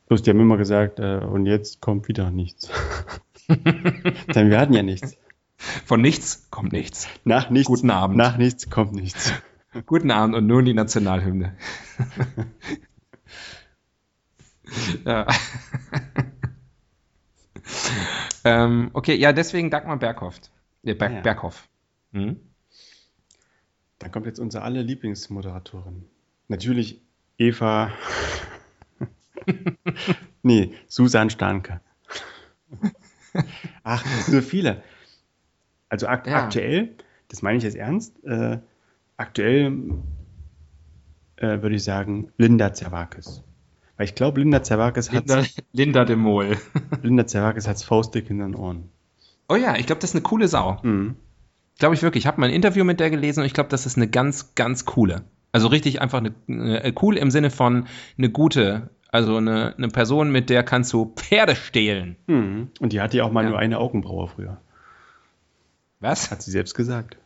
Bloß 0.07 0.22
die 0.24 0.30
haben 0.32 0.41
immer 0.41 0.57
gesagt, 0.57 0.99
äh, 0.99 1.20
und 1.20 1.45
jetzt 1.45 1.80
kommt 1.80 2.09
wieder 2.09 2.32
nichts. 2.32 2.70
Denn 3.47 4.49
wir 4.49 4.59
hatten 4.59 4.74
ja 4.74 4.84
nichts. 4.84 5.18
Von 5.86 6.01
nichts 6.01 6.47
kommt 6.51 6.74
nichts. 6.74 7.07
Nach 7.24 7.49
nichts. 7.49 7.68
Guten 7.68 7.91
Abend. 7.91 8.18
Nach 8.18 8.38
nichts 8.38 8.70
kommt 8.70 8.91
nichts. 8.93 9.32
Guten 9.86 10.12
Abend 10.12 10.36
und 10.36 10.47
nun 10.47 10.66
die 10.66 10.74
Nationalhymne. 10.74 11.55
ja. 15.06 15.28
Ähm, 18.44 18.90
okay, 18.94 19.16
ja, 19.16 19.34
deswegen 19.34 19.70
Dagmar 19.70 19.98
Berghoff. 19.98 20.40
Ja, 20.84 20.94
Berg, 20.94 21.12
Ah, 21.12 21.16
ja. 21.16 21.22
Berghoff. 21.22 21.68
Hm? 22.14 22.40
Dann 24.00 24.12
kommt 24.12 24.26
jetzt 24.26 24.40
unsere 24.40 24.64
alle 24.64 24.82
Lieblingsmoderatorin. 24.82 26.06
Natürlich 26.48 27.02
Eva. 27.38 27.92
nee, 30.44 30.74
Susan 30.88 31.30
Starnke. 31.30 31.82
Ach, 33.84 34.04
so 34.28 34.42
viele. 34.42 34.84
Also 35.90 36.08
ak 36.08 36.26
Ja. 36.28 36.46
aktuell, 36.46 36.96
das 37.28 37.42
meine 37.42 37.58
ich 37.58 37.64
jetzt 37.64 37.76
ernst, 37.78 38.24
äh, 38.24 38.60
aktuell 39.18 39.74
äh, 41.38 41.62
würde 41.62 41.76
ich 41.76 41.84
sagen 41.84 42.32
Linda 42.38 42.74
Zerwakis. 42.74 43.44
Weil 44.02 44.06
ich 44.06 44.16
glaube, 44.16 44.39
Linda 44.39 44.64
Zerwakis 44.64 45.12
hat 45.12 45.28
Linda, 45.28 45.43
Linda 45.74 46.06
de 46.06 46.16
Mol. 46.16 46.58
Linda 47.04 47.28
Zerwakis 47.28 47.68
hat's 47.68 47.84
faustdick 47.84 48.32
in 48.32 48.39
den 48.39 48.56
Ohren. 48.56 48.89
Oh 49.47 49.56
ja, 49.56 49.76
ich 49.76 49.86
glaube, 49.86 50.02
das 50.02 50.10
ist 50.10 50.16
eine 50.16 50.24
coole 50.24 50.47
Sau. 50.47 50.80
Mhm. 50.82 51.18
Glaube 51.78 51.93
ich 51.93 52.02
wirklich. 52.02 52.24
Ich 52.24 52.28
habe 52.28 52.41
mal 52.41 52.47
ein 52.47 52.54
Interview 52.56 52.84
mit 52.84 52.99
der 52.99 53.12
gelesen 53.12 53.41
und 53.41 53.45
ich 53.45 53.54
glaube, 53.54 53.70
das 53.70 53.86
ist 53.86 53.97
eine 53.97 54.08
ganz, 54.08 54.56
ganz 54.56 54.86
coole. 54.86 55.22
Also 55.52 55.68
richtig 55.68 56.02
einfach 56.02 56.18
eine, 56.18 56.34
eine 56.47 56.95
cool 56.99 57.16
im 57.16 57.30
Sinne 57.30 57.52
von 57.52 57.86
eine 58.18 58.32
gute, 58.32 58.89
also 59.12 59.36
eine, 59.38 59.76
eine 59.78 59.89
Person, 59.89 60.32
mit 60.32 60.49
der 60.49 60.64
kannst 60.64 60.91
du 60.93 61.14
Pferde 61.16 61.56
stehlen. 61.56 62.16
Mhm. 62.26 62.70
Und 62.80 62.93
die 62.93 63.02
hatte 63.02 63.18
ja 63.18 63.24
auch 63.26 63.32
mal 63.32 63.43
Ja. 63.43 63.52
nur 63.52 63.60
eine 63.60 63.78
Augenbraue 63.78 64.30
früher. 64.30 64.60
Was? 65.99 66.32
Hat 66.32 66.41
sie 66.41 66.49
selbst 66.49 66.74
gesagt. 66.74 67.18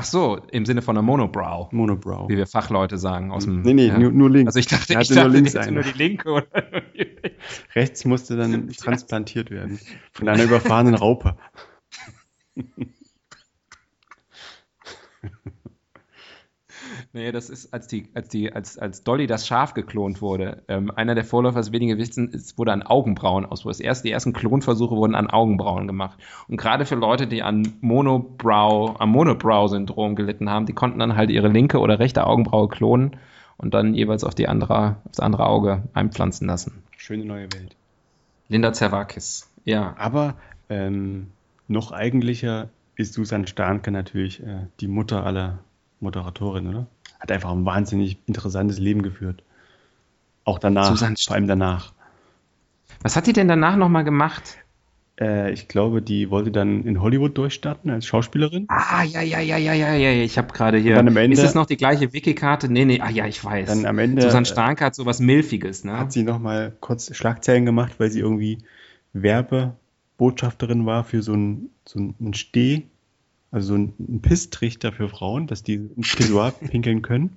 Ach 0.00 0.04
so, 0.06 0.40
im 0.50 0.64
Sinne 0.64 0.80
von 0.80 0.96
einer 0.96 1.02
Monobrow, 1.02 1.70
Monobrow. 1.72 2.26
wie 2.30 2.38
wir 2.38 2.46
Fachleute 2.46 2.96
sagen 2.96 3.30
aus 3.30 3.44
dem. 3.44 3.60
Nee, 3.60 3.74
nee, 3.74 3.88
ja. 3.88 3.98
nur, 3.98 4.10
nur 4.10 4.30
links. 4.30 4.48
Also 4.48 4.58
ich 4.58 4.66
dachte, 4.66 4.94
ich 4.94 4.96
hatte 4.96 5.12
nur 5.12 5.24
dachte 5.24 5.36
links 5.36 5.52
jetzt 5.52 5.70
nur 5.70 5.82
die 5.82 5.92
linke 5.92 6.30
oder. 6.30 6.46
Rechts 7.74 8.06
musste 8.06 8.34
dann 8.38 8.70
transplantiert 8.70 9.50
werden. 9.50 9.78
Von 10.14 10.30
einer 10.30 10.44
überfahrenen 10.44 10.94
Raupe. 10.94 11.36
Nee, 17.12 17.32
das 17.32 17.50
ist, 17.50 17.74
als 17.74 17.88
die, 17.88 18.06
als 18.14 18.28
die, 18.28 18.52
als, 18.52 18.78
als 18.78 19.02
Dolly 19.02 19.26
das 19.26 19.44
Schaf 19.44 19.74
geklont 19.74 20.22
wurde, 20.22 20.62
ähm, 20.68 20.92
einer 20.94 21.16
der 21.16 21.24
Vorläufer, 21.24 21.58
das 21.58 21.72
wenige 21.72 21.98
wissen, 21.98 22.30
es 22.32 22.56
wurde 22.56 22.72
an 22.72 22.84
Augenbrauen 22.84 23.44
aus. 23.44 23.64
Das 23.64 23.80
erste, 23.80 24.06
die 24.06 24.12
ersten 24.12 24.32
Klonversuche 24.32 24.94
wurden 24.94 25.16
an 25.16 25.28
Augenbrauen 25.28 25.88
gemacht. 25.88 26.20
Und 26.46 26.56
gerade 26.56 26.86
für 26.86 26.94
Leute, 26.94 27.26
die 27.26 27.42
an 27.42 27.72
Monobrow, 27.80 29.00
am 29.00 29.10
Monobrow-Syndrom 29.10 30.14
gelitten 30.14 30.50
haben, 30.50 30.66
die 30.66 30.72
konnten 30.72 31.00
dann 31.00 31.16
halt 31.16 31.30
ihre 31.30 31.48
linke 31.48 31.80
oder 31.80 31.98
rechte 31.98 32.24
Augenbraue 32.24 32.68
klonen 32.68 33.16
und 33.56 33.74
dann 33.74 33.94
jeweils 33.94 34.22
auf 34.22 34.36
die 34.36 34.46
andere, 34.46 34.96
aufs 35.08 35.18
andere 35.18 35.46
Auge 35.46 35.82
einpflanzen 35.94 36.46
lassen. 36.46 36.84
Schöne 36.96 37.24
neue 37.24 37.52
Welt. 37.52 37.74
Linda 38.48 38.72
Zerwakis, 38.72 39.50
ja. 39.64 39.96
Aber 39.98 40.34
ähm, 40.68 41.32
noch 41.66 41.90
eigentlicher 41.90 42.68
ist 42.94 43.14
Susan 43.14 43.48
Starnke 43.48 43.90
natürlich 43.90 44.40
äh, 44.44 44.66
die 44.78 44.88
Mutter 44.88 45.26
aller 45.26 45.58
Moderatorinnen, 46.00 46.74
oder? 46.74 46.86
Hat 47.20 47.30
einfach 47.30 47.50
ein 47.52 47.64
wahnsinnig 47.64 48.18
interessantes 48.26 48.78
Leben 48.78 49.02
geführt. 49.02 49.42
Auch 50.44 50.58
danach, 50.58 50.88
Susan 50.88 51.16
vor 51.16 51.36
allem 51.36 51.46
danach. 51.46 51.92
Was 53.02 53.16
hat 53.16 53.26
die 53.26 53.32
denn 53.32 53.46
danach 53.48 53.76
nochmal 53.76 54.04
gemacht? 54.04 54.58
Äh, 55.20 55.52
ich 55.52 55.68
glaube, 55.68 56.00
die 56.00 56.30
wollte 56.30 56.50
dann 56.50 56.84
in 56.84 57.02
Hollywood 57.02 57.36
durchstarten 57.36 57.90
als 57.90 58.06
Schauspielerin. 58.06 58.64
Ah, 58.68 59.04
ja, 59.04 59.20
ja, 59.20 59.38
ja, 59.40 59.58
ja, 59.58 59.74
ja, 59.74 59.94
ja, 59.94 60.10
ich 60.12 60.38
habe 60.38 60.52
gerade 60.52 60.78
hier. 60.78 60.94
Dann 60.94 61.08
am 61.08 61.16
Ende- 61.16 61.34
ist 61.34 61.42
das 61.44 61.54
noch 61.54 61.66
die 61.66 61.76
gleiche 61.76 62.12
Wiki-Karte? 62.12 62.70
Nee, 62.72 62.86
nee, 62.86 63.00
ah 63.00 63.10
ja, 63.10 63.26
ich 63.26 63.44
weiß. 63.44 63.68
Dann 63.68 63.84
am 63.86 63.98
Ende, 63.98 64.22
Susanne 64.22 64.46
Starke 64.46 64.84
hat 64.84 64.94
sowas 64.94 65.20
Milfiges, 65.20 65.84
ne? 65.84 65.98
Hat 65.98 66.12
sie 66.12 66.22
nochmal 66.22 66.74
kurz 66.80 67.14
Schlagzeilen 67.14 67.66
gemacht, 67.66 67.92
weil 67.98 68.10
sie 68.10 68.20
irgendwie 68.20 68.58
Werbebotschafterin 69.12 70.86
war 70.86 71.04
für 71.04 71.22
so 71.22 71.34
ein, 71.34 71.70
so 71.84 71.98
ein 71.98 72.34
Steh, 72.34 72.84
also 73.50 73.68
so 73.68 73.74
ein, 73.74 73.94
ein 73.98 74.22
Pisstrichter 74.22 74.92
für 74.92 75.08
Frauen, 75.08 75.46
dass 75.46 75.62
die 75.62 75.74
ins 75.74 76.14
Pissoir 76.16 76.52
pinkeln 76.52 77.02
können. 77.02 77.36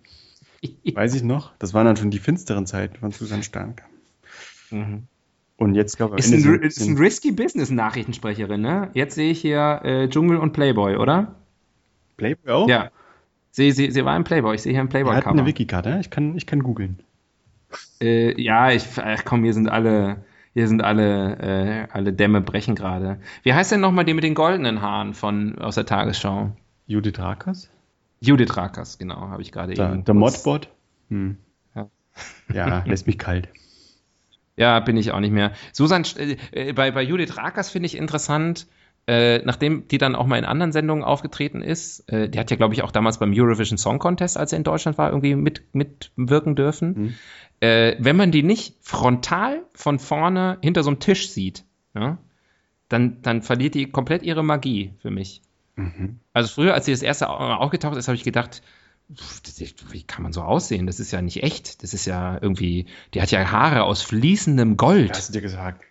Weiß 0.93 1.15
ich 1.15 1.23
noch. 1.23 1.51
Das 1.59 1.73
waren 1.73 1.85
dann 1.85 1.97
schon 1.97 2.11
die 2.11 2.19
finsteren 2.19 2.65
Zeiten 2.65 2.97
von 2.97 3.11
Susan 3.11 3.43
Stark. 3.43 3.83
Mhm. 4.71 5.03
Und 5.57 5.75
jetzt 5.75 5.97
glaube 5.97 6.17
ich, 6.17 6.25
Ist, 6.25 6.45
ein, 6.45 6.61
ist 6.61 6.81
ein 6.81 6.97
risky 6.97 7.31
Business 7.31 7.69
Nachrichtensprecherin, 7.69 8.61
ne? 8.61 8.89
Jetzt 8.93 9.15
sehe 9.15 9.31
ich 9.31 9.41
hier 9.41 9.81
äh, 9.83 10.09
Dschungel 10.09 10.37
und 10.37 10.53
Playboy, 10.53 10.95
oder? 10.97 11.35
Playboy 12.17 12.51
auch? 12.51 12.67
Ja. 12.67 12.91
Sie, 13.51 13.71
sie, 13.71 13.91
sie 13.91 14.03
war 14.03 14.15
im 14.17 14.23
Playboy. 14.23 14.55
Ich 14.55 14.63
sehe 14.63 14.71
hier 14.71 14.81
ein 14.81 14.87
Er 14.87 14.99
hat 14.99 15.03
eine 15.03 15.13
Playboy-Cover. 15.13 15.45
Wikikarte. 15.45 15.97
Ich 16.01 16.09
kann, 16.09 16.35
ich 16.35 16.47
kann 16.47 16.63
googeln. 16.63 16.99
Äh, 18.01 18.41
ja, 18.41 18.71
ich, 18.71 18.85
ach 18.97 19.23
komm, 19.25 19.43
hier 19.43 19.53
sind 19.53 19.67
alle, 19.67 20.23
hier 20.53 20.67
sind 20.67 20.83
alle, 20.83 21.37
äh, 21.39 21.87
alle 21.91 22.13
Dämme 22.13 22.41
brechen 22.41 22.75
gerade. 22.75 23.19
Wie 23.43 23.53
heißt 23.53 23.71
denn 23.71 23.81
nochmal 23.81 24.05
die 24.05 24.13
mit 24.13 24.23
den 24.23 24.35
goldenen 24.35 24.81
Haaren 24.81 25.13
von 25.13 25.57
aus 25.59 25.75
der 25.75 25.85
Tagesschau? 25.85 26.55
Judith 26.85 27.19
Rakers? 27.19 27.69
Judith 28.19 28.55
Rakers, 28.55 28.97
genau, 28.97 29.29
habe 29.29 29.41
ich 29.41 29.51
gerade 29.51 29.73
eben. 29.73 30.03
der 30.05 30.13
Modbot? 30.13 30.69
Hm. 31.09 31.37
Ja. 31.75 31.89
Ja, 32.53 32.83
lässt 32.85 33.07
mich 33.07 33.17
kalt. 33.17 33.49
Ja, 34.55 34.79
bin 34.81 34.97
ich 34.97 35.11
auch 35.11 35.19
nicht 35.19 35.31
mehr. 35.31 35.53
Susan, 35.71 36.03
äh, 36.51 36.73
bei, 36.73 36.91
bei 36.91 37.01
Judith 37.01 37.37
Rakers 37.37 37.71
finde 37.71 37.87
ich 37.87 37.97
interessant, 37.97 38.67
äh, 39.05 39.39
nachdem 39.39 39.87
die 39.87 39.97
dann 39.97 40.15
auch 40.15 40.27
mal 40.27 40.37
in 40.37 40.45
anderen 40.45 40.71
Sendungen 40.71 41.03
aufgetreten 41.03 41.61
ist, 41.61 42.07
äh, 42.11 42.29
die 42.29 42.39
hat 42.39 42.51
ja, 42.51 42.57
glaube 42.57 42.73
ich, 42.73 42.83
auch 42.83 42.91
damals 42.91 43.17
beim 43.17 43.33
Eurovision 43.35 43.77
Song 43.77 43.99
Contest, 43.99 44.37
als 44.37 44.53
er 44.53 44.57
in 44.57 44.63
Deutschland 44.63 44.97
war, 44.97 45.09
irgendwie 45.09 45.35
mit, 45.35 45.63
mitwirken 45.73 46.55
dürfen. 46.55 46.93
Mhm. 46.93 47.13
Äh, 47.59 47.95
wenn 47.99 48.15
man 48.15 48.31
die 48.31 48.43
nicht 48.43 48.75
frontal 48.81 49.63
von 49.73 49.99
vorne 49.99 50.57
hinter 50.61 50.83
so 50.83 50.89
einem 50.89 50.99
Tisch 50.99 51.29
sieht, 51.29 51.63
ja, 51.95 52.17
dann, 52.89 53.21
dann 53.21 53.41
verliert 53.41 53.75
die 53.75 53.89
komplett 53.89 54.23
ihre 54.23 54.43
Magie 54.43 54.93
für 54.99 55.11
mich. 55.11 55.41
Mhm. 55.75 56.19
Also 56.33 56.53
früher, 56.53 56.73
als 56.73 56.85
sie 56.85 56.91
das 56.91 57.01
erste 57.01 57.25
Mal 57.25 57.55
aufgetaucht 57.55 57.97
ist, 57.97 58.07
habe 58.07 58.15
ich 58.15 58.23
gedacht, 58.23 58.61
wie 59.91 60.03
kann 60.03 60.23
man 60.23 60.33
so 60.33 60.41
aussehen? 60.41 60.87
Das 60.87 60.99
ist 60.99 61.11
ja 61.11 61.21
nicht 61.21 61.43
echt. 61.43 61.83
Das 61.83 61.93
ist 61.93 62.05
ja 62.05 62.37
irgendwie, 62.41 62.85
die 63.13 63.21
hat 63.21 63.31
ja 63.31 63.51
Haare 63.51 63.83
aus 63.83 64.01
fließendem 64.01 64.77
Gold. 64.77 65.11
Hast 65.11 65.29
du 65.29 65.33
dir 65.33 65.41
gesagt, 65.41 65.83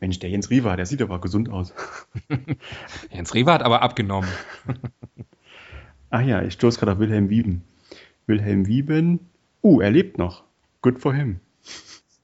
Mensch, 0.00 0.18
der 0.18 0.30
Jens 0.30 0.50
Riva, 0.50 0.76
der 0.76 0.86
sieht 0.86 1.02
aber 1.02 1.20
gesund 1.20 1.50
aus. 1.50 1.74
Jens 3.10 3.34
Riva 3.34 3.52
hat 3.52 3.62
aber 3.62 3.82
abgenommen. 3.82 4.30
Ach 6.10 6.22
ja, 6.22 6.42
ich 6.42 6.54
stoße 6.54 6.78
gerade 6.78 6.92
auf 6.92 6.98
Wilhelm 6.98 7.28
Wieben. 7.28 7.62
Wilhelm 8.26 8.66
Wieben, 8.66 9.30
uh, 9.62 9.80
er 9.80 9.90
lebt 9.90 10.18
noch. 10.18 10.44
Good 10.82 11.00
for 11.00 11.14
him. 11.14 11.40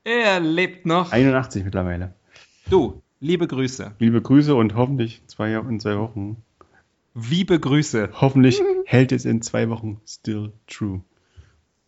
Er 0.04 0.40
lebt 0.40 0.86
noch. 0.86 1.12
81 1.12 1.64
mittlerweile. 1.64 2.14
Du, 2.70 3.02
liebe 3.20 3.46
Grüße. 3.46 3.92
Liebe 3.98 4.22
Grüße 4.22 4.54
und 4.54 4.74
hoffentlich 4.74 5.22
zwei, 5.26 5.52
in 5.52 5.80
zwei 5.80 5.98
Wochen. 5.98 6.42
Liebe 7.14 7.58
Grüße. 7.58 8.10
Hoffentlich 8.14 8.62
hält 8.86 9.12
es 9.12 9.24
in 9.24 9.42
zwei 9.42 9.68
Wochen 9.68 10.00
still 10.06 10.52
true. 10.66 11.02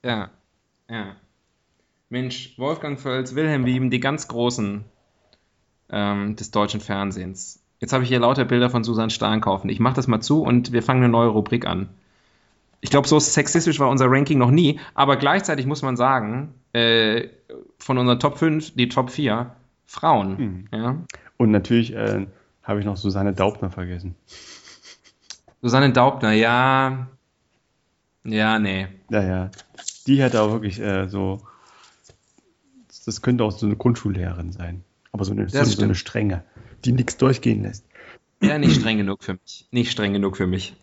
Ja, 0.05 0.31
ja. 0.91 1.17
Mensch, 2.11 2.59
Wolfgang 2.59 2.99
Völz, 2.99 3.35
Wilhelm 3.35 3.67
Wieben, 3.67 3.91
die 3.91 4.01
ganz 4.01 4.29
Großen 4.29 4.85
ähm, 5.91 6.37
des 6.37 6.51
deutschen 6.51 6.81
Fernsehens. 6.81 7.63
Jetzt 7.81 7.93
habe 7.93 8.03
ich 8.03 8.09
hier 8.09 8.21
lauter 8.21 8.45
Bilder 8.45 8.71
von 8.71 8.85
Susan 8.85 9.11
Starnkaufen. 9.11 9.71
Ich 9.71 9.81
mache 9.81 9.95
das 9.95 10.07
mal 10.07 10.21
zu 10.21 10.43
und 10.43 10.73
wir 10.73 10.83
fangen 10.83 11.03
eine 11.03 11.13
neue 11.13 11.29
Rubrik 11.29 11.67
an. 11.67 11.89
Ich 12.81 12.91
glaube, 12.91 13.09
so 13.09 13.19
sexistisch 13.19 13.81
war 13.81 13.89
unser 13.89 14.07
Ranking 14.09 14.39
noch 14.39 14.51
nie, 14.51 14.79
aber 14.95 15.17
gleichzeitig 15.17 15.67
muss 15.67 15.83
man 15.83 15.97
sagen, 15.97 16.55
äh, 16.73 17.29
von 17.79 17.99
unseren 17.99 18.21
Top 18.21 18.39
5, 18.39 18.75
die 18.75 18.89
Top 18.89 19.11
4, 19.11 19.53
Frauen. 19.87 20.69
Ja? 20.73 21.03
Und 21.39 21.51
natürlich 21.51 21.95
äh, 21.95 22.27
habe 22.63 22.81
ich 22.81 22.87
noch 22.87 22.97
Susanne 22.97 23.33
Daubner 23.33 23.71
vergessen. 23.71 24.15
Susanne 25.63 25.93
Daubner, 25.93 26.33
ja. 26.33 27.09
Ja, 28.25 28.59
nee. 28.59 28.87
Ja, 29.11 29.23
ja. 29.23 29.51
Die 30.07 30.23
hätte 30.23 30.43
auch 30.43 30.53
wirklich 30.53 30.81
äh, 30.81 31.09
so. 31.09 31.41
Das 33.07 33.23
könnte 33.23 33.45
auch 33.45 33.53
so 33.53 33.67
eine 33.67 33.77
Grundschullehrerin 33.77 34.53
sein. 34.53 34.85
Aber 35.13 35.25
so 35.25 35.33
eine, 35.33 35.49
so, 35.49 35.65
so 35.65 35.83
eine 35.83 35.95
strenge, 35.95 36.45
die 36.85 36.93
nichts 36.93 37.17
durchgehen 37.17 37.63
lässt. 37.63 37.87
Ja, 38.43 38.59
nicht 38.59 38.77
streng 38.77 38.99
genug 38.99 39.25
für 39.25 39.33
mich. 39.33 39.67
Nicht 39.71 39.91
streng 39.91 40.13
genug 40.13 40.37
für 40.37 40.47
mich. 40.47 40.77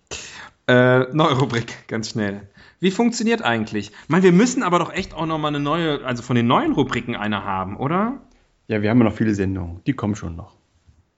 Äh, 0.67 1.13
neue 1.13 1.33
Rubrik, 1.37 1.87
ganz 1.87 2.09
schnell. 2.09 2.41
Wie 2.79 2.91
funktioniert 2.91 3.41
eigentlich? 3.41 3.91
Ich 4.03 4.09
meine, 4.09 4.23
wir 4.23 4.31
müssen 4.31 4.63
aber 4.63 4.79
doch 4.79 4.91
echt 4.91 5.13
auch 5.13 5.25
nochmal 5.25 5.49
eine 5.49 5.59
neue, 5.59 6.03
also 6.05 6.23
von 6.23 6.35
den 6.35 6.47
neuen 6.47 6.73
Rubriken 6.73 7.15
eine 7.15 7.43
haben, 7.43 7.77
oder? 7.77 8.19
Ja, 8.67 8.81
wir 8.81 8.89
haben 8.89 8.97
ja 8.97 9.05
noch 9.05 9.15
viele 9.15 9.35
Sendungen. 9.35 9.81
Die 9.85 9.93
kommen 9.93 10.15
schon 10.15 10.35
noch. 10.35 10.55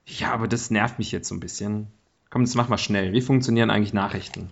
Ja, 0.06 0.32
aber 0.32 0.48
das 0.48 0.70
nervt 0.70 0.98
mich 0.98 1.12
jetzt 1.12 1.28
so 1.28 1.34
ein 1.34 1.40
bisschen. 1.40 1.88
Komm, 2.30 2.42
das 2.44 2.54
mach 2.54 2.68
mal 2.68 2.78
schnell. 2.78 3.12
Wie 3.12 3.20
funktionieren 3.20 3.70
eigentlich 3.70 3.94
Nachrichten? 3.94 4.48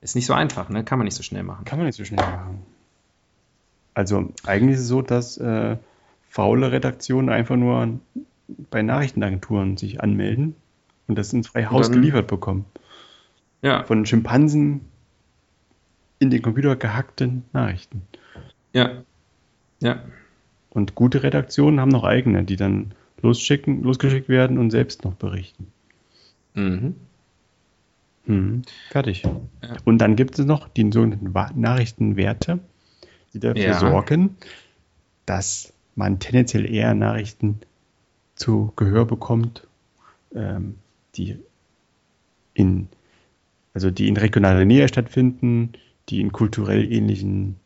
Ist 0.00 0.14
nicht 0.14 0.26
so 0.26 0.32
einfach, 0.32 0.68
ne? 0.68 0.84
Kann 0.84 0.98
man 0.98 1.04
nicht 1.04 1.16
so 1.16 1.22
schnell 1.22 1.42
machen. 1.42 1.64
Kann 1.64 1.78
man 1.78 1.86
nicht 1.86 1.96
so 1.96 2.04
schnell 2.04 2.24
machen. 2.24 2.62
Also 3.94 4.32
eigentlich 4.44 4.76
ist 4.76 4.82
es 4.82 4.88
so, 4.88 5.02
dass 5.02 5.36
äh, 5.38 5.76
faule 6.28 6.72
Redaktionen 6.72 7.28
einfach 7.28 7.56
nur 7.56 8.00
bei 8.70 8.82
Nachrichtenagenturen 8.82 9.76
sich 9.76 10.00
anmelden 10.00 10.56
und 11.06 11.18
das 11.18 11.32
ins 11.32 11.48
freie 11.48 11.70
Haus 11.70 11.90
geliefert 11.90 12.26
bekommen. 12.26 12.64
Ja, 13.62 13.84
Von 13.84 14.04
Schimpansen 14.06 14.82
in 16.18 16.30
den 16.30 16.42
Computer 16.42 16.76
gehackten 16.76 17.44
Nachrichten. 17.52 18.02
ja, 18.72 19.02
ja. 19.80 20.02
Und 20.70 20.94
gute 20.94 21.22
Redaktionen 21.22 21.80
haben 21.80 21.90
noch 21.90 22.04
eigene, 22.04 22.44
die 22.44 22.56
dann 22.56 22.94
losschicken, 23.20 23.82
losgeschickt 23.82 24.28
werden 24.28 24.58
und 24.58 24.70
selbst 24.70 25.04
noch 25.04 25.14
berichten. 25.14 25.66
Mhm. 26.54 26.94
Mhm. 28.24 28.62
Fertig. 28.90 29.22
Ja. 29.24 29.76
Und 29.84 29.98
dann 29.98 30.16
gibt 30.16 30.38
es 30.38 30.46
noch 30.46 30.68
die 30.68 30.90
sogenannten 30.92 31.32
Nachrichtenwerte, 31.60 32.60
die 33.34 33.40
dafür 33.40 33.62
ja. 33.62 33.78
sorgen, 33.78 34.36
dass 35.26 35.72
man 35.94 36.18
tendenziell 36.20 36.70
eher 36.70 36.94
Nachrichten 36.94 37.60
zu 38.34 38.72
Gehör 38.76 39.04
bekommt, 39.04 39.66
ähm, 40.34 40.76
die 41.16 41.38
in 42.54 42.88
also 43.74 43.90
die 43.90 44.08
in 44.08 44.16
regionaler 44.16 44.64
Nähe 44.64 44.88
stattfinden, 44.88 45.72
die 46.08 46.20
in 46.20 46.32
kulturell 46.32 46.90
ähnlichen 46.92 47.56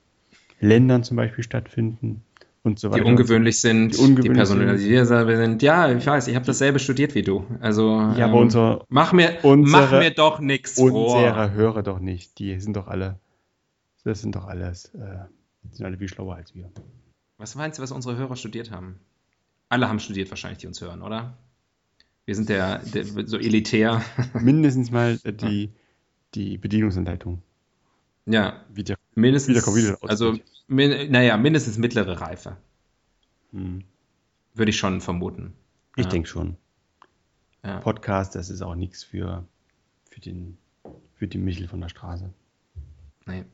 Ländern 0.61 1.05
zum 1.05 1.17
Beispiel 1.17 1.45
stattfinden 1.45 2.23
und 2.63 2.79
so 2.79 2.91
weiter. 2.91 3.05
Die 3.05 3.11
ungewöhnlich 3.11 3.61
sind, 3.61 3.95
die, 3.95 3.99
ungewöhnlich 3.99 4.23
die 4.25 4.31
personalisiert 4.31 5.07
sind. 5.07 5.63
Ja, 5.63 5.91
ich 5.91 6.07
weiß, 6.07 6.29
ich 6.29 6.35
habe 6.35 6.45
dasselbe 6.45 6.79
studiert 6.79 7.15
wie 7.15 7.23
du. 7.23 7.47
Also 7.61 7.91
ja, 8.17 8.27
aber 8.27 8.35
ähm, 8.35 8.43
unser, 8.43 8.85
mach 8.89 9.13
mir, 9.13 9.39
unsere, 9.43 9.83
mach 9.83 9.93
mir 9.93 10.11
doch 10.11 10.41
nichts 10.41 10.75
vor. 10.75 10.93
Unsere 10.93 11.53
Hörer 11.53 11.83
doch 11.83 12.01
nicht. 12.01 12.39
Die 12.39 12.59
sind 12.61 12.77
doch 12.77 12.89
alle, 12.89 13.19
das 14.05 14.21
sind 14.21 14.35
doch 14.35 14.47
alles, 14.47 14.87
äh, 14.95 15.25
sind 15.71 15.87
alle 15.87 15.97
viel 15.97 16.09
schlauer 16.09 16.37
als 16.37 16.55
wir. 16.55 16.71
Was 17.39 17.55
meinst 17.55 17.79
du, 17.79 17.83
was 17.83 17.93
unsere 17.93 18.17
Hörer 18.17 18.37
studiert 18.37 18.71
haben? 18.71 19.01
Alle 19.69 19.89
haben 19.89 20.01
studiert 20.01 20.31
wahrscheinlich, 20.31 20.59
die 20.59 20.67
uns 20.67 20.81
hören, 20.81 21.03
oder? 21.03 21.37
Wir 22.25 22.35
sind 22.35 22.49
der, 22.49 22.79
der 22.79 23.05
so 23.05 23.39
elitär. 23.39 24.03
Mindestens 24.41 24.91
mal 24.91 25.19
die, 25.19 25.71
die 26.35 26.59
Bedienungsanleitung. 26.59 27.43
Ja, 28.27 28.65
wie 28.69 28.85
der, 28.85 28.97
mindestens, 29.15 29.67
wie 29.75 29.83
der 29.83 29.99
also 30.03 30.37
min, 30.67 31.11
naja, 31.11 31.37
mindestens 31.37 31.79
mittlere 31.79 32.21
Reife. 32.21 32.57
Hm. 33.53 33.85
Würde 34.55 34.71
ich 34.71 34.77
schon 34.77 35.01
vermuten. 35.01 35.55
Ich 35.97 36.05
ja. 36.05 36.11
denke 36.11 36.29
schon. 36.29 36.57
Ja. 37.65 37.79
Podcast, 37.79 38.35
das 38.35 38.51
ist 38.51 38.63
auch 38.63 38.75
nichts 38.75 39.05
für, 39.05 39.45
für, 40.11 40.21
den, 40.21 40.59
für 41.15 41.29
die 41.29 41.39
Michel 41.39 41.69
von 41.69 41.81
der 41.81 41.89
Straße. 41.89 42.33
Nee. 43.27 43.45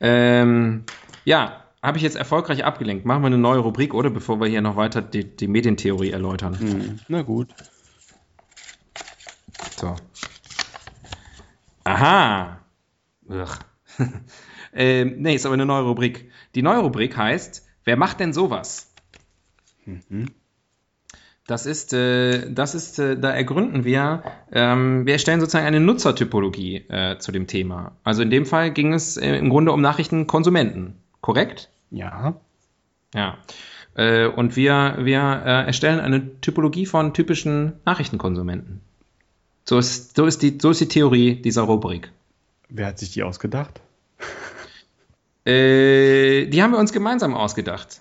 Ähm, 0.00 0.84
ja, 1.24 1.64
habe 1.82 1.96
ich 1.96 2.04
jetzt 2.04 2.16
erfolgreich 2.16 2.64
abgelenkt. 2.64 3.04
Machen 3.04 3.22
wir 3.22 3.26
eine 3.26 3.38
neue 3.38 3.58
Rubrik, 3.58 3.92
oder? 3.94 4.10
Bevor 4.10 4.40
wir 4.40 4.46
hier 4.46 4.62
noch 4.62 4.76
weiter 4.76 5.02
die, 5.02 5.24
die 5.24 5.48
Medientheorie 5.48 6.10
erläutern. 6.10 6.58
Hm. 6.58 7.00
Na 7.08 7.22
gut. 7.22 7.48
So. 9.76 9.96
Aha. 11.84 12.60
ähm, 14.72 15.16
nee, 15.18 15.34
ist 15.34 15.46
aber 15.46 15.54
eine 15.54 15.66
neue 15.66 15.82
Rubrik. 15.82 16.30
Die 16.54 16.62
neue 16.62 16.78
Rubrik 16.78 17.16
heißt, 17.16 17.66
wer 17.84 17.96
macht 17.96 18.20
denn 18.20 18.32
sowas? 18.32 18.92
Mhm. 19.84 20.26
Das 21.46 21.66
ist, 21.66 21.92
äh, 21.92 22.52
das 22.52 22.74
ist, 22.74 22.98
äh, 22.98 23.18
da 23.18 23.30
ergründen 23.30 23.84
wir, 23.84 24.22
ähm, 24.52 25.06
wir 25.06 25.14
erstellen 25.14 25.40
sozusagen 25.40 25.66
eine 25.66 25.80
Nutzertypologie 25.80 26.76
äh, 26.88 27.18
zu 27.18 27.32
dem 27.32 27.48
Thema. 27.48 27.96
Also 28.04 28.22
in 28.22 28.30
dem 28.30 28.46
Fall 28.46 28.70
ging 28.70 28.92
es 28.92 29.16
äh, 29.16 29.36
im 29.36 29.50
Grunde 29.50 29.72
um 29.72 29.80
Nachrichtenkonsumenten, 29.80 30.94
korrekt? 31.20 31.70
Ja. 31.90 32.40
Ja. 33.12 33.38
Äh, 33.94 34.26
und 34.26 34.56
wir, 34.56 34.98
wir 35.00 35.20
äh, 35.44 35.66
erstellen 35.66 35.98
eine 35.98 36.40
Typologie 36.40 36.86
von 36.86 37.12
typischen 37.12 37.74
Nachrichtenkonsumenten. 37.84 38.80
So 39.64 39.78
ist, 39.78 40.16
so 40.16 40.26
ist, 40.26 40.42
die, 40.42 40.58
so 40.60 40.70
ist 40.70 40.80
die 40.80 40.88
Theorie 40.88 41.36
dieser 41.36 41.62
Rubrik. 41.62 42.10
Wer 42.68 42.86
hat 42.86 42.98
sich 42.98 43.10
die 43.12 43.22
ausgedacht? 43.22 43.80
Äh, 45.44 46.46
die 46.46 46.62
haben 46.62 46.72
wir 46.72 46.78
uns 46.78 46.92
gemeinsam 46.92 47.34
ausgedacht. 47.34 48.00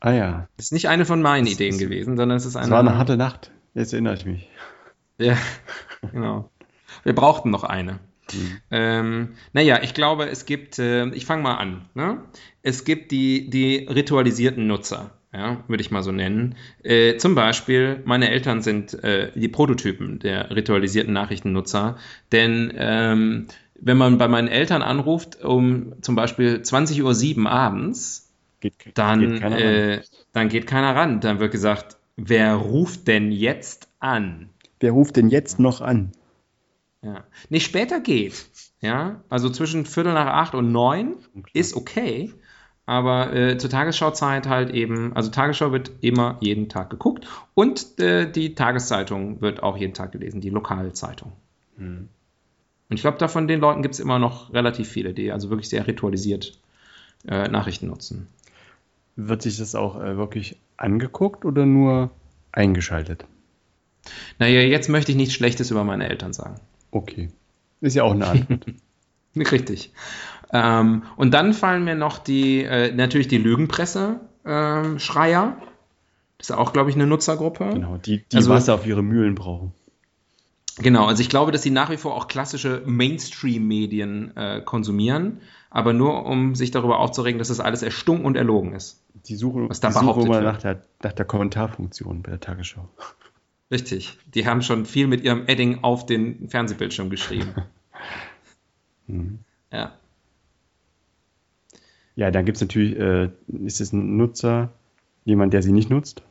Ah 0.00 0.12
ja. 0.12 0.48
Das 0.56 0.66
ist 0.66 0.72
nicht 0.72 0.88
eine 0.88 1.04
von 1.04 1.22
meinen 1.22 1.44
das 1.44 1.54
Ideen 1.54 1.74
ist, 1.74 1.78
gewesen, 1.78 2.16
sondern 2.16 2.36
es 2.36 2.46
ist 2.46 2.56
eine. 2.56 2.66
Es 2.66 2.70
war 2.70 2.80
eine 2.80 2.96
harte 2.96 3.16
Nacht. 3.16 3.50
Jetzt 3.74 3.92
erinnere 3.92 4.14
ich 4.14 4.26
mich. 4.26 4.48
Ja, 5.18 5.36
genau. 6.12 6.50
Wir 7.04 7.14
brauchten 7.14 7.50
noch 7.50 7.64
eine. 7.64 7.98
Mhm. 8.32 8.60
Ähm, 8.70 9.28
naja, 9.52 9.80
ich 9.82 9.94
glaube, 9.94 10.28
es 10.28 10.44
gibt, 10.44 10.78
äh, 10.78 11.06
ich 11.08 11.26
fange 11.26 11.42
mal 11.42 11.56
an. 11.56 11.86
Ne? 11.94 12.22
Es 12.62 12.84
gibt 12.84 13.10
die, 13.10 13.50
die 13.50 13.86
ritualisierten 13.88 14.66
Nutzer 14.66 15.17
ja, 15.32 15.62
würde 15.68 15.82
ich 15.82 15.90
mal 15.90 16.02
so 16.02 16.12
nennen. 16.12 16.56
Äh, 16.82 17.16
zum 17.16 17.34
Beispiel, 17.34 18.00
meine 18.04 18.30
Eltern 18.30 18.62
sind 18.62 18.94
äh, 19.04 19.30
die 19.34 19.48
Prototypen 19.48 20.18
der 20.20 20.50
ritualisierten 20.54 21.12
Nachrichtennutzer, 21.12 21.98
denn 22.32 22.72
ähm, 22.76 23.46
wenn 23.80 23.96
man 23.96 24.18
bei 24.18 24.28
meinen 24.28 24.48
Eltern 24.48 24.82
anruft, 24.82 25.44
um 25.44 25.94
zum 26.02 26.14
Beispiel 26.14 26.62
20.07 26.62 27.38
Uhr 27.38 27.50
abends, 27.50 28.32
geht, 28.60 28.74
dann, 28.94 29.20
geht 29.20 29.42
äh, 29.42 30.02
dann 30.32 30.48
geht 30.48 30.66
keiner 30.66 30.96
ran. 30.96 31.20
Dann 31.20 31.38
wird 31.38 31.52
gesagt, 31.52 31.96
wer 32.16 32.54
ruft 32.54 33.06
denn 33.06 33.30
jetzt 33.30 33.88
an? 34.00 34.50
Wer 34.80 34.92
ruft 34.92 35.16
denn 35.16 35.28
jetzt 35.28 35.60
noch 35.60 35.80
an? 35.80 36.12
Ja. 37.02 37.24
Nee, 37.48 37.60
später 37.60 38.00
geht. 38.00 38.46
Ja, 38.80 39.22
also 39.28 39.50
zwischen 39.50 39.86
Viertel 39.86 40.14
nach 40.14 40.26
acht 40.26 40.54
und 40.54 40.72
neun 40.72 41.16
ist 41.52 41.76
okay 41.76 42.32
aber 42.88 43.34
äh, 43.34 43.58
zur 43.58 43.68
Tagesschauzeit 43.68 44.48
halt 44.48 44.70
eben, 44.70 45.14
also 45.14 45.30
Tagesschau 45.30 45.72
wird 45.72 45.90
immer 46.00 46.38
jeden 46.40 46.70
Tag 46.70 46.88
geguckt 46.88 47.26
und 47.52 48.00
äh, 48.00 48.32
die 48.32 48.54
Tageszeitung 48.54 49.42
wird 49.42 49.62
auch 49.62 49.76
jeden 49.76 49.92
Tag 49.92 50.12
gelesen, 50.12 50.40
die 50.40 50.48
Lokalzeitung. 50.48 51.32
Mhm. 51.76 52.08
Und 52.88 52.96
ich 52.96 53.02
glaube, 53.02 53.18
davon 53.18 53.46
den 53.46 53.60
Leuten 53.60 53.82
gibt 53.82 53.92
es 53.92 54.00
immer 54.00 54.18
noch 54.18 54.54
relativ 54.54 54.88
viele, 54.88 55.12
die 55.12 55.30
also 55.32 55.50
wirklich 55.50 55.68
sehr 55.68 55.86
ritualisiert 55.86 56.58
äh, 57.28 57.48
Nachrichten 57.48 57.88
nutzen. 57.88 58.26
Wird 59.16 59.42
sich 59.42 59.58
das 59.58 59.74
auch 59.74 60.00
äh, 60.00 60.16
wirklich 60.16 60.56
angeguckt 60.78 61.44
oder 61.44 61.66
nur 61.66 62.10
eingeschaltet? 62.52 63.26
Naja, 64.38 64.62
jetzt 64.62 64.88
möchte 64.88 65.12
ich 65.12 65.18
nichts 65.18 65.34
Schlechtes 65.34 65.70
über 65.70 65.84
meine 65.84 66.08
Eltern 66.08 66.32
sagen. 66.32 66.54
Okay. 66.90 67.28
Ist 67.82 67.96
ja 67.96 68.04
auch 68.04 68.12
eine 68.12 68.28
Antwort. 68.28 68.64
Richtig. 69.36 69.92
Ähm, 70.52 71.04
und 71.16 71.32
dann 71.34 71.52
fallen 71.52 71.84
mir 71.84 71.94
noch 71.94 72.18
die, 72.18 72.64
äh, 72.64 72.92
natürlich 72.92 73.28
die 73.28 73.38
Lügenpresse-Schreier. 73.38 75.44
Ähm, 75.44 75.52
das 76.38 76.50
ist 76.50 76.56
auch, 76.56 76.72
glaube 76.72 76.90
ich, 76.90 76.96
eine 76.96 77.06
Nutzergruppe. 77.06 77.70
Genau, 77.72 77.96
die, 77.96 78.24
die 78.30 78.36
also, 78.36 78.50
Wasser 78.50 78.74
auf 78.74 78.86
ihre 78.86 79.02
Mühlen 79.02 79.34
brauchen. 79.34 79.72
Genau, 80.80 81.06
also 81.06 81.20
ich 81.20 81.28
glaube, 81.28 81.50
dass 81.50 81.62
sie 81.62 81.70
nach 81.70 81.90
wie 81.90 81.96
vor 81.96 82.14
auch 82.14 82.28
klassische 82.28 82.82
Mainstream-Medien 82.86 84.36
äh, 84.36 84.62
konsumieren, 84.64 85.40
aber 85.70 85.92
nur 85.92 86.24
um 86.24 86.54
sich 86.54 86.70
darüber 86.70 87.00
aufzuregen, 87.00 87.40
dass 87.40 87.48
das 87.48 87.58
alles 87.58 87.82
erstunken 87.82 88.24
und 88.24 88.36
erlogen 88.36 88.74
ist. 88.74 89.02
Die 89.26 89.34
suchen, 89.34 89.68
was 89.68 89.80
da 89.80 89.88
die 89.88 89.94
behauptet 89.94 90.22
suchen 90.22 90.36
immer 90.36 90.52
nach 90.52 90.58
der, 90.58 90.82
nach 91.02 91.12
der 91.12 91.24
Kommentarfunktion 91.24 92.22
bei 92.22 92.30
der 92.30 92.40
Tagesschau. 92.40 92.88
Richtig, 93.72 94.18
die 94.34 94.46
haben 94.46 94.62
schon 94.62 94.86
viel 94.86 95.08
mit 95.08 95.22
ihrem 95.22 95.48
Edding 95.48 95.82
auf 95.82 96.06
den 96.06 96.48
Fernsehbildschirm 96.48 97.10
geschrieben. 97.10 97.54
mhm. 99.08 99.40
Ja. 99.72 99.94
Ja, 102.18 102.32
dann 102.32 102.44
gibt 102.44 102.56
es 102.56 102.60
natürlich, 102.60 102.98
äh, 102.98 103.28
ist 103.64 103.80
es 103.80 103.92
ein 103.92 104.16
Nutzer, 104.16 104.72
jemand, 105.24 105.52
der 105.52 105.62
sie 105.62 105.70
nicht 105.70 105.88
nutzt? 105.88 106.22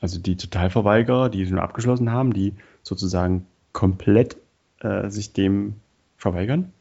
Also 0.00 0.20
die 0.20 0.36
Totalverweigerer, 0.36 1.30
die 1.30 1.44
sie 1.44 1.50
nur 1.50 1.64
abgeschlossen 1.64 2.12
haben, 2.12 2.32
die 2.32 2.54
sozusagen 2.84 3.44
komplett 3.72 4.36
äh, 4.78 5.10
sich 5.10 5.32
dem 5.32 5.74
verweigern? 6.16 6.72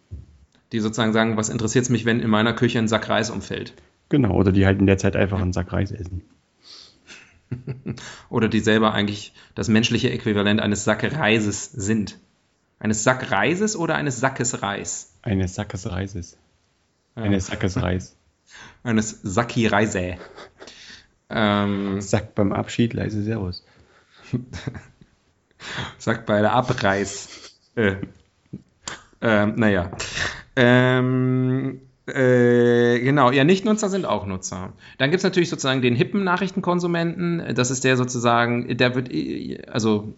Die 0.72 0.80
sozusagen 0.80 1.12
sagen, 1.12 1.38
was 1.38 1.50
interessiert 1.50 1.86
es 1.86 1.90
mich, 1.90 2.06
wenn 2.06 2.20
in 2.20 2.30
meiner 2.30 2.54
Küche 2.54 2.78
ein 2.78 2.88
Sack 2.88 3.10
Reis 3.10 3.32
umfällt? 3.32 3.74
Genau, 4.10 4.36
oder 4.36 4.52
die 4.52 4.68
halt 4.68 4.80
in 4.80 4.86
der 4.86 5.00
Zeit 5.00 5.16
einfach 5.16 5.42
einen 5.42 5.52
Sack 5.52 5.74
Reis 5.74 5.92
essen. 5.92 6.22
oder 8.30 8.48
die 8.48 8.60
selber 8.60 8.94
eigentlich 8.94 9.34
das 9.56 9.70
menschliche 9.70 10.12
Äquivalent 10.12 10.62
eines 10.62 10.84
Sack 10.84 11.04
Reises 11.18 11.72
sind. 11.72 12.20
Eines 12.78 13.04
Sack 13.04 13.32
Reises 13.32 13.76
oder 13.76 13.96
eines 13.96 14.20
Sackes 14.20 14.62
Reis? 14.62 15.16
Eines 15.24 15.56
Sackes 15.56 15.90
Reises. 15.90 16.38
Eines 17.16 17.48
Sackes 17.48 17.82
Reis 17.82 18.16
eines 18.84 19.20
Saki 19.24 19.68
Reise. 19.68 20.18
Ähm, 21.30 22.02
Sagt 22.02 22.36
beim 22.36 22.54
Abschied 22.54 22.94
leise 22.94 23.24
Servus. 23.24 23.64
Sagt 25.98 26.26
bei 26.26 26.42
der 26.42 26.54
Abreis. 26.54 27.58
Äh, 27.76 27.98
ähm, 29.22 29.54
naja. 29.58 29.92
Ähm, 30.56 31.82
äh, 32.08 33.00
genau, 33.00 33.32
ja, 33.32 33.44
Nicht-Nutzer 33.44 33.90
sind 33.90 34.06
auch 34.06 34.26
Nutzer. 34.26 34.74
Dann 34.98 35.12
gibt 35.12 35.20
es 35.20 35.24
natürlich 35.24 35.50
sozusagen 35.50 35.82
den 35.82 35.96
hippen 35.96 36.24
Nachrichtenkonsumenten. 36.24 37.54
Das 37.54 37.72
ist 37.72 37.84
der 37.84 37.98
sozusagen, 37.98 38.76
der 38.78 38.96
wird, 38.96 39.12
also, 39.72 40.14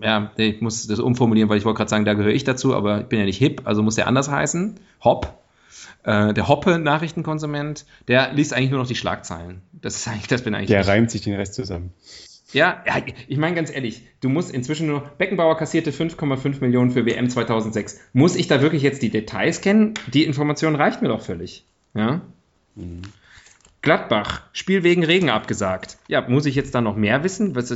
ja, 0.00 0.32
ich 0.36 0.60
muss 0.60 0.86
das 0.86 0.98
umformulieren, 0.98 1.48
weil 1.48 1.58
ich 1.58 1.64
wollte 1.64 1.78
gerade 1.78 1.90
sagen, 1.90 2.04
da 2.04 2.14
gehöre 2.14 2.32
ich 2.32 2.44
dazu, 2.44 2.74
aber 2.74 3.02
ich 3.02 3.06
bin 3.06 3.20
ja 3.20 3.24
nicht 3.24 3.38
hip, 3.38 3.62
also 3.64 3.82
muss 3.82 3.94
der 3.94 4.08
anders 4.08 4.30
heißen. 4.30 4.80
Hop. 5.04 5.41
Äh, 6.04 6.34
der 6.34 6.48
Hoppe-Nachrichtenkonsument, 6.48 7.84
der 8.08 8.32
liest 8.32 8.52
eigentlich 8.52 8.70
nur 8.70 8.80
noch 8.80 8.88
die 8.88 8.96
Schlagzeilen. 8.96 9.62
Das 9.72 9.96
ist 9.96 10.08
eigentlich, 10.08 10.26
das 10.26 10.42
bin 10.42 10.54
eigentlich. 10.54 10.68
Der 10.68 10.80
ich. 10.80 10.88
reimt 10.88 11.10
sich 11.10 11.22
den 11.22 11.34
Rest 11.34 11.54
zusammen. 11.54 11.92
Ja, 12.52 12.82
ja 12.86 13.02
ich 13.28 13.38
meine 13.38 13.54
ganz 13.54 13.72
ehrlich, 13.72 14.02
du 14.20 14.28
musst 14.28 14.50
inzwischen 14.50 14.88
nur, 14.88 15.00
Beckenbauer 15.18 15.56
kassierte 15.56 15.90
5,5 15.90 16.60
Millionen 16.60 16.90
für 16.90 17.06
WM 17.06 17.30
2006. 17.30 18.00
Muss 18.12 18.36
ich 18.36 18.48
da 18.48 18.60
wirklich 18.60 18.82
jetzt 18.82 19.02
die 19.02 19.10
Details 19.10 19.60
kennen? 19.60 19.94
Die 20.12 20.24
Information 20.24 20.74
reicht 20.74 21.02
mir 21.02 21.08
doch 21.08 21.22
völlig. 21.22 21.64
Ja. 21.94 22.20
Mhm. 22.74 23.02
Gladbach, 23.80 24.42
Spiel 24.52 24.84
wegen 24.84 25.04
Regen 25.04 25.28
abgesagt. 25.28 25.98
Ja, 26.06 26.28
muss 26.28 26.46
ich 26.46 26.54
jetzt 26.54 26.72
da 26.72 26.80
noch 26.80 26.94
mehr 26.94 27.24
wissen? 27.24 27.56
Was, 27.56 27.70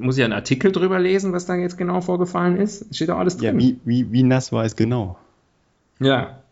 muss 0.00 0.16
ich 0.16 0.24
einen 0.24 0.32
Artikel 0.32 0.72
drüber 0.72 0.98
lesen, 0.98 1.34
was 1.34 1.44
da 1.44 1.54
jetzt 1.54 1.76
genau 1.76 2.00
vorgefallen 2.00 2.56
ist? 2.56 2.94
Steht 2.94 3.10
da 3.10 3.18
alles 3.18 3.36
drin. 3.36 3.60
Ja, 3.60 3.66
wie, 3.66 3.78
wie, 3.84 4.10
wie 4.10 4.22
nass 4.22 4.52
war 4.52 4.64
es 4.64 4.74
genau? 4.74 5.18
Ja. 6.00 6.42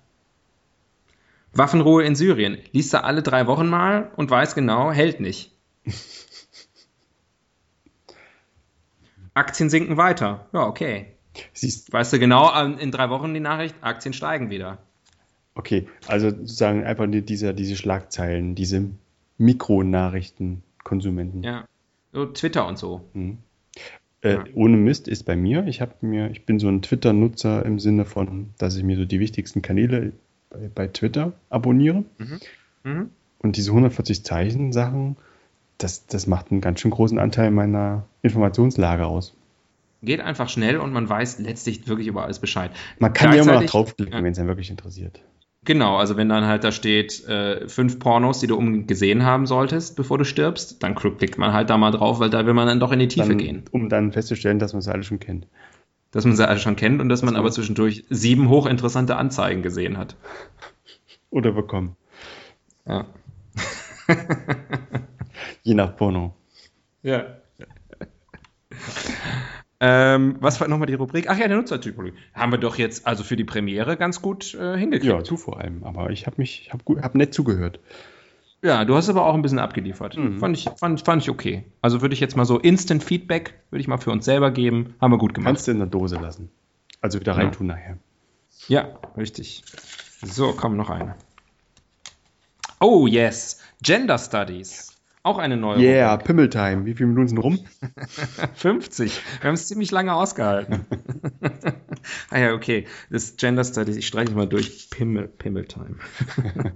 Waffenruhe 1.58 2.04
in 2.04 2.14
Syrien. 2.14 2.58
Liest 2.72 2.94
er 2.94 3.04
alle 3.04 3.22
drei 3.22 3.46
Wochen 3.46 3.68
mal 3.68 4.10
und 4.16 4.30
weiß 4.30 4.54
genau, 4.54 4.92
hält 4.92 5.20
nicht. 5.20 5.52
Aktien 9.34 9.68
sinken 9.68 9.96
weiter. 9.96 10.46
Ja, 10.52 10.66
okay. 10.66 11.06
Siehst, 11.52 11.92
weißt 11.92 12.14
du 12.14 12.18
genau, 12.18 12.50
in 12.78 12.90
drei 12.90 13.10
Wochen 13.10 13.34
die 13.34 13.40
Nachricht, 13.40 13.74
Aktien 13.82 14.14
steigen 14.14 14.50
wieder. 14.50 14.78
Okay, 15.54 15.86
also 16.06 16.30
sozusagen 16.30 16.84
einfach 16.84 17.06
diese, 17.08 17.54
diese 17.54 17.76
Schlagzeilen, 17.76 18.54
diese 18.54 18.90
Mikronachrichtenkonsumenten. 19.38 21.42
Ja, 21.42 21.66
so 22.12 22.26
Twitter 22.26 22.66
und 22.66 22.78
so. 22.78 23.08
Mhm. 23.14 23.38
Äh, 24.22 24.34
ja. 24.34 24.44
Ohne 24.54 24.76
Mist 24.76 25.08
ist 25.08 25.24
bei 25.24 25.36
mir, 25.36 25.66
ich 25.66 25.80
habe 25.80 25.94
mir, 26.00 26.30
ich 26.30 26.46
bin 26.46 26.58
so 26.58 26.68
ein 26.68 26.82
Twitter-Nutzer 26.82 27.64
im 27.64 27.78
Sinne 27.78 28.04
von, 28.04 28.50
dass 28.58 28.76
ich 28.76 28.82
mir 28.82 28.96
so 28.96 29.04
die 29.04 29.20
wichtigsten 29.20 29.62
Kanäle 29.62 30.12
bei, 30.56 30.70
bei 30.74 30.86
Twitter 30.88 31.32
abonniere. 31.50 32.04
Mhm. 32.18 32.40
Mhm. 32.84 33.10
Und 33.38 33.56
diese 33.56 33.70
140 33.70 34.24
Zeichen 34.24 34.72
Sachen, 34.72 35.16
das, 35.78 36.06
das 36.06 36.26
macht 36.26 36.50
einen 36.50 36.60
ganz 36.60 36.80
schön 36.80 36.90
großen 36.90 37.18
Anteil 37.18 37.50
meiner 37.50 38.04
Informationslage 38.22 39.06
aus. 39.06 39.34
Geht 40.02 40.20
einfach 40.20 40.48
schnell 40.48 40.78
und 40.78 40.92
man 40.92 41.08
weiß 41.08 41.38
letztlich 41.38 41.88
wirklich 41.88 42.06
über 42.06 42.24
alles 42.24 42.38
Bescheid. 42.38 42.70
Man 42.98 43.12
kann 43.12 43.34
ja 43.34 43.42
immer 43.42 43.60
noch 43.60 43.64
draufklicken, 43.64 44.14
ja. 44.14 44.22
wenn 44.22 44.32
es 44.32 44.38
einen 44.38 44.48
wirklich 44.48 44.70
interessiert. 44.70 45.20
Genau, 45.64 45.96
also 45.96 46.16
wenn 46.16 46.28
dann 46.28 46.46
halt 46.46 46.62
da 46.62 46.70
steht, 46.70 47.26
äh, 47.26 47.68
fünf 47.68 47.98
Pornos, 47.98 48.38
die 48.38 48.46
du 48.46 48.56
unbedingt 48.56 48.86
gesehen 48.86 49.24
haben 49.24 49.46
solltest, 49.46 49.96
bevor 49.96 50.16
du 50.16 50.24
stirbst, 50.24 50.82
dann 50.82 50.94
klickt 50.94 51.38
man 51.38 51.52
halt 51.52 51.70
da 51.70 51.76
mal 51.76 51.90
drauf, 51.90 52.20
weil 52.20 52.30
da 52.30 52.46
will 52.46 52.54
man 52.54 52.68
dann 52.68 52.78
doch 52.78 52.92
in 52.92 53.00
die 53.00 53.08
Tiefe 53.08 53.30
dann, 53.30 53.38
gehen. 53.38 53.64
Um 53.72 53.88
dann 53.88 54.12
festzustellen, 54.12 54.60
dass 54.60 54.74
man 54.74 54.82
sie 54.82 54.92
alle 54.92 55.02
schon 55.02 55.18
kennt. 55.18 55.48
Dass 56.16 56.24
man 56.24 56.34
sie 56.34 56.48
alle 56.48 56.58
schon 56.58 56.76
kennt 56.76 57.02
und 57.02 57.10
dass 57.10 57.20
man 57.20 57.36
aber 57.36 57.50
zwischendurch 57.50 58.04
sieben 58.08 58.48
hochinteressante 58.48 59.16
Anzeigen 59.16 59.60
gesehen 59.60 59.98
hat. 59.98 60.16
Oder 61.28 61.52
bekommen. 61.52 61.94
Ja. 62.86 63.04
Je 65.62 65.74
nach 65.74 65.94
Porno. 65.94 66.34
Ja. 67.02 67.36
Ähm, 69.78 70.36
was 70.40 70.58
war 70.58 70.68
nochmal 70.68 70.86
die 70.86 70.94
Rubrik? 70.94 71.28
Ach 71.28 71.36
ja, 71.36 71.48
der 71.48 71.58
Nutzertypologie. 71.58 72.16
Haben 72.32 72.52
wir 72.52 72.58
doch 72.58 72.76
jetzt 72.76 73.06
also 73.06 73.22
für 73.22 73.36
die 73.36 73.44
Premiere 73.44 73.98
ganz 73.98 74.22
gut 74.22 74.54
äh, 74.54 74.78
hingekriegt. 74.78 75.12
Ja, 75.12 75.20
du 75.20 75.36
vor 75.36 75.60
allem. 75.60 75.84
Aber 75.84 76.08
ich 76.08 76.26
habe 76.26 76.36
mich, 76.38 76.70
habe 76.72 77.02
hab 77.02 77.14
nett 77.14 77.34
zugehört. 77.34 77.78
Ja, 78.66 78.84
du 78.84 78.96
hast 78.96 79.08
aber 79.08 79.24
auch 79.24 79.34
ein 79.34 79.42
bisschen 79.42 79.60
abgeliefert. 79.60 80.16
Mhm. 80.16 80.38
Fand, 80.38 80.56
ich, 80.56 80.68
fand, 80.76 81.00
fand 81.00 81.22
ich 81.22 81.30
okay. 81.30 81.62
Also 81.82 82.02
würde 82.02 82.14
ich 82.14 82.20
jetzt 82.20 82.36
mal 82.36 82.44
so 82.44 82.58
Instant 82.58 83.04
Feedback, 83.04 83.54
würde 83.70 83.80
ich 83.80 83.86
mal 83.86 83.98
für 83.98 84.10
uns 84.10 84.24
selber 84.24 84.50
geben. 84.50 84.96
Haben 85.00 85.12
wir 85.12 85.18
gut 85.18 85.34
gemacht. 85.34 85.46
Kannst 85.46 85.68
du 85.68 85.70
in 85.70 85.78
der 85.78 85.86
Dose 85.86 86.16
lassen. 86.16 86.50
Also 87.00 87.20
wieder 87.20 87.36
reintun 87.36 87.68
ja. 87.68 87.74
nachher. 87.74 87.98
Ja, 88.66 88.98
richtig. 89.16 89.62
So, 90.20 90.52
komm, 90.52 90.76
noch 90.76 90.90
eine. 90.90 91.14
Oh, 92.80 93.06
yes. 93.06 93.60
Gender 93.82 94.18
Studies. 94.18 94.96
Auch 95.22 95.38
eine 95.38 95.56
neue 95.56 95.78
Yeah, 95.78 96.10
Rubrik. 96.10 96.26
Pimmeltime. 96.26 96.86
Wie 96.86 96.94
viele 96.94 97.06
Minuten 97.08 97.28
sind 97.28 97.38
rum? 97.38 97.60
50. 98.54 99.20
Wir 99.42 99.48
haben 99.48 99.54
es 99.54 99.68
ziemlich 99.68 99.92
lange 99.92 100.12
ausgehalten. 100.12 100.86
ah 102.30 102.38
ja, 102.38 102.52
okay. 102.52 102.86
Das 103.10 103.36
Gender 103.36 103.62
Studies, 103.62 103.94
ich 103.94 104.08
streiche 104.08 104.32
mal 104.32 104.48
durch. 104.48 104.90
Pimmel, 104.90 105.28
Pimmeltime. 105.28 105.98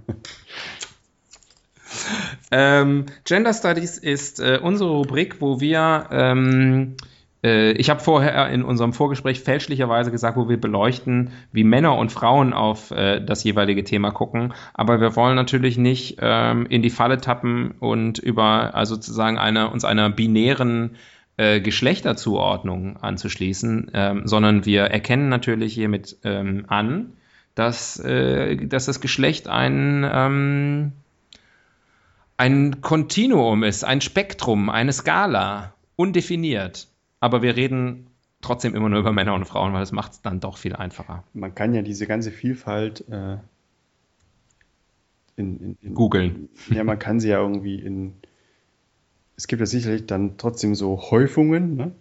ähm, 2.51 3.05
Gender 3.25 3.53
Studies 3.53 3.97
ist 3.97 4.39
äh, 4.39 4.59
unsere 4.61 4.91
Rubrik, 4.91 5.41
wo 5.41 5.59
wir 5.59 6.07
ähm, 6.11 6.95
äh, 7.43 7.71
ich 7.73 7.89
habe 7.89 7.99
vorher 7.99 8.49
in 8.49 8.63
unserem 8.63 8.93
Vorgespräch 8.93 9.41
fälschlicherweise 9.41 10.11
gesagt, 10.11 10.37
wo 10.37 10.49
wir 10.49 10.59
beleuchten, 10.59 11.31
wie 11.51 11.63
Männer 11.63 11.97
und 11.97 12.11
Frauen 12.11 12.53
auf 12.53 12.91
äh, 12.91 13.19
das 13.19 13.43
jeweilige 13.43 13.83
Thema 13.83 14.11
gucken. 14.11 14.53
Aber 14.73 15.01
wir 15.01 15.15
wollen 15.15 15.35
natürlich 15.35 15.77
nicht 15.77 16.17
ähm, 16.21 16.65
in 16.67 16.81
die 16.81 16.89
Falle 16.89 17.17
tappen 17.17 17.71
und 17.79 18.19
über 18.19 18.75
also 18.75 18.95
sozusagen 18.95 19.37
eine, 19.37 19.69
uns 19.69 19.85
einer 19.85 20.09
binären 20.09 20.97
äh, 21.37 21.61
Geschlechterzuordnung 21.61 22.97
anzuschließen, 22.97 23.91
ähm, 23.93 24.21
sondern 24.25 24.65
wir 24.65 24.83
erkennen 24.83 25.29
natürlich 25.29 25.73
hiermit 25.73 26.17
ähm, 26.23 26.65
an, 26.67 27.13
dass, 27.55 27.99
äh, 27.99 28.67
dass 28.67 28.85
das 28.85 29.01
Geschlecht 29.01 29.47
ein, 29.47 30.07
ähm, 30.11 30.91
ein 32.41 32.81
Kontinuum 32.81 33.61
ist, 33.61 33.83
ein 33.83 34.01
Spektrum, 34.01 34.71
eine 34.71 34.91
Skala, 34.93 35.75
undefiniert. 35.95 36.87
Aber 37.19 37.43
wir 37.43 37.55
reden 37.55 38.07
trotzdem 38.41 38.73
immer 38.73 38.89
nur 38.89 38.99
über 38.99 39.11
Männer 39.11 39.35
und 39.35 39.45
Frauen, 39.45 39.73
weil 39.73 39.81
das 39.81 39.91
macht 39.91 40.13
es 40.13 40.21
dann 40.23 40.39
doch 40.39 40.57
viel 40.57 40.75
einfacher. 40.75 41.23
Man 41.35 41.53
kann 41.53 41.75
ja 41.75 41.83
diese 41.83 42.07
ganze 42.07 42.31
Vielfalt 42.31 43.07
äh, 43.11 43.37
in, 45.35 45.59
in, 45.59 45.77
in 45.81 45.93
googeln. 45.93 46.49
Ja, 46.71 46.83
man 46.83 46.97
kann 46.97 47.19
sie 47.19 47.29
ja 47.29 47.39
irgendwie 47.39 47.75
in. 47.75 48.15
Es 49.37 49.45
gibt 49.45 49.59
ja 49.59 49.67
sicherlich 49.67 50.07
dann 50.07 50.37
trotzdem 50.37 50.73
so 50.73 50.99
Häufungen. 51.11 51.75
Ne? 51.75 51.91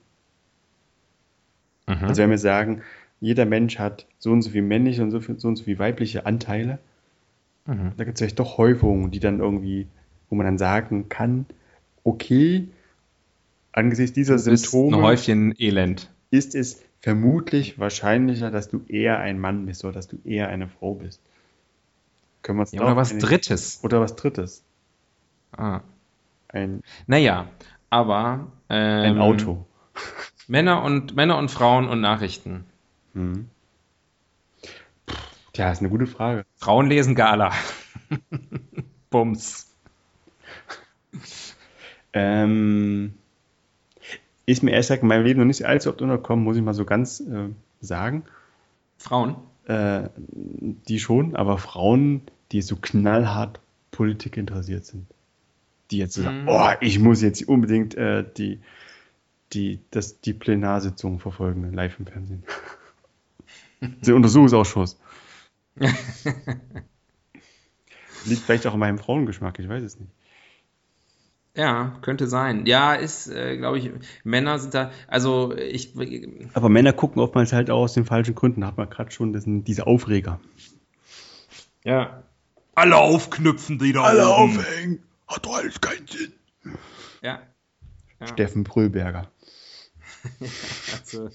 Mhm. 1.86 2.04
Also 2.06 2.22
wenn 2.22 2.30
wir 2.30 2.38
sagen, 2.38 2.80
jeder 3.20 3.44
Mensch 3.44 3.78
hat 3.78 4.06
so 4.18 4.32
und 4.32 4.40
so 4.40 4.48
viel 4.48 4.62
männliche 4.62 5.02
und 5.02 5.10
so, 5.10 5.20
viel, 5.20 5.38
so 5.38 5.48
und 5.48 5.56
so 5.56 5.64
viel 5.64 5.78
weibliche 5.78 6.24
Anteile, 6.24 6.78
mhm. 7.66 7.92
da 7.98 8.04
gibt 8.04 8.16
es 8.16 8.20
vielleicht 8.20 8.38
doch 8.38 8.56
Häufungen, 8.56 9.10
die 9.10 9.20
dann 9.20 9.40
irgendwie, 9.40 9.86
wo 10.30 10.36
man 10.36 10.46
dann 10.46 10.58
sagen 10.58 11.08
kann, 11.08 11.44
okay, 12.04 12.68
Angesichts 13.72 14.14
dieser 14.14 14.38
Symptome 14.38 14.96
ein 14.96 15.02
Häufchen 15.02 15.54
Elend. 15.58 16.10
ist 16.30 16.54
es 16.54 16.82
vermutlich 17.00 17.78
wahrscheinlicher, 17.78 18.50
dass 18.50 18.68
du 18.68 18.84
eher 18.88 19.18
ein 19.20 19.38
Mann 19.38 19.66
bist 19.66 19.84
oder 19.84 19.94
dass 19.94 20.08
du 20.08 20.18
eher 20.24 20.48
eine 20.48 20.68
Frau 20.68 20.94
bist. 20.94 21.20
Können 22.42 22.58
wir 22.58 22.62
uns 22.62 22.72
ja, 22.72 22.82
oder 22.82 22.96
was 22.96 23.16
Drittes. 23.16 23.80
Oder 23.82 24.00
was 24.00 24.16
Drittes. 24.16 24.64
Ah. 25.56 25.80
Ein, 26.48 26.82
naja, 27.06 27.46
aber 27.90 28.48
ähm, 28.68 29.12
ein 29.12 29.18
Auto. 29.18 29.66
Männer 30.48 30.82
und 30.82 31.14
Männer 31.14 31.38
und 31.38 31.50
Frauen 31.50 31.88
und 31.88 32.00
Nachrichten. 32.00 32.64
Hm. 33.14 33.48
Tja, 35.52 35.70
ist 35.70 35.80
eine 35.80 35.90
gute 35.90 36.06
Frage. 36.06 36.44
Frauen 36.56 36.88
lesen 36.88 37.14
Gala. 37.14 37.52
Bums. 39.10 39.69
Ähm, 42.12 43.14
ist 44.46 44.62
mir 44.62 44.72
erst 44.72 44.88
gesagt 44.88 45.02
in 45.02 45.08
meinem 45.08 45.24
Leben 45.24 45.40
noch 45.40 45.46
nicht 45.46 45.64
allzu 45.64 45.90
oft 45.90 46.02
unterkommen, 46.02 46.44
muss 46.44 46.56
ich 46.56 46.62
mal 46.62 46.74
so 46.74 46.84
ganz 46.84 47.20
äh, 47.20 47.48
sagen. 47.80 48.24
Frauen? 48.98 49.36
Äh, 49.66 50.08
die 50.18 50.98
schon, 50.98 51.36
aber 51.36 51.58
Frauen, 51.58 52.22
die 52.52 52.62
so 52.62 52.76
knallhart 52.76 53.60
Politik 53.92 54.36
interessiert 54.36 54.84
sind. 54.84 55.06
Die 55.90 55.98
jetzt 55.98 56.14
so 56.14 56.22
sagen, 56.22 56.42
mhm. 56.42 56.48
oh, 56.48 56.70
ich 56.80 56.98
muss 56.98 57.22
jetzt 57.22 57.46
unbedingt 57.48 57.94
äh, 57.94 58.24
die, 58.36 58.60
die, 59.52 59.80
das, 59.90 60.20
die 60.20 60.32
Plenarsitzung 60.32 61.20
verfolgen, 61.20 61.72
live 61.72 61.98
im 61.98 62.06
Fernsehen. 62.06 62.42
Der 63.80 64.14
Untersuchungsausschuss. 64.14 64.98
Liegt 68.26 68.42
vielleicht 68.42 68.66
auch 68.66 68.74
an 68.74 68.80
meinem 68.80 68.98
Frauengeschmack, 68.98 69.58
ich 69.58 69.68
weiß 69.68 69.82
es 69.82 69.98
nicht. 69.98 70.10
Ja, 71.56 71.98
könnte 72.02 72.28
sein. 72.28 72.64
Ja, 72.66 72.94
ist, 72.94 73.26
äh, 73.26 73.56
glaube 73.56 73.78
ich, 73.78 73.90
Männer 74.22 74.58
sind 74.58 74.74
da, 74.74 74.92
also 75.08 75.54
ich. 75.56 75.94
Aber 76.54 76.68
Männer 76.68 76.92
gucken 76.92 77.20
oftmals 77.20 77.52
halt 77.52 77.70
auch 77.70 77.82
aus 77.82 77.94
den 77.94 78.04
falschen 78.04 78.34
Gründen, 78.36 78.64
hat 78.64 78.76
man 78.76 78.88
gerade 78.88 79.10
schon, 79.10 79.32
das 79.32 79.44
sind 79.44 79.64
diese 79.64 79.86
Aufreger. 79.86 80.40
Ja. 81.84 82.22
Alle 82.74 82.96
aufknüpfen, 82.96 83.78
die 83.78 83.92
da 83.92 84.02
Alle 84.04 84.28
oben. 84.28 84.58
aufhängen. 84.58 85.02
Hat 85.26 85.44
doch 85.44 85.56
alles 85.56 85.80
keinen 85.80 86.06
Sinn. 86.06 86.32
Ja. 87.20 87.42
ja. 88.20 88.26
Steffen 88.28 88.64
Brüllberger. 88.64 89.30
also, 90.92 91.30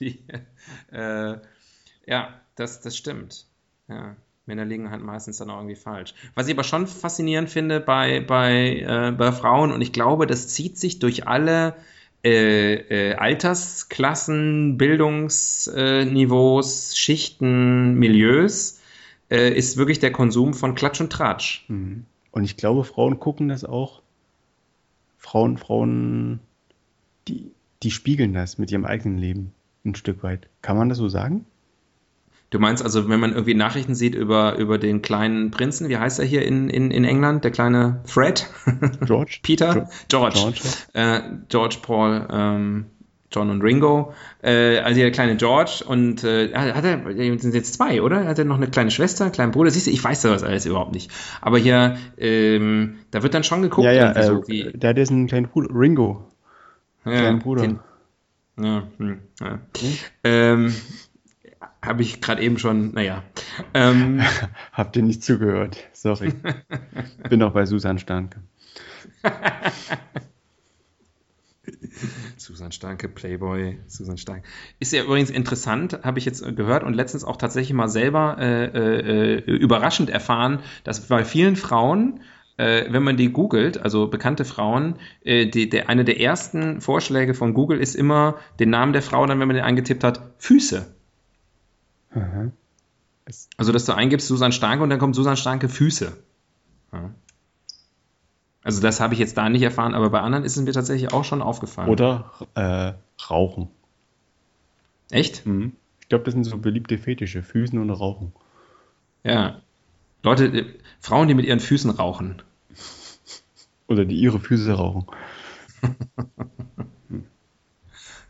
die, 0.00 0.24
äh, 0.92 1.38
ja, 2.06 2.40
das, 2.56 2.80
das 2.80 2.96
stimmt. 2.96 3.46
Ja. 3.86 4.16
Männer 4.48 4.64
liegen 4.64 4.90
halt 4.90 5.02
meistens 5.02 5.38
dann 5.38 5.50
auch 5.50 5.58
irgendwie 5.58 5.76
falsch. 5.76 6.12
Was 6.34 6.48
ich 6.48 6.54
aber 6.54 6.64
schon 6.64 6.88
faszinierend 6.88 7.50
finde 7.50 7.78
bei, 7.78 8.18
bei, 8.20 8.80
äh, 8.80 9.12
bei 9.12 9.30
Frauen, 9.30 9.70
und 9.70 9.80
ich 9.80 9.92
glaube, 9.92 10.26
das 10.26 10.48
zieht 10.48 10.76
sich 10.76 10.98
durch 10.98 11.28
alle 11.28 11.76
äh, 12.24 13.10
äh, 13.10 13.14
Altersklassen, 13.14 14.76
Bildungsniveaus, 14.76 16.96
Schichten, 16.96 17.94
Milieus, 17.94 18.80
äh, 19.30 19.56
ist 19.56 19.76
wirklich 19.76 20.00
der 20.00 20.10
Konsum 20.10 20.54
von 20.54 20.74
Klatsch 20.74 21.00
und 21.00 21.12
Tratsch. 21.12 21.64
Mhm. 21.68 22.06
Und 22.32 22.44
ich 22.44 22.56
glaube, 22.56 22.82
Frauen 22.82 23.20
gucken 23.20 23.48
das 23.48 23.64
auch. 23.64 24.02
Frauen, 25.18 25.58
Frauen, 25.58 26.40
die, 27.28 27.50
die 27.82 27.90
spiegeln 27.90 28.32
das 28.32 28.58
mit 28.58 28.72
ihrem 28.72 28.84
eigenen 28.84 29.18
Leben 29.18 29.52
ein 29.84 29.94
Stück 29.94 30.22
weit. 30.22 30.48
Kann 30.62 30.76
man 30.76 30.88
das 30.88 30.98
so 30.98 31.08
sagen? 31.08 31.44
Du 32.50 32.58
meinst 32.58 32.82
also, 32.82 33.08
wenn 33.10 33.20
man 33.20 33.32
irgendwie 33.32 33.54
Nachrichten 33.54 33.94
sieht 33.94 34.14
über, 34.14 34.56
über 34.56 34.78
den 34.78 35.02
kleinen 35.02 35.50
Prinzen, 35.50 35.90
wie 35.90 35.98
heißt 35.98 36.18
er 36.18 36.24
hier 36.24 36.46
in, 36.46 36.70
in, 36.70 36.90
in 36.90 37.04
England, 37.04 37.44
der 37.44 37.50
kleine 37.50 38.00
Fred? 38.04 38.48
George? 39.04 39.40
Peter? 39.42 39.88
George. 40.08 40.38
George, 40.38 40.60
äh, 40.94 41.20
George 41.48 41.76
Paul, 41.82 42.26
ähm, 42.30 42.86
John 43.30 43.50
und 43.50 43.60
Ringo. 43.60 44.14
Äh, 44.42 44.78
also 44.78 44.98
der 44.98 45.10
kleine 45.10 45.36
George 45.36 45.84
und 45.86 46.24
äh, 46.24 46.54
hat 46.54 46.84
er, 46.84 47.38
sind 47.38 47.54
jetzt 47.54 47.74
zwei, 47.74 48.00
oder? 48.00 48.24
Hat 48.24 48.38
er 48.38 48.46
noch 48.46 48.56
eine 48.56 48.68
kleine 48.68 48.90
Schwester, 48.90 49.24
einen 49.24 49.32
kleinen 49.32 49.52
Bruder? 49.52 49.70
Siehst 49.70 49.86
du, 49.86 49.90
ich 49.90 50.02
weiß 50.02 50.22
das 50.22 50.42
alles 50.42 50.64
überhaupt 50.64 50.92
nicht. 50.92 51.10
Aber 51.42 51.58
hier, 51.58 51.98
ähm, 52.16 53.00
da 53.10 53.22
wird 53.22 53.34
dann 53.34 53.44
schon 53.44 53.60
geguckt. 53.60 53.84
Ja, 53.84 53.92
ja, 53.92 54.12
äh, 54.12 54.24
so 54.24 54.48
wie, 54.48 54.72
der 54.72 54.90
hat 54.90 54.96
jetzt 54.96 55.10
einen 55.10 55.26
kleinen 55.26 55.48
Bruder, 55.48 55.68
Ringo. 55.74 56.24
Ja, 57.04 57.10
kleinen 57.10 57.38
Bruder. 57.40 57.62
Den, 57.62 57.80
ja, 58.58 58.84
hm, 58.96 59.18
ja. 59.40 59.50
Hm? 59.50 59.98
Ähm, 60.24 60.74
habe 61.82 62.02
ich 62.02 62.20
gerade 62.20 62.42
eben 62.42 62.58
schon, 62.58 62.92
naja. 62.92 63.22
Ähm, 63.74 64.20
Habt 64.72 64.96
ihr 64.96 65.02
nicht 65.02 65.22
zugehört? 65.22 65.78
Sorry. 65.92 66.32
Bin 67.28 67.40
noch 67.40 67.52
bei 67.52 67.66
Susan 67.66 67.98
Starnke. 67.98 68.40
Susan 72.36 72.72
Starke, 72.72 73.08
Playboy, 73.08 73.78
Susan 73.86 74.16
Starke. 74.16 74.42
Ist 74.78 74.92
ja 74.92 75.04
übrigens 75.04 75.30
interessant, 75.30 76.00
habe 76.02 76.18
ich 76.18 76.24
jetzt 76.24 76.44
gehört 76.56 76.82
und 76.84 76.94
letztens 76.94 77.24
auch 77.24 77.36
tatsächlich 77.36 77.74
mal 77.74 77.88
selber 77.88 78.36
äh, 78.38 79.34
äh, 79.36 79.40
überraschend 79.44 80.10
erfahren, 80.10 80.60
dass 80.84 81.08
bei 81.08 81.24
vielen 81.24 81.56
Frauen, 81.56 82.20
äh, 82.56 82.84
wenn 82.90 83.02
man 83.02 83.16
die 83.16 83.32
googelt, 83.32 83.78
also 83.78 84.08
bekannte 84.08 84.44
Frauen, 84.44 84.96
äh, 85.24 85.46
die, 85.46 85.68
der, 85.68 85.88
eine 85.88 86.04
der 86.04 86.20
ersten 86.20 86.80
Vorschläge 86.80 87.34
von 87.34 87.54
Google 87.54 87.80
ist 87.80 87.94
immer 87.94 88.36
den 88.60 88.70
Namen 88.70 88.92
der 88.92 89.02
Frau, 89.02 89.26
dann 89.26 89.40
wenn 89.40 89.48
man 89.48 89.56
den 89.56 89.64
eingetippt 89.64 90.04
hat, 90.04 90.34
Füße. 90.38 90.97
Mhm. 92.14 92.52
Also, 93.56 93.72
dass 93.72 93.84
du 93.84 93.92
eingibst 93.92 94.26
Susan 94.26 94.52
Starke 94.52 94.82
und 94.82 94.90
dann 94.90 94.98
kommt 94.98 95.14
Susan 95.14 95.36
Starke 95.36 95.68
Füße. 95.68 96.16
Ja. 96.92 97.10
Also 98.62 98.82
das 98.82 99.00
habe 99.00 99.14
ich 99.14 99.20
jetzt 99.20 99.36
da 99.38 99.48
nicht 99.48 99.62
erfahren, 99.62 99.94
aber 99.94 100.10
bei 100.10 100.20
anderen 100.20 100.44
ist 100.44 100.56
es 100.56 100.62
mir 100.62 100.72
tatsächlich 100.72 101.12
auch 101.12 101.24
schon 101.24 101.42
aufgefallen. 101.42 101.88
Oder 101.88 102.32
äh, 102.54 102.92
Rauchen. 103.30 103.68
Echt? 105.10 105.46
Mhm. 105.46 105.72
Ich 106.00 106.08
glaube, 106.08 106.24
das 106.24 106.34
sind 106.34 106.44
so 106.44 106.58
beliebte 106.58 106.98
Fetische, 106.98 107.42
Füßen 107.42 107.78
und 107.78 107.90
Rauchen. 107.90 108.32
Ja. 109.24 109.62
Leute, 110.22 110.46
äh, 110.46 110.66
Frauen, 111.00 111.28
die 111.28 111.34
mit 111.34 111.46
ihren 111.46 111.60
Füßen 111.60 111.90
rauchen. 111.90 112.42
Oder 113.86 114.04
die 114.04 114.16
ihre 114.16 114.40
Füße 114.40 114.72
rauchen. 114.72 115.06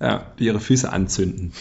ja, 0.00 0.32
die 0.38 0.44
ihre 0.44 0.60
Füße 0.60 0.92
anzünden. 0.92 1.52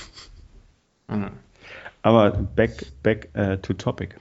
Aber 2.02 2.32
back, 2.32 2.86
back 3.04 3.30
uh, 3.36 3.58
to 3.58 3.74
topic. 3.74 4.16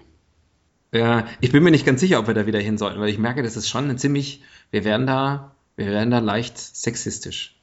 Ja, 0.92 1.26
ich 1.40 1.52
bin 1.52 1.62
mir 1.62 1.70
nicht 1.70 1.86
ganz 1.86 2.00
sicher, 2.00 2.18
ob 2.18 2.26
wir 2.26 2.34
da 2.34 2.46
wieder 2.46 2.60
hin 2.60 2.78
sollten, 2.78 3.00
weil 3.00 3.08
ich 3.08 3.18
merke, 3.18 3.42
das 3.42 3.56
ist 3.56 3.68
schon 3.68 3.90
ein 3.90 3.98
ziemlich, 3.98 4.42
wir 4.70 4.84
werden 4.84 5.06
da, 5.06 5.52
wir 5.76 5.86
werden 5.86 6.10
da 6.10 6.20
leicht 6.20 6.58
sexistisch. 6.58 7.56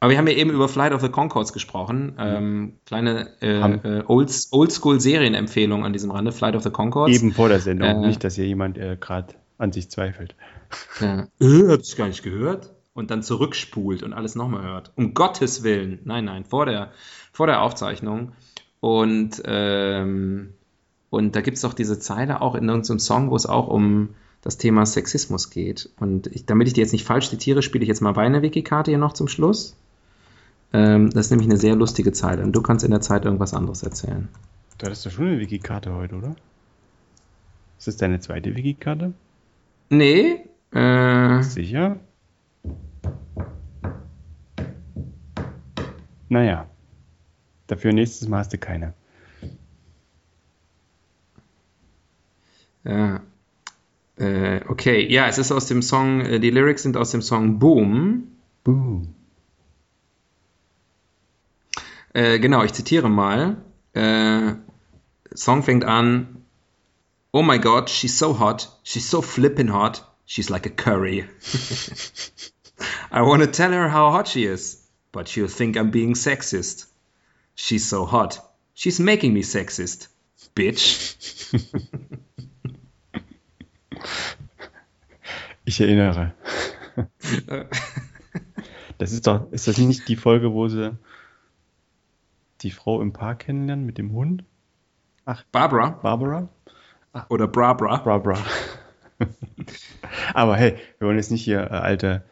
Aber 0.00 0.10
wir 0.10 0.18
haben 0.18 0.26
ja 0.26 0.34
eben 0.34 0.50
über 0.50 0.68
Flight 0.68 0.92
of 0.92 1.02
the 1.02 1.10
Concords 1.10 1.52
gesprochen. 1.52 2.14
Ähm, 2.18 2.78
kleine 2.86 3.28
äh, 3.42 3.98
äh, 4.00 4.02
Oldschool-Serienempfehlung 4.06 5.84
an 5.84 5.92
diesem 5.92 6.10
Rande, 6.10 6.32
Flight 6.32 6.56
of 6.56 6.62
the 6.62 6.70
Concords. 6.70 7.14
Eben 7.14 7.32
vor 7.32 7.50
der 7.50 7.60
Sendung, 7.60 7.88
äh, 8.02 8.06
nicht, 8.06 8.24
dass 8.24 8.36
hier 8.36 8.46
jemand 8.46 8.78
äh, 8.78 8.96
gerade 8.98 9.34
an 9.58 9.72
sich 9.72 9.90
zweifelt. 9.90 10.34
Ja. 11.00 11.26
Äh, 11.40 11.68
hab 11.68 11.80
ich 11.80 11.96
gar 11.96 12.08
nicht 12.08 12.22
gehört? 12.22 12.73
Und 12.94 13.10
dann 13.10 13.22
zurückspult 13.22 14.02
und 14.02 14.12
alles 14.12 14.36
nochmal 14.36 14.62
hört. 14.62 14.92
Um 14.96 15.14
Gottes 15.14 15.62
Willen. 15.64 15.98
Nein, 16.04 16.24
nein, 16.24 16.44
vor 16.44 16.64
der, 16.64 16.92
vor 17.32 17.46
der 17.46 17.62
Aufzeichnung. 17.62 18.32
Und 18.80 19.42
ähm, 19.44 20.54
und 21.14 21.36
da 21.36 21.42
gibt 21.42 21.56
es 21.56 21.62
doch 21.62 21.74
diese 21.74 22.00
Zeile 22.00 22.40
auch 22.40 22.56
in 22.56 22.68
irgendeinem 22.68 22.98
Song, 22.98 23.30
wo 23.30 23.36
es 23.36 23.46
auch 23.46 23.68
um 23.68 24.10
das 24.42 24.58
Thema 24.58 24.84
Sexismus 24.84 25.48
geht. 25.50 25.88
Und 26.00 26.26
ich, 26.26 26.44
damit 26.44 26.66
ich 26.66 26.74
dir 26.74 26.80
jetzt 26.80 26.90
nicht 26.90 27.06
falsch 27.06 27.30
zitiere, 27.30 27.62
spiele 27.62 27.84
ich 27.84 27.88
jetzt 27.88 28.00
mal 28.00 28.12
meine 28.12 28.42
Wikikarte 28.42 28.90
hier 28.90 28.98
noch 28.98 29.12
zum 29.12 29.28
Schluss. 29.28 29.76
Ähm, 30.72 31.10
das 31.10 31.26
ist 31.26 31.30
nämlich 31.30 31.48
eine 31.48 31.56
sehr 31.56 31.76
lustige 31.76 32.10
Zeile. 32.10 32.42
Und 32.42 32.50
du 32.50 32.62
kannst 32.62 32.84
in 32.84 32.90
der 32.90 33.00
Zeit 33.00 33.24
irgendwas 33.24 33.54
anderes 33.54 33.84
erzählen. 33.84 34.28
Du 34.76 34.86
hattest 34.86 35.06
doch 35.06 35.12
schon 35.12 35.28
eine 35.28 35.38
Wikikarte 35.38 35.94
heute, 35.94 36.16
oder? 36.16 36.34
Ist 37.78 37.86
das 37.86 37.96
deine 37.96 38.18
zweite 38.18 38.56
Wikikarte? 38.56 39.12
Nee. 39.90 40.40
Äh, 40.72 41.42
Sicher? 41.44 42.00
Naja. 46.28 46.68
Dafür 47.66 47.92
nächstes 47.92 48.28
Mal 48.28 48.38
hast 48.38 48.52
du 48.52 48.58
keine. 48.58 48.94
Ja. 52.84 53.22
Äh, 54.16 54.60
okay, 54.68 55.10
ja, 55.12 55.26
es 55.26 55.38
ist 55.38 55.50
aus 55.50 55.66
dem 55.66 55.82
Song, 55.82 56.20
äh, 56.20 56.38
die 56.38 56.50
Lyrics 56.50 56.82
sind 56.82 56.96
aus 56.96 57.10
dem 57.10 57.22
Song 57.22 57.58
Boom. 57.58 58.28
Boom. 58.62 59.14
Äh, 62.12 62.38
genau, 62.38 62.62
ich 62.62 62.72
zitiere 62.72 63.08
mal. 63.08 63.56
Äh, 63.92 64.54
Song 65.34 65.62
fängt 65.62 65.84
an. 65.84 66.44
Oh 67.32 67.42
my 67.42 67.58
god, 67.58 67.90
she's 67.90 68.16
so 68.16 68.38
hot. 68.38 68.78
She's 68.84 69.10
so 69.10 69.20
flippin' 69.20 69.72
hot. 69.72 70.04
She's 70.26 70.48
like 70.48 70.66
a 70.66 70.70
curry. 70.70 71.28
I 73.10 73.22
wanna 73.22 73.46
tell 73.46 73.72
her 73.72 73.88
how 73.88 74.10
hot 74.10 74.28
she 74.28 74.44
is, 74.44 74.82
but 75.12 75.28
she'll 75.28 75.48
think 75.48 75.76
I'm 75.76 75.90
being 75.90 76.14
sexist. 76.14 76.86
She's 77.54 77.88
so 77.88 78.04
hot. 78.04 78.40
She's 78.74 78.98
making 78.98 79.32
me 79.32 79.42
sexist. 79.42 80.08
Bitch. 80.54 81.14
Ich 85.64 85.80
erinnere. 85.80 86.34
Das 88.98 89.10
ist 89.10 89.26
doch, 89.26 89.50
ist 89.50 89.66
das 89.66 89.76
nicht 89.76 90.06
die 90.06 90.14
Folge, 90.14 90.52
wo 90.52 90.68
sie 90.68 90.96
die 92.60 92.70
Frau 92.70 93.02
im 93.02 93.12
Park 93.12 93.40
kennenlernen 93.40 93.84
mit 93.84 93.98
dem 93.98 94.12
Hund? 94.12 94.44
Ach, 95.24 95.42
Barbara. 95.50 95.90
Barbara? 95.90 96.48
Ach. 97.12 97.28
Oder 97.28 97.48
Barbara. 97.48 97.96
Barbara. 97.96 98.38
Aber 100.34 100.56
hey, 100.56 100.78
wir 100.98 101.08
wollen 101.08 101.16
jetzt 101.16 101.32
nicht 101.32 101.42
hier 101.42 101.62
äh, 101.72 101.74
alte 101.74 102.24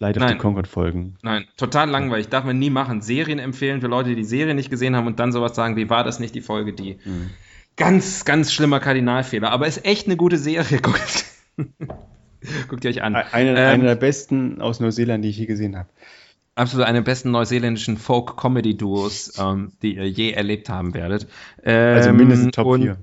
Flight 0.00 0.16
of 0.16 0.22
Nein. 0.22 0.32
the 0.32 0.38
Concord 0.38 0.66
folgen. 0.66 1.16
Nein, 1.22 1.44
total 1.58 1.90
langweilig. 1.90 2.30
Darf 2.30 2.44
man 2.44 2.58
nie 2.58 2.70
machen. 2.70 3.02
Serien 3.02 3.38
empfehlen 3.38 3.82
für 3.82 3.86
Leute, 3.86 4.08
die 4.08 4.16
die 4.16 4.24
Serie 4.24 4.54
nicht 4.54 4.70
gesehen 4.70 4.96
haben 4.96 5.06
und 5.06 5.20
dann 5.20 5.30
sowas 5.30 5.54
sagen, 5.54 5.76
wie 5.76 5.90
war 5.90 6.04
das 6.04 6.20
nicht 6.20 6.34
die 6.34 6.40
Folge, 6.40 6.72
die. 6.72 6.96
Mhm. 7.04 7.28
Ganz, 7.76 8.24
ganz 8.24 8.50
schlimmer 8.50 8.80
Kardinalfehler. 8.80 9.50
Aber 9.50 9.66
ist 9.66 9.84
echt 9.84 10.06
eine 10.06 10.16
gute 10.16 10.38
Serie. 10.38 10.78
Guckt, 10.82 11.26
guckt 12.68 12.84
ihr 12.84 12.90
euch 12.90 13.02
an. 13.02 13.14
Eine, 13.14 13.50
ähm, 13.50 13.56
eine 13.56 13.84
der 13.84 13.94
besten 13.94 14.62
aus 14.62 14.80
Neuseeland, 14.80 15.22
die 15.22 15.28
ich 15.28 15.36
je 15.36 15.44
gesehen 15.44 15.76
habe. 15.76 15.90
Absolut 16.54 16.86
eine 16.86 17.00
der 17.00 17.04
besten 17.04 17.30
neuseeländischen 17.30 17.98
Folk-Comedy-Duos, 17.98 19.38
ähm, 19.38 19.72
die 19.82 19.96
ihr 19.96 20.08
je 20.08 20.30
erlebt 20.30 20.70
haben 20.70 20.94
werdet. 20.94 21.26
Ähm, 21.62 21.96
also 21.96 22.12
mindestens 22.14 22.52
Top 22.52 22.74
4. 22.74 22.96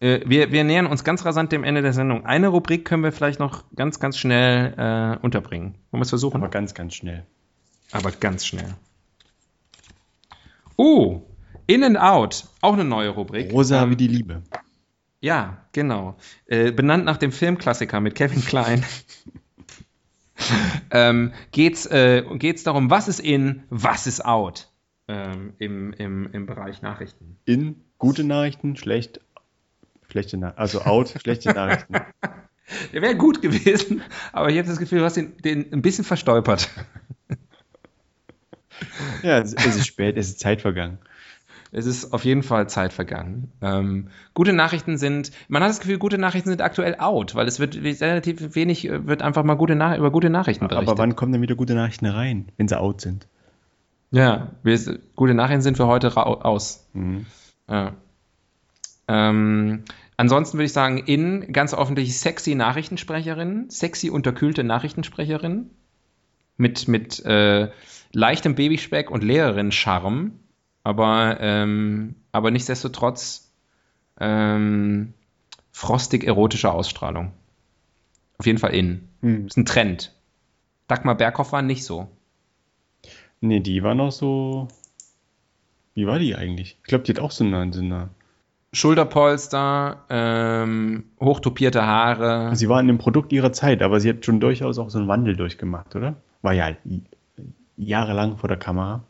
Äh, 0.00 0.20
wir, 0.26 0.52
wir 0.52 0.64
nähern 0.64 0.86
uns 0.86 1.04
ganz 1.04 1.24
rasant 1.24 1.52
dem 1.52 1.64
Ende 1.64 1.82
der 1.82 1.92
Sendung. 1.92 2.26
Eine 2.26 2.48
Rubrik 2.48 2.84
können 2.84 3.02
wir 3.02 3.12
vielleicht 3.12 3.40
noch 3.40 3.64
ganz, 3.74 3.98
ganz 3.98 4.18
schnell 4.18 4.74
äh, 4.76 5.24
unterbringen. 5.24 5.76
Wollen 5.90 6.00
wir 6.00 6.02
es 6.02 6.10
versuchen? 6.10 6.36
Aber 6.36 6.48
ganz, 6.48 6.74
ganz 6.74 6.94
schnell. 6.94 7.24
Aber 7.92 8.10
ganz 8.10 8.46
schnell. 8.46 8.74
Oh, 10.76 11.22
In 11.66 11.82
and 11.82 11.98
Out, 11.98 12.46
auch 12.60 12.74
eine 12.74 12.84
neue 12.84 13.10
Rubrik. 13.10 13.52
Rosa 13.52 13.84
ähm, 13.84 13.90
wie 13.90 13.96
die 13.96 14.08
Liebe. 14.08 14.42
Ja, 15.20 15.64
genau. 15.72 16.16
Äh, 16.46 16.72
benannt 16.72 17.04
nach 17.04 17.16
dem 17.16 17.32
Filmklassiker 17.32 18.00
mit 18.00 18.14
Kevin 18.14 18.44
Klein. 18.44 18.84
ähm, 20.90 21.32
geht's, 21.52 21.86
äh, 21.86 22.22
geht's 22.34 22.62
darum, 22.62 22.90
was 22.90 23.08
ist 23.08 23.20
in, 23.20 23.62
was 23.70 24.06
ist 24.06 24.24
out 24.24 24.70
ähm, 25.08 25.54
im, 25.58 25.94
im, 25.94 26.30
im 26.32 26.46
Bereich 26.46 26.82
Nachrichten? 26.82 27.38
In, 27.46 27.82
gute 27.96 28.24
Nachrichten, 28.24 28.76
schlecht, 28.76 29.20
schlechte 30.10 30.36
Nachrichten. 30.36 30.60
Also 30.60 30.82
out, 30.82 31.14
schlechte 31.20 31.52
Nachrichten. 31.52 31.94
Der 32.92 33.00
wäre 33.00 33.16
gut 33.16 33.42
gewesen, 33.42 34.02
aber 34.32 34.50
ich 34.50 34.58
habe 34.58 34.66
das 34.66 34.78
Gefühl, 34.78 34.98
du 34.98 35.04
hast 35.04 35.16
den, 35.16 35.36
den 35.38 35.72
ein 35.72 35.82
bisschen 35.82 36.04
verstolpert. 36.04 36.68
ja, 39.22 39.38
es 39.38 39.52
ist 39.52 39.86
spät, 39.86 40.16
es 40.16 40.30
ist 40.30 40.40
Zeit 40.40 40.62
vergangen. 40.62 40.98
Es 41.72 41.86
ist 41.86 42.12
auf 42.12 42.24
jeden 42.24 42.42
Fall 42.42 42.68
Zeit 42.68 42.92
vergangen. 42.92 43.52
Ähm, 43.60 44.08
gute 44.34 44.52
Nachrichten 44.52 44.98
sind, 44.98 45.30
man 45.48 45.62
hat 45.62 45.70
das 45.70 45.80
Gefühl, 45.80 45.98
gute 45.98 46.18
Nachrichten 46.18 46.48
sind 46.48 46.62
aktuell 46.62 46.96
out, 46.98 47.34
weil 47.34 47.46
es 47.46 47.60
wird 47.60 47.76
relativ 47.76 48.54
wenig, 48.54 48.88
äh, 48.88 49.06
wird 49.06 49.22
einfach 49.22 49.44
mal 49.44 49.54
gute 49.54 49.74
Nach 49.74 49.96
über 49.96 50.10
gute 50.10 50.30
Nachrichten 50.30 50.68
berichtet. 50.68 50.88
Aber 50.88 50.98
wann 50.98 51.16
kommen 51.16 51.32
denn 51.32 51.42
wieder 51.42 51.54
gute 51.54 51.74
Nachrichten 51.74 52.06
rein, 52.06 52.48
wenn 52.56 52.68
sie 52.68 52.78
out 52.78 53.00
sind? 53.00 53.26
Ja, 54.10 54.52
wir, 54.62 54.78
gute 55.16 55.34
Nachrichten 55.34 55.62
sind 55.62 55.76
für 55.76 55.86
heute 55.86 56.16
aus. 56.16 56.88
Mhm. 56.92 57.26
Ja. 57.68 57.92
Ähm, 59.08 59.84
ansonsten 60.16 60.58
würde 60.58 60.66
ich 60.66 60.72
sagen, 60.72 60.98
in 60.98 61.52
ganz 61.52 61.74
offensichtlich 61.74 62.18
sexy 62.18 62.54
Nachrichtensprecherin, 62.54 63.70
sexy 63.70 64.10
unterkühlte 64.10 64.64
Nachrichtensprecherin 64.64 65.70
mit, 66.56 66.88
mit 66.88 67.24
äh, 67.24 67.70
leichtem 68.12 68.54
Babyspeck 68.54 69.10
und 69.10 69.22
Lehrerin-Charme 69.22 70.32
aber, 70.86 71.38
ähm, 71.40 72.14
aber 72.30 72.52
nichtsdestotrotz 72.52 73.52
ähm, 74.20 75.14
frostig-erotische 75.72 76.70
Ausstrahlung. 76.70 77.32
Auf 78.38 78.46
jeden 78.46 78.58
Fall 78.58 78.72
innen. 78.72 79.08
Hm. 79.20 79.46
Ist 79.48 79.56
ein 79.56 79.66
Trend. 79.66 80.14
Dagmar 80.86 81.16
Berghoff 81.16 81.50
war 81.50 81.62
nicht 81.62 81.84
so. 81.84 82.06
Nee, 83.40 83.58
die 83.58 83.82
war 83.82 83.96
noch 83.96 84.12
so. 84.12 84.68
Wie 85.94 86.06
war 86.06 86.20
die 86.20 86.36
eigentlich? 86.36 86.78
Ich 86.82 86.84
glaube, 86.84 87.02
die 87.02 87.14
hat 87.14 87.18
auch 87.18 87.32
so 87.32 87.42
eine, 87.42 87.72
so 87.72 87.80
eine 87.80 88.10
Schulterpolster, 88.76 90.04
ähm, 90.10 91.04
hochtopierte 91.18 91.86
Haare. 91.86 92.54
Sie 92.54 92.68
war 92.68 92.78
in 92.78 92.86
dem 92.88 92.98
Produkt 92.98 93.32
ihrer 93.32 93.50
Zeit, 93.50 93.80
aber 93.80 94.00
sie 94.00 94.10
hat 94.10 94.24
schon 94.26 94.38
durchaus 94.38 94.78
auch 94.78 94.90
so 94.90 94.98
einen 94.98 95.08
Wandel 95.08 95.34
durchgemacht, 95.34 95.96
oder? 95.96 96.16
War 96.42 96.52
ja 96.52 96.76
jahrelang 97.78 98.36
vor 98.36 98.48
der 98.48 98.58
Kamera. 98.58 99.02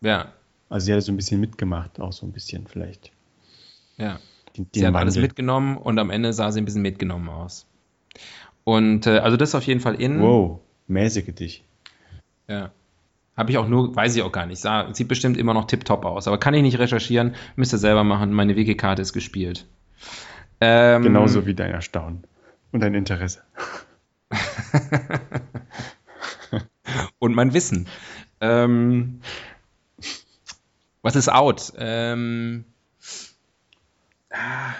Ja. 0.00 0.28
Also 0.68 0.86
sie 0.86 0.94
hat 0.94 1.02
so 1.02 1.10
ein 1.10 1.16
bisschen 1.16 1.40
mitgemacht, 1.40 1.98
auch 2.00 2.12
so 2.12 2.24
ein 2.24 2.30
bisschen 2.30 2.68
vielleicht. 2.68 3.10
Ja. 3.96 4.20
Den, 4.56 4.66
den 4.66 4.68
sie 4.72 4.86
hat 4.86 4.94
Wandel. 4.94 5.00
alles 5.00 5.16
mitgenommen 5.16 5.76
und 5.76 5.98
am 5.98 6.10
Ende 6.10 6.32
sah 6.32 6.52
sie 6.52 6.60
ein 6.60 6.64
bisschen 6.64 6.82
mitgenommen 6.82 7.28
aus. 7.28 7.66
Und 8.62 9.08
äh, 9.08 9.18
also 9.18 9.36
das 9.36 9.48
ist 9.48 9.54
auf 9.56 9.64
jeden 9.64 9.80
Fall 9.80 9.96
in. 9.96 10.20
Wow, 10.20 10.60
mäßige 10.86 11.34
dich. 11.34 11.64
Ja. 12.46 12.70
Habe 13.36 13.50
ich 13.50 13.58
auch 13.58 13.66
nur, 13.66 13.96
weiß 13.96 14.14
ich 14.14 14.22
auch 14.22 14.32
gar 14.32 14.46
nicht. 14.46 14.60
Sah, 14.60 14.92
sieht 14.94 15.08
bestimmt 15.08 15.36
immer 15.36 15.54
noch 15.54 15.66
tipptopp 15.66 16.04
aus. 16.04 16.28
Aber 16.28 16.38
kann 16.38 16.54
ich 16.54 16.62
nicht 16.62 16.78
recherchieren, 16.78 17.34
müsst 17.56 17.72
ihr 17.72 17.78
selber 17.78 18.04
machen. 18.04 18.32
Meine 18.32 18.54
WG-Karte 18.54 19.02
ist 19.02 19.12
gespielt. 19.12 19.66
Ähm, 20.60 21.02
Genauso 21.02 21.46
wie 21.46 21.54
dein 21.54 21.72
Erstaunen 21.72 22.24
und 22.70 22.80
dein 22.80 22.94
Interesse. 22.94 23.42
und 27.18 27.34
mein 27.34 27.52
Wissen. 27.52 27.88
Ähm, 28.40 29.20
was 31.02 31.16
ist 31.16 31.28
out? 31.28 31.72
Ähm, 31.76 32.64
ah, 34.30 34.74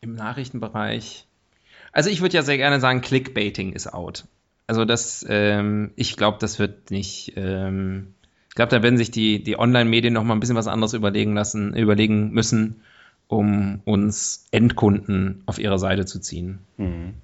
Im 0.00 0.14
Nachrichtenbereich. 0.14 1.26
Also 1.92 2.10
ich 2.10 2.20
würde 2.20 2.36
ja 2.36 2.42
sehr 2.42 2.56
gerne 2.56 2.80
sagen, 2.80 3.00
Clickbaiting 3.00 3.72
ist 3.72 3.92
out. 3.92 4.26
Also 4.66 4.84
das, 4.84 5.24
ähm, 5.28 5.92
ich 5.96 6.16
glaube, 6.16 6.38
das 6.40 6.58
wird 6.58 6.90
nicht. 6.90 7.34
Ähm, 7.36 8.14
ich 8.48 8.54
glaube, 8.54 8.70
da 8.70 8.82
werden 8.82 8.96
sich 8.96 9.10
die, 9.10 9.42
die 9.42 9.58
Online-Medien 9.58 10.14
noch 10.14 10.24
mal 10.24 10.34
ein 10.34 10.40
bisschen 10.40 10.56
was 10.56 10.66
anderes 10.66 10.94
überlegen 10.94 11.34
lassen, 11.34 11.76
überlegen 11.76 12.30
müssen, 12.30 12.80
um 13.28 13.80
uns 13.84 14.46
Endkunden 14.50 15.42
auf 15.46 15.58
ihre 15.58 15.78
Seite 15.78 16.06
zu 16.06 16.20
ziehen. 16.20 16.60
Mhm. 16.78 17.14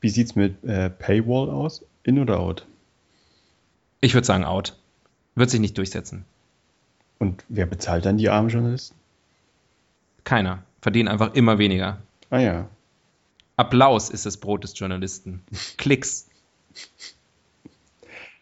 Wie 0.00 0.10
sieht 0.10 0.26
es 0.26 0.36
mit 0.36 0.62
äh, 0.64 0.90
Paywall 0.90 1.48
aus? 1.48 1.84
In 2.02 2.18
oder 2.18 2.38
out? 2.38 2.66
Ich 4.02 4.12
würde 4.12 4.26
sagen 4.26 4.44
out. 4.44 4.76
Wird 5.34 5.50
sich 5.50 5.60
nicht 5.60 5.78
durchsetzen. 5.78 6.26
Und 7.18 7.44
wer 7.48 7.64
bezahlt 7.64 8.04
dann 8.04 8.18
die 8.18 8.28
armen 8.28 8.50
Journalisten? 8.50 8.96
Keiner. 10.24 10.62
Verdienen 10.82 11.08
einfach 11.08 11.32
immer 11.34 11.58
weniger. 11.58 11.98
Ah 12.28 12.38
ja. 12.38 12.68
Applaus 13.56 14.10
ist 14.10 14.26
das 14.26 14.36
Brot 14.36 14.64
des 14.64 14.78
Journalisten. 14.78 15.42
Klicks. 15.76 16.28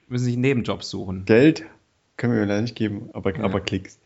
Müssen 0.08 0.24
sich 0.24 0.36
Nebenjobs 0.36 0.88
suchen. 0.90 1.24
Geld 1.24 1.64
können 2.16 2.34
wir 2.34 2.46
leider 2.46 2.62
nicht 2.62 2.76
geben, 2.76 3.10
aber, 3.12 3.36
ja. 3.36 3.44
aber 3.44 3.60
Klicks. 3.60 3.98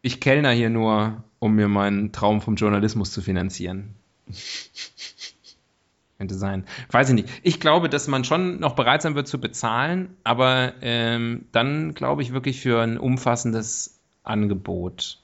Ich 0.00 0.20
kellner 0.20 0.50
hier 0.50 0.70
nur, 0.70 1.22
um 1.38 1.54
mir 1.54 1.68
meinen 1.68 2.12
Traum 2.12 2.40
vom 2.40 2.56
Journalismus 2.56 3.12
zu 3.12 3.22
finanzieren. 3.22 3.94
Könnte 6.18 6.34
sein. 6.34 6.64
Weiß 6.90 7.08
ich 7.08 7.14
nicht. 7.14 7.28
Ich 7.42 7.60
glaube, 7.60 7.88
dass 7.88 8.08
man 8.08 8.24
schon 8.24 8.60
noch 8.60 8.74
bereit 8.74 9.02
sein 9.02 9.14
wird 9.14 9.28
zu 9.28 9.40
bezahlen, 9.40 10.16
aber 10.24 10.74
ähm, 10.80 11.46
dann 11.52 11.94
glaube 11.94 12.22
ich 12.22 12.32
wirklich 12.32 12.60
für 12.60 12.80
ein 12.80 12.98
umfassendes 12.98 13.98
Angebot. 14.22 15.21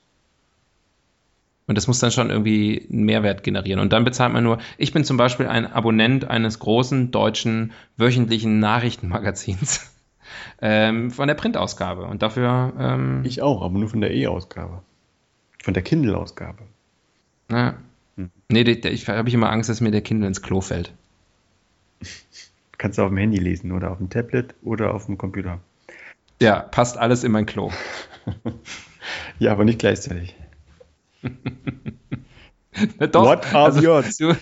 Und 1.68 1.76
das 1.76 1.86
muss 1.86 2.00
dann 2.00 2.10
schon 2.10 2.30
irgendwie 2.30 2.88
einen 2.90 3.04
Mehrwert 3.04 3.44
generieren. 3.44 3.78
Und 3.78 3.92
dann 3.92 4.04
bezahlt 4.04 4.32
man 4.32 4.42
nur, 4.42 4.58
ich 4.78 4.92
bin 4.92 5.04
zum 5.04 5.18
Beispiel 5.18 5.46
ein 5.46 5.70
Abonnent 5.70 6.24
eines 6.24 6.58
großen 6.58 7.10
deutschen 7.10 7.72
wöchentlichen 7.98 8.58
Nachrichtenmagazins 8.58 9.94
ähm, 10.62 11.10
von 11.10 11.28
der 11.28 11.34
Printausgabe. 11.34 12.04
Und 12.04 12.22
dafür. 12.22 12.72
Ähm, 12.78 13.22
ich 13.24 13.42
auch, 13.42 13.62
aber 13.62 13.78
nur 13.78 13.90
von 13.90 14.00
der 14.00 14.12
E-Ausgabe. 14.12 14.82
Von 15.62 15.74
der 15.74 15.82
Kindle-Ausgabe. 15.82 16.62
Na, 17.48 17.76
hm. 18.16 18.30
Nee, 18.48 18.62
ich 18.62 19.08
habe 19.08 19.28
ich 19.28 19.34
immer 19.34 19.50
Angst, 19.50 19.68
dass 19.68 19.82
mir 19.82 19.90
der 19.90 20.00
Kindle 20.00 20.26
ins 20.26 20.40
Klo 20.40 20.62
fällt. 20.62 20.92
Kannst 22.78 22.96
du 22.96 23.02
auf 23.02 23.08
dem 23.08 23.18
Handy 23.18 23.38
lesen 23.38 23.72
oder 23.72 23.90
auf 23.90 23.98
dem 23.98 24.08
Tablet 24.08 24.54
oder 24.62 24.94
auf 24.94 25.04
dem 25.06 25.18
Computer. 25.18 25.60
Ja, 26.40 26.60
passt 26.60 26.96
alles 26.96 27.24
in 27.24 27.32
mein 27.32 27.44
Klo. 27.44 27.70
ja, 29.38 29.52
aber 29.52 29.64
nicht 29.64 29.80
gleichzeitig. 29.80 30.34
Doch, 33.10 33.24
What 33.24 33.54
are 33.54 33.64
also, 33.64 33.80
yours? 33.80 34.16
Du, 34.18 34.34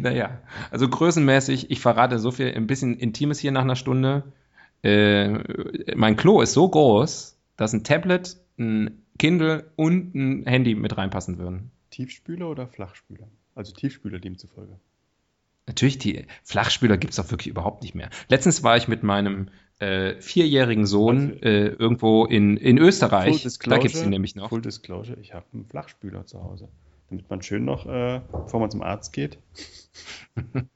naja, 0.00 0.40
also 0.70 0.88
größenmäßig, 0.88 1.70
ich 1.70 1.80
verrate 1.80 2.18
so 2.18 2.30
viel, 2.30 2.52
ein 2.54 2.66
bisschen 2.66 2.98
Intimes 2.98 3.38
hier 3.38 3.52
nach 3.52 3.62
einer 3.62 3.76
Stunde. 3.76 4.24
Äh, 4.82 5.94
mein 5.94 6.16
Klo 6.16 6.40
ist 6.40 6.52
so 6.52 6.68
groß, 6.68 7.38
dass 7.56 7.72
ein 7.72 7.84
Tablet, 7.84 8.36
ein 8.58 9.02
Kindle 9.18 9.70
und 9.76 10.14
ein 10.14 10.46
Handy 10.46 10.74
mit 10.74 10.96
reinpassen 10.96 11.38
würden. 11.38 11.70
Tiefspüler 11.90 12.50
oder 12.50 12.66
Flachspüler? 12.66 13.28
Also 13.54 13.72
Tiefspüler 13.72 14.18
demzufolge. 14.18 14.78
Natürlich, 15.66 15.98
die 15.98 16.26
Flachspüler 16.42 16.96
gibt 16.96 17.12
es 17.12 17.16
doch 17.16 17.30
wirklich 17.30 17.48
überhaupt 17.48 17.82
nicht 17.82 17.94
mehr. 17.94 18.10
Letztens 18.28 18.62
war 18.62 18.76
ich 18.76 18.88
mit 18.88 19.02
meinem 19.02 19.48
äh, 19.78 20.20
vierjährigen 20.20 20.86
Sohn 20.86 21.32
also, 21.32 21.44
äh, 21.44 21.66
irgendwo 21.68 22.24
in, 22.24 22.56
in 22.56 22.78
Österreich. 22.78 23.46
Da 23.64 23.78
gibt 23.78 23.94
es 23.94 24.02
ihn 24.02 24.10
nämlich 24.10 24.34
noch. 24.34 24.48
Full 24.48 24.62
Disclosure, 24.62 25.18
ich 25.20 25.34
habe 25.34 25.46
einen 25.52 25.66
Flachspüler 25.66 26.26
zu 26.26 26.42
Hause. 26.42 26.68
Damit 27.10 27.28
man 27.28 27.42
schön 27.42 27.64
noch, 27.64 27.86
äh, 27.86 28.20
bevor 28.32 28.60
man 28.60 28.70
zum 28.70 28.82
Arzt 28.82 29.12
geht. 29.12 29.38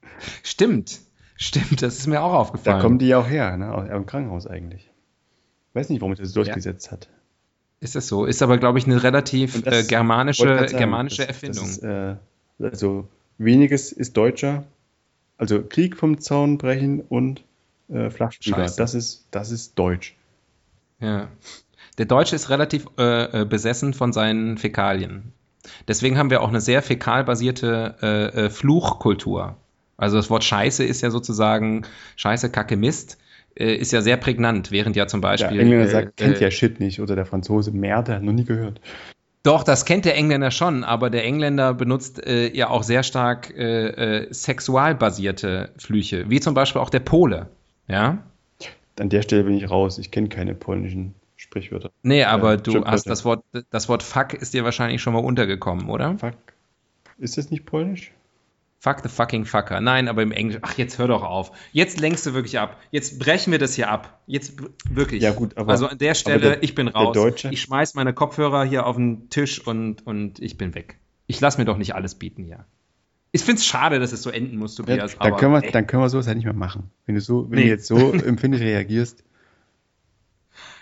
Stimmt, 0.42 1.00
stimmt, 1.36 1.82
das 1.82 1.98
ist 1.98 2.06
mir 2.06 2.22
auch 2.22 2.32
aufgefallen. 2.32 2.76
Da 2.76 2.82
kommen 2.82 2.98
die 2.98 3.08
ja 3.08 3.18
auch 3.18 3.28
her, 3.28 3.56
ne? 3.56 3.74
Aus 3.74 3.88
dem 3.88 4.06
Krankenhaus 4.06 4.46
eigentlich. 4.46 4.90
Weiß 5.74 5.90
nicht, 5.90 6.00
warum 6.00 6.12
es 6.12 6.18
das 6.18 6.32
durchgesetzt 6.32 6.86
ja. 6.86 6.92
hat. 6.92 7.08
Ist 7.80 7.94
das 7.94 8.08
so? 8.08 8.24
Ist 8.24 8.42
aber, 8.42 8.56
glaube 8.56 8.78
ich, 8.78 8.86
eine 8.86 9.02
relativ 9.02 9.62
das, 9.62 9.84
äh, 9.84 9.86
germanische, 9.86 10.44
sagen, 10.44 10.78
germanische 10.78 11.18
das, 11.18 11.28
Erfindung. 11.28 11.64
Das 11.64 11.76
ist, 11.76 11.82
äh, 11.84 12.16
also 12.58 13.08
weniges 13.38 13.92
ist 13.92 14.16
deutscher. 14.16 14.64
Also 15.38 15.62
Krieg 15.62 15.96
vom 15.96 16.20
Zaun 16.20 16.58
brechen 16.58 17.00
und 17.00 17.42
äh, 17.88 18.10
Flachspieler. 18.10 18.70
Das 18.76 18.94
ist, 18.94 19.26
das 19.30 19.50
ist 19.50 19.78
Deutsch. 19.78 20.16
Ja. 21.00 21.28
Der 21.98 22.06
Deutsche 22.06 22.36
ist 22.36 22.50
relativ 22.50 22.86
äh, 22.98 23.42
äh, 23.42 23.44
besessen 23.44 23.94
von 23.94 24.12
seinen 24.12 24.58
Fäkalien. 24.58 25.32
Deswegen 25.88 26.18
haben 26.18 26.30
wir 26.30 26.42
auch 26.42 26.48
eine 26.48 26.60
sehr 26.60 26.82
fäkalbasierte 26.82 27.96
äh, 28.00 28.44
äh, 28.44 28.50
Fluchkultur. 28.50 29.56
Also 29.96 30.16
das 30.16 30.30
Wort 30.30 30.44
Scheiße 30.44 30.84
ist 30.84 31.00
ja 31.00 31.10
sozusagen 31.10 31.82
Scheiße, 32.16 32.50
Kacke, 32.50 32.76
Mist 32.76 33.18
äh, 33.56 33.74
ist 33.74 33.92
ja 33.92 34.02
sehr 34.02 34.16
prägnant, 34.16 34.70
während 34.70 34.96
ja 34.96 35.06
zum 35.06 35.20
Beispiel. 35.20 35.56
Der 35.56 35.62
Engländer 35.62 35.88
sagt, 35.88 36.16
kennt 36.18 36.40
ja 36.40 36.50
Shit 36.50 36.80
nicht 36.80 37.00
oder 37.00 37.16
der 37.16 37.26
Franzose 37.26 37.72
Merde, 37.72 38.20
noch 38.20 38.32
nie 38.32 38.44
gehört. 38.44 38.80
Doch, 39.46 39.62
das 39.62 39.84
kennt 39.84 40.04
der 40.04 40.16
Engländer 40.16 40.50
schon, 40.50 40.82
aber 40.82 41.08
der 41.08 41.22
Engländer 41.22 41.72
benutzt 41.72 42.26
äh, 42.26 42.52
ja 42.52 42.68
auch 42.68 42.82
sehr 42.82 43.04
stark 43.04 43.56
äh, 43.56 44.24
äh, 44.24 44.34
sexualbasierte 44.34 45.70
Flüche, 45.78 46.28
wie 46.28 46.40
zum 46.40 46.54
Beispiel 46.54 46.82
auch 46.82 46.90
der 46.90 46.98
Pole. 46.98 47.48
Ja? 47.86 48.24
An 48.98 49.08
der 49.08 49.22
Stelle 49.22 49.44
bin 49.44 49.54
ich 49.54 49.70
raus. 49.70 49.98
Ich 49.98 50.10
kenne 50.10 50.28
keine 50.28 50.56
polnischen 50.56 51.14
Sprichwörter. 51.36 51.92
Nee, 52.02 52.24
aber 52.24 52.54
äh, 52.54 52.56
du 52.56 52.84
hast 52.84 53.08
das 53.08 53.24
Wort, 53.24 53.44
das 53.70 53.88
Wort 53.88 54.02
Fuck 54.02 54.34
ist 54.34 54.52
dir 54.52 54.64
wahrscheinlich 54.64 55.00
schon 55.00 55.12
mal 55.12 55.22
untergekommen, 55.22 55.90
oder? 55.90 56.18
Fuck. 56.18 56.34
Ist 57.18 57.38
das 57.38 57.52
nicht 57.52 57.66
polnisch? 57.66 58.10
Fuck 58.78 59.00
the 59.02 59.08
fucking 59.08 59.46
fucker. 59.46 59.80
Nein, 59.80 60.06
aber 60.06 60.22
im 60.22 60.32
Englisch. 60.32 60.58
Ach, 60.62 60.76
jetzt 60.76 60.98
hör 60.98 61.08
doch 61.08 61.22
auf. 61.22 61.52
Jetzt 61.72 61.98
lenkst 61.98 62.26
du 62.26 62.34
wirklich 62.34 62.58
ab. 62.58 62.78
Jetzt 62.90 63.18
brechen 63.18 63.50
wir 63.50 63.58
das 63.58 63.74
hier 63.74 63.90
ab. 63.90 64.20
Jetzt 64.26 64.60
wirklich. 64.90 65.22
Ja, 65.22 65.32
gut, 65.32 65.56
aber. 65.56 65.72
Also 65.72 65.86
an 65.88 65.98
der 65.98 66.14
Stelle, 66.14 66.40
der, 66.40 66.62
ich 66.62 66.74
bin 66.74 66.88
raus. 66.88 67.16
Ich 67.50 67.62
schmeiß 67.62 67.94
meine 67.94 68.12
Kopfhörer 68.12 68.64
hier 68.64 68.86
auf 68.86 68.96
den 68.96 69.30
Tisch 69.30 69.66
und, 69.66 70.06
und 70.06 70.40
ich 70.40 70.58
bin 70.58 70.74
weg. 70.74 70.98
Ich 71.26 71.40
lass 71.40 71.58
mir 71.58 71.64
doch 71.64 71.78
nicht 71.78 71.94
alles 71.94 72.14
bieten 72.14 72.44
hier. 72.44 72.66
Ich 73.32 73.42
finde 73.42 73.60
es 73.60 73.66
schade, 73.66 73.98
dass 73.98 74.12
es 74.12 74.22
so 74.22 74.30
enden 74.30 74.56
muss, 74.56 74.76
Tobias. 74.76 75.12
Ja, 75.12 75.18
dann, 75.18 75.32
aber, 75.32 75.36
können 75.40 75.52
wir, 75.52 75.70
dann 75.70 75.86
können 75.86 76.02
wir 76.02 76.08
sowas 76.08 76.26
halt 76.26 76.36
nicht 76.36 76.46
mehr 76.46 76.54
machen. 76.54 76.90
Wenn 77.04 77.16
du 77.16 77.20
so, 77.20 77.50
wenn 77.50 77.58
nee. 77.58 77.64
du 77.64 77.68
jetzt 77.70 77.86
so 77.86 78.12
empfindlich 78.12 78.62
reagierst. 78.62 79.24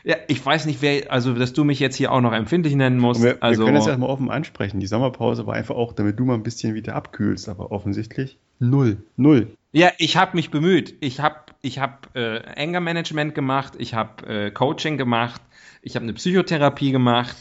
Ja, 0.05 0.17
ich 0.29 0.45
weiß 0.45 0.67
nicht, 0.67 0.83
wer, 0.83 1.11
also 1.11 1.35
dass 1.35 1.53
du 1.53 1.65
mich 1.65 1.81
jetzt 1.81 1.97
hier 1.97 2.13
auch 2.13 2.21
noch 2.21 2.33
empfindlich 2.33 2.75
nennen 2.75 2.99
musst. 2.99 3.23
Wir, 3.23 3.43
also, 3.43 3.61
wir 3.61 3.65
können 3.67 3.77
das 3.77 3.87
erstmal 3.87 4.11
offen 4.11 4.31
ansprechen. 4.31 4.81
Die 4.81 4.87
Sommerpause 4.87 5.47
war 5.47 5.55
einfach 5.55 5.75
auch, 5.75 5.93
damit 5.93 6.19
du 6.19 6.25
mal 6.25 6.35
ein 6.35 6.43
bisschen 6.43 6.75
wieder 6.75 6.95
abkühlst, 6.95 7.49
aber 7.49 7.73
offensichtlich 7.73 8.39
null. 8.59 8.99
Null. 9.17 9.57
Ja, 9.73 9.91
ich 9.99 10.17
habe 10.17 10.37
mich 10.37 10.51
bemüht. 10.51 10.95
Ich 11.01 11.21
habe 11.21 11.37
ich 11.63 11.79
hab, 11.79 12.15
äh, 12.15 12.43
Anger 12.57 12.81
Management 12.81 13.35
gemacht, 13.35 13.75
ich 13.79 13.95
habe 13.95 14.27
äh, 14.27 14.51
Coaching 14.51 14.99
gemacht, 14.99 15.41
ich 15.83 15.97
habe 15.97 16.05
eine 16.05 16.13
Psychotherapie 16.13 16.93
gemacht, 16.93 17.37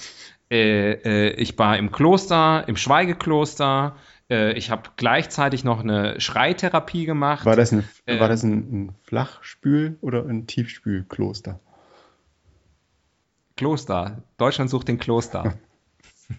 äh, 0.49 0.93
äh, 0.93 1.33
ich 1.33 1.57
war 1.59 1.77
im 1.77 1.91
Kloster, 1.91 2.63
im 2.67 2.77
Schweigekloster, 2.77 3.95
Äh, 4.29 4.53
ich 4.53 4.71
habe 4.71 4.83
gleichzeitig 4.95 5.65
noch 5.65 5.81
eine 5.81 6.19
Schreitherapie 6.19 7.05
gemacht. 7.05 7.45
War 7.45 7.57
das 7.57 7.73
ein, 7.73 7.83
äh, 8.05 8.21
war 8.21 8.29
das 8.29 8.43
ein, 8.43 8.53
ein 8.53 8.95
Flachspül- 9.05 9.97
oder 9.99 10.25
ein 10.25 10.47
Tiefspülkloster? 10.47 11.59
Kloster. 13.55 14.23
Deutschland 14.37 14.69
sucht 14.69 14.87
den 14.87 14.99
Kloster. 14.99 15.57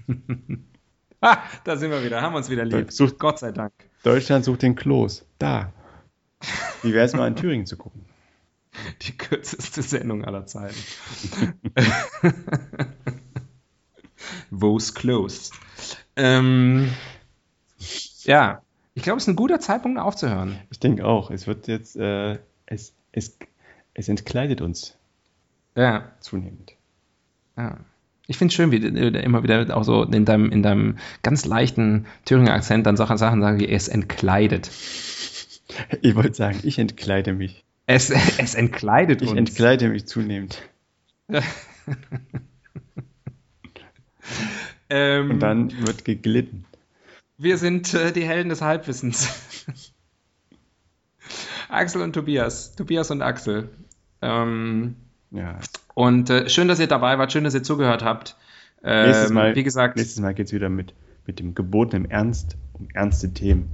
ah, 1.20 1.38
da 1.64 1.76
sind 1.76 1.90
wir 1.90 2.04
wieder. 2.04 2.22
Haben 2.22 2.32
wir 2.32 2.38
uns 2.38 2.50
wieder 2.50 2.64
lieb. 2.64 2.92
Sucht, 2.92 3.18
Gott 3.18 3.38
sei 3.38 3.52
Dank. 3.52 3.72
Deutschland 4.02 4.44
sucht 4.44 4.62
den 4.62 4.74
Klos. 4.74 5.26
Da. 5.38 5.72
Wie 6.82 6.92
wäre 6.92 7.04
es 7.04 7.14
mal 7.14 7.28
in 7.28 7.36
Thüringen 7.36 7.66
zu 7.66 7.76
gucken? 7.76 8.04
Die 9.02 9.16
kürzeste 9.16 9.82
Sendung 9.82 10.24
aller 10.24 10.46
Zeiten. 10.46 10.76
Wo's 14.50 14.94
closed? 14.94 15.54
Ähm, 16.16 16.90
ja, 18.22 18.62
ich 18.94 19.02
glaube, 19.02 19.18
es 19.18 19.24
ist 19.24 19.28
ein 19.28 19.36
guter 19.36 19.60
Zeitpunkt 19.60 19.98
aufzuhören. 19.98 20.58
Ich 20.70 20.80
denke 20.80 21.04
auch. 21.04 21.30
Es 21.30 21.46
wird 21.46 21.66
jetzt, 21.68 21.96
äh, 21.96 22.38
es, 22.66 22.94
es, 23.12 23.36
es 23.94 24.08
entkleidet 24.08 24.60
uns. 24.60 24.96
Ja. 25.76 26.12
Zunehmend. 26.20 26.76
Ja. 27.56 27.78
Ich 28.26 28.38
finde 28.38 28.52
es 28.52 28.54
schön, 28.54 28.70
wie 28.70 28.80
du 28.80 28.88
immer 28.88 29.42
wieder 29.42 29.76
auch 29.76 29.82
so 29.84 30.02
in 30.04 30.24
deinem, 30.24 30.50
in 30.50 30.62
deinem 30.62 30.96
ganz 31.22 31.44
leichten 31.44 32.06
Thüringer 32.24 32.54
Akzent 32.54 32.86
dann 32.86 32.96
Sachen, 32.96 33.18
Sachen 33.18 33.42
sagen 33.42 33.60
wie 33.60 33.68
es 33.68 33.88
entkleidet. 33.88 34.70
Ich 36.02 36.14
wollte 36.14 36.34
sagen, 36.34 36.60
ich 36.62 36.78
entkleide 36.78 37.32
mich. 37.32 37.64
Es, 37.86 38.10
es 38.38 38.54
entkleidet 38.54 39.22
ich 39.22 39.28
uns. 39.28 39.34
Ich 39.34 39.38
entkleide 39.48 39.88
mich 39.88 40.06
zunehmend. 40.06 40.62
ähm, 44.90 45.30
Und 45.30 45.40
dann 45.40 45.86
wird 45.86 46.04
geglitten. 46.04 46.66
Wir 47.38 47.56
sind 47.56 47.94
äh, 47.94 48.12
die 48.12 48.24
Helden 48.24 48.50
des 48.50 48.60
Halbwissens. 48.60 49.28
Axel 51.68 52.02
und 52.02 52.12
Tobias. 52.12 52.76
Tobias 52.76 53.10
und 53.10 53.22
Axel. 53.22 53.70
Ähm, 54.22 54.96
ja. 55.30 55.58
Und 55.94 56.28
äh, 56.30 56.48
schön, 56.48 56.68
dass 56.68 56.80
ihr 56.80 56.86
dabei 56.86 57.18
wart, 57.18 57.32
schön, 57.32 57.44
dass 57.44 57.54
ihr 57.54 57.62
zugehört 57.62 58.04
habt. 58.04 58.36
Ähm, 58.82 59.06
nächstes 59.06 59.30
Mal, 59.30 59.54
wie 59.54 59.62
gesagt, 59.62 59.96
nächstes 59.96 60.20
Mal 60.20 60.34
geht 60.34 60.46
es 60.46 60.52
wieder 60.52 60.68
mit, 60.68 60.94
mit 61.26 61.38
dem 61.38 61.54
gebotenen 61.54 62.10
Ernst 62.10 62.56
um 62.74 62.88
ernste 62.92 63.32
Themen. 63.32 63.70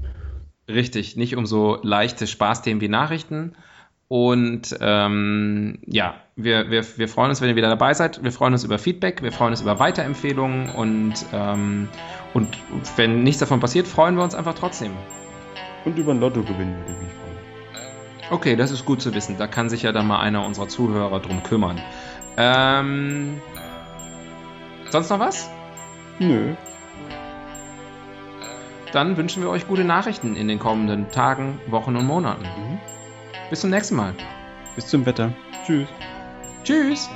Richtig, 0.68 1.16
nicht 1.16 1.36
um 1.36 1.46
so 1.46 1.78
leichte 1.82 2.26
Spaßthemen 2.26 2.80
wie 2.80 2.88
Nachrichten. 2.88 3.56
Und 4.06 4.76
ähm, 4.80 5.78
ja, 5.86 6.14
wir, 6.34 6.70
wir, 6.70 6.84
wir 6.96 7.08
freuen 7.08 7.30
uns, 7.30 7.40
wenn 7.40 7.48
ihr 7.48 7.56
wieder 7.56 7.68
dabei 7.68 7.94
seid. 7.94 8.22
Wir 8.22 8.32
freuen 8.32 8.52
uns 8.52 8.64
über 8.64 8.78
Feedback, 8.78 9.22
wir 9.22 9.30
freuen 9.30 9.52
uns 9.52 9.60
über 9.60 9.78
Weiterempfehlungen 9.78 10.68
und, 10.70 11.14
ähm, 11.32 11.88
und 12.34 12.48
wenn 12.96 13.22
nichts 13.22 13.38
davon 13.38 13.60
passiert, 13.60 13.86
freuen 13.86 14.16
wir 14.16 14.24
uns 14.24 14.34
einfach 14.34 14.54
trotzdem. 14.54 14.92
Und 15.84 15.96
über 15.96 16.12
ein 16.12 16.18
Lottogewinn 16.20 16.74
würde 16.76 16.92
ich 16.92 16.98
mich 16.98 17.12
freuen. 17.12 17.29
Okay, 18.30 18.54
das 18.54 18.70
ist 18.70 18.84
gut 18.84 19.02
zu 19.02 19.12
wissen. 19.14 19.36
Da 19.38 19.46
kann 19.46 19.68
sich 19.68 19.82
ja 19.82 19.92
dann 19.92 20.06
mal 20.06 20.20
einer 20.20 20.46
unserer 20.46 20.68
Zuhörer 20.68 21.20
drum 21.20 21.42
kümmern. 21.42 21.80
Ähm, 22.36 23.40
sonst 24.90 25.10
noch 25.10 25.18
was? 25.18 25.50
Nö. 26.20 26.54
Dann 28.92 29.16
wünschen 29.16 29.42
wir 29.42 29.50
euch 29.50 29.66
gute 29.66 29.84
Nachrichten 29.84 30.36
in 30.36 30.48
den 30.48 30.58
kommenden 30.58 31.10
Tagen, 31.10 31.60
Wochen 31.66 31.96
und 31.96 32.06
Monaten. 32.06 32.42
Mhm. 32.42 32.78
Bis 33.50 33.60
zum 33.60 33.70
nächsten 33.70 33.96
Mal. 33.96 34.14
Bis 34.76 34.86
zum 34.86 35.04
Wetter. 35.06 35.32
Tschüss. 35.66 35.88
Tschüss. 36.64 37.10